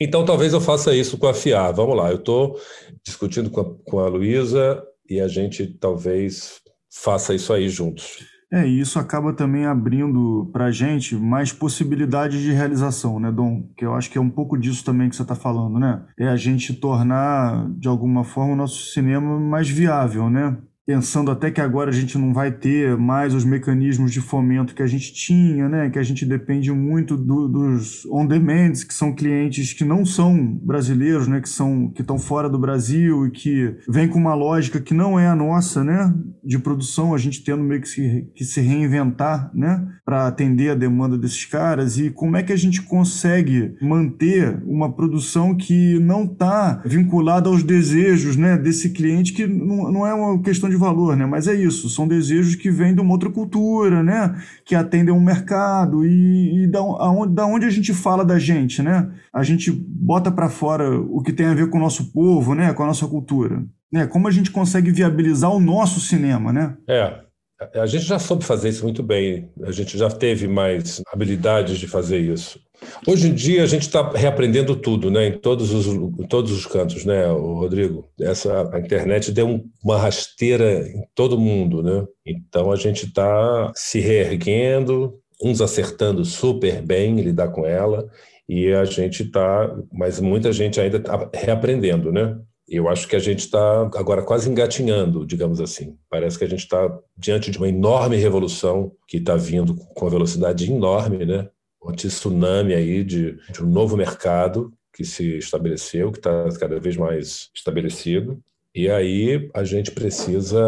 Então, 0.00 0.24
talvez 0.24 0.52
eu 0.52 0.60
faça 0.60 0.94
isso 0.94 1.18
com 1.18 1.26
a 1.26 1.34
FIA. 1.34 1.72
Vamos 1.72 1.96
lá, 1.96 2.10
eu 2.10 2.18
estou 2.18 2.58
discutindo 3.04 3.50
com 3.50 3.60
a, 3.60 3.74
com 3.84 3.98
a 3.98 4.08
Luísa 4.08 4.82
e 5.08 5.20
a 5.20 5.26
gente 5.26 5.66
talvez 5.66 6.60
faça 6.90 7.34
isso 7.34 7.52
aí 7.52 7.68
juntos. 7.68 8.24
É, 8.50 8.66
e 8.66 8.80
isso 8.80 8.98
acaba 8.98 9.32
também 9.32 9.66
abrindo 9.66 10.48
para 10.52 10.66
a 10.66 10.70
gente 10.70 11.14
mais 11.14 11.52
possibilidades 11.52 12.40
de 12.40 12.50
realização, 12.50 13.20
né, 13.20 13.30
Dom? 13.30 13.68
Que 13.76 13.84
eu 13.84 13.94
acho 13.94 14.10
que 14.10 14.16
é 14.16 14.20
um 14.20 14.30
pouco 14.30 14.56
disso 14.56 14.82
também 14.84 15.10
que 15.10 15.16
você 15.16 15.22
está 15.22 15.34
falando, 15.34 15.78
né? 15.78 16.02
É 16.18 16.28
a 16.28 16.36
gente 16.36 16.72
tornar, 16.72 17.68
de 17.72 17.88
alguma 17.88 18.24
forma, 18.24 18.54
o 18.54 18.56
nosso 18.56 18.92
cinema 18.92 19.38
mais 19.38 19.68
viável, 19.68 20.30
né? 20.30 20.56
Pensando 20.88 21.30
até 21.30 21.50
que 21.50 21.60
agora 21.60 21.90
a 21.90 21.92
gente 21.92 22.16
não 22.16 22.32
vai 22.32 22.50
ter 22.50 22.96
mais 22.96 23.34
os 23.34 23.44
mecanismos 23.44 24.10
de 24.10 24.22
fomento 24.22 24.74
que 24.74 24.82
a 24.82 24.86
gente 24.86 25.12
tinha, 25.12 25.68
né? 25.68 25.90
Que 25.90 25.98
a 25.98 26.02
gente 26.02 26.24
depende 26.24 26.72
muito 26.72 27.14
do, 27.14 27.46
dos 27.46 28.06
on-demands, 28.06 28.84
que 28.84 28.94
são 28.94 29.14
clientes 29.14 29.74
que 29.74 29.84
não 29.84 30.06
são 30.06 30.34
brasileiros, 30.34 31.28
né? 31.28 31.42
Que 31.42 31.48
são 31.50 31.90
que 31.90 32.00
estão 32.00 32.18
fora 32.18 32.48
do 32.48 32.58
Brasil 32.58 33.26
e 33.26 33.30
que 33.30 33.76
vem 33.86 34.08
com 34.08 34.18
uma 34.18 34.34
lógica 34.34 34.80
que 34.80 34.94
não 34.94 35.20
é 35.20 35.26
a 35.26 35.36
nossa, 35.36 35.84
né? 35.84 36.10
De 36.42 36.58
produção, 36.58 37.14
a 37.14 37.18
gente 37.18 37.44
tendo 37.44 37.62
meio 37.62 37.82
que 37.82 37.88
se, 37.88 38.26
que 38.34 38.42
se 38.42 38.62
reinventar, 38.62 39.50
né? 39.54 39.86
Para 40.08 40.26
atender 40.26 40.70
a 40.70 40.74
demanda 40.74 41.18
desses 41.18 41.44
caras 41.44 41.98
e 41.98 42.08
como 42.08 42.34
é 42.34 42.42
que 42.42 42.50
a 42.50 42.56
gente 42.56 42.80
consegue 42.80 43.74
manter 43.78 44.58
uma 44.64 44.90
produção 44.90 45.54
que 45.54 45.98
não 45.98 46.24
está 46.24 46.80
vinculada 46.82 47.50
aos 47.50 47.62
desejos, 47.62 48.34
né? 48.34 48.56
Desse 48.56 48.88
cliente 48.88 49.34
que 49.34 49.46
não, 49.46 49.92
não 49.92 50.06
é 50.06 50.14
uma 50.14 50.40
questão 50.40 50.70
de 50.70 50.76
valor, 50.76 51.14
né? 51.14 51.26
Mas 51.26 51.46
é 51.46 51.54
isso, 51.54 51.90
são 51.90 52.08
desejos 52.08 52.54
que 52.54 52.70
vêm 52.70 52.94
de 52.94 53.02
uma 53.02 53.12
outra 53.12 53.28
cultura, 53.28 54.02
né? 54.02 54.34
Que 54.64 54.74
atendem 54.74 55.14
um 55.14 55.20
mercado 55.20 56.06
e, 56.06 56.64
e 56.64 56.66
da, 56.66 56.78
aonde, 56.78 57.34
da 57.34 57.44
onde 57.44 57.66
a 57.66 57.70
gente 57.70 57.92
fala 57.92 58.24
da 58.24 58.38
gente, 58.38 58.82
né? 58.82 59.10
A 59.30 59.42
gente 59.42 59.70
bota 59.70 60.32
para 60.32 60.48
fora 60.48 60.98
o 60.98 61.20
que 61.20 61.34
tem 61.34 61.44
a 61.44 61.54
ver 61.54 61.68
com 61.68 61.76
o 61.76 61.82
nosso 61.82 62.10
povo, 62.14 62.54
né? 62.54 62.72
Com 62.72 62.82
a 62.82 62.86
nossa 62.86 63.06
cultura. 63.06 63.62
Né? 63.92 64.06
Como 64.06 64.26
a 64.26 64.30
gente 64.30 64.50
consegue 64.50 64.90
viabilizar 64.90 65.50
o 65.50 65.60
nosso 65.60 66.00
cinema, 66.00 66.50
né? 66.50 66.76
É, 66.88 67.27
a 67.74 67.86
gente 67.86 68.04
já 68.04 68.18
soube 68.18 68.44
fazer 68.44 68.68
isso 68.68 68.84
muito 68.84 69.02
bem, 69.02 69.50
a 69.62 69.72
gente 69.72 69.98
já 69.98 70.08
teve 70.08 70.46
mais 70.46 71.02
habilidades 71.12 71.78
de 71.78 71.88
fazer 71.88 72.18
isso. 72.18 72.60
Hoje 73.06 73.28
em 73.28 73.34
dia 73.34 73.64
a 73.64 73.66
gente 73.66 73.82
está 73.82 74.08
reaprendendo 74.12 74.76
tudo, 74.76 75.10
né? 75.10 75.26
Em 75.26 75.38
todos 75.38 75.72
os, 75.72 75.86
em 75.86 76.26
todos 76.28 76.52
os 76.52 76.64
cantos, 76.64 77.04
né, 77.04 77.26
Rodrigo? 77.26 78.08
Essa 78.20 78.70
a 78.72 78.78
internet 78.78 79.32
deu 79.32 79.64
uma 79.82 79.98
rasteira 79.98 80.88
em 80.88 81.02
todo 81.14 81.38
mundo, 81.38 81.82
né? 81.82 82.06
Então 82.24 82.70
a 82.70 82.76
gente 82.76 83.06
está 83.06 83.72
se 83.74 83.98
reerguendo, 83.98 85.18
uns 85.42 85.60
acertando 85.60 86.24
super 86.24 86.80
bem 86.80 87.16
lidar 87.20 87.48
com 87.48 87.66
ela 87.66 88.08
e 88.48 88.72
a 88.72 88.84
gente 88.84 89.24
está, 89.24 89.76
mas 89.92 90.20
muita 90.20 90.52
gente 90.52 90.80
ainda 90.80 90.96
está 90.96 91.28
reaprendendo, 91.34 92.12
né? 92.12 92.38
Eu 92.68 92.88
acho 92.88 93.08
que 93.08 93.16
a 93.16 93.18
gente 93.18 93.40
está 93.40 93.82
agora 93.94 94.22
quase 94.22 94.50
engatinhando, 94.50 95.26
digamos 95.26 95.60
assim. 95.60 95.96
Parece 96.10 96.38
que 96.38 96.44
a 96.44 96.48
gente 96.48 96.60
está 96.60 96.98
diante 97.16 97.50
de 97.50 97.58
uma 97.58 97.68
enorme 97.68 98.16
revolução 98.16 98.92
que 99.06 99.16
está 99.16 99.36
vindo 99.36 99.74
com 99.74 100.04
uma 100.04 100.10
velocidade 100.10 100.70
enorme, 100.70 101.24
né? 101.24 101.48
um 101.82 101.92
tsunami 101.92 102.74
aí 102.74 103.04
de, 103.04 103.38
de 103.50 103.62
um 103.62 103.66
novo 103.66 103.96
mercado 103.96 104.72
que 104.92 105.04
se 105.04 105.38
estabeleceu, 105.38 106.10
que 106.10 106.18
está 106.18 106.48
cada 106.58 106.78
vez 106.78 106.96
mais 106.96 107.50
estabelecido. 107.54 108.40
E 108.74 108.90
aí 108.90 109.48
a 109.54 109.64
gente 109.64 109.90
precisa 109.92 110.58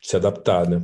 se 0.00 0.16
adaptar, 0.16 0.68
né? 0.68 0.82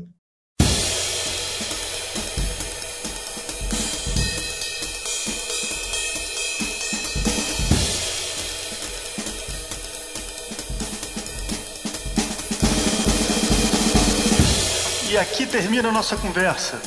Aqui 15.21 15.47
termina 15.47 15.89
a 15.89 15.93
nossa 15.93 16.17
conversa. 16.17 16.81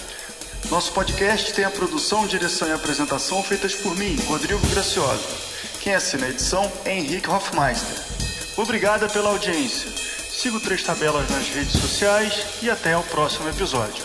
Nosso 0.70 0.94
podcast 0.94 1.52
tem 1.54 1.66
a 1.66 1.70
produção, 1.70 2.26
direção 2.26 2.66
e 2.66 2.72
apresentação 2.72 3.44
feitas 3.44 3.76
por 3.76 3.94
mim, 3.98 4.16
Rodrigo 4.26 4.66
Gracioso. 4.68 5.28
Quem 5.82 5.94
assina 5.94 6.28
a 6.28 6.30
edição 6.30 6.72
é 6.86 6.98
Henrique 6.98 7.30
Hofmeister. 7.30 7.98
Obrigada 8.56 9.10
pela 9.10 9.32
audiência. 9.32 9.92
Sigo 10.32 10.62
Três 10.62 10.82
Tabelas 10.82 11.30
nas 11.30 11.50
redes 11.50 11.74
sociais 11.74 12.46
e 12.62 12.70
até 12.70 12.96
o 12.96 13.04
próximo 13.04 13.50
episódio. 13.50 14.02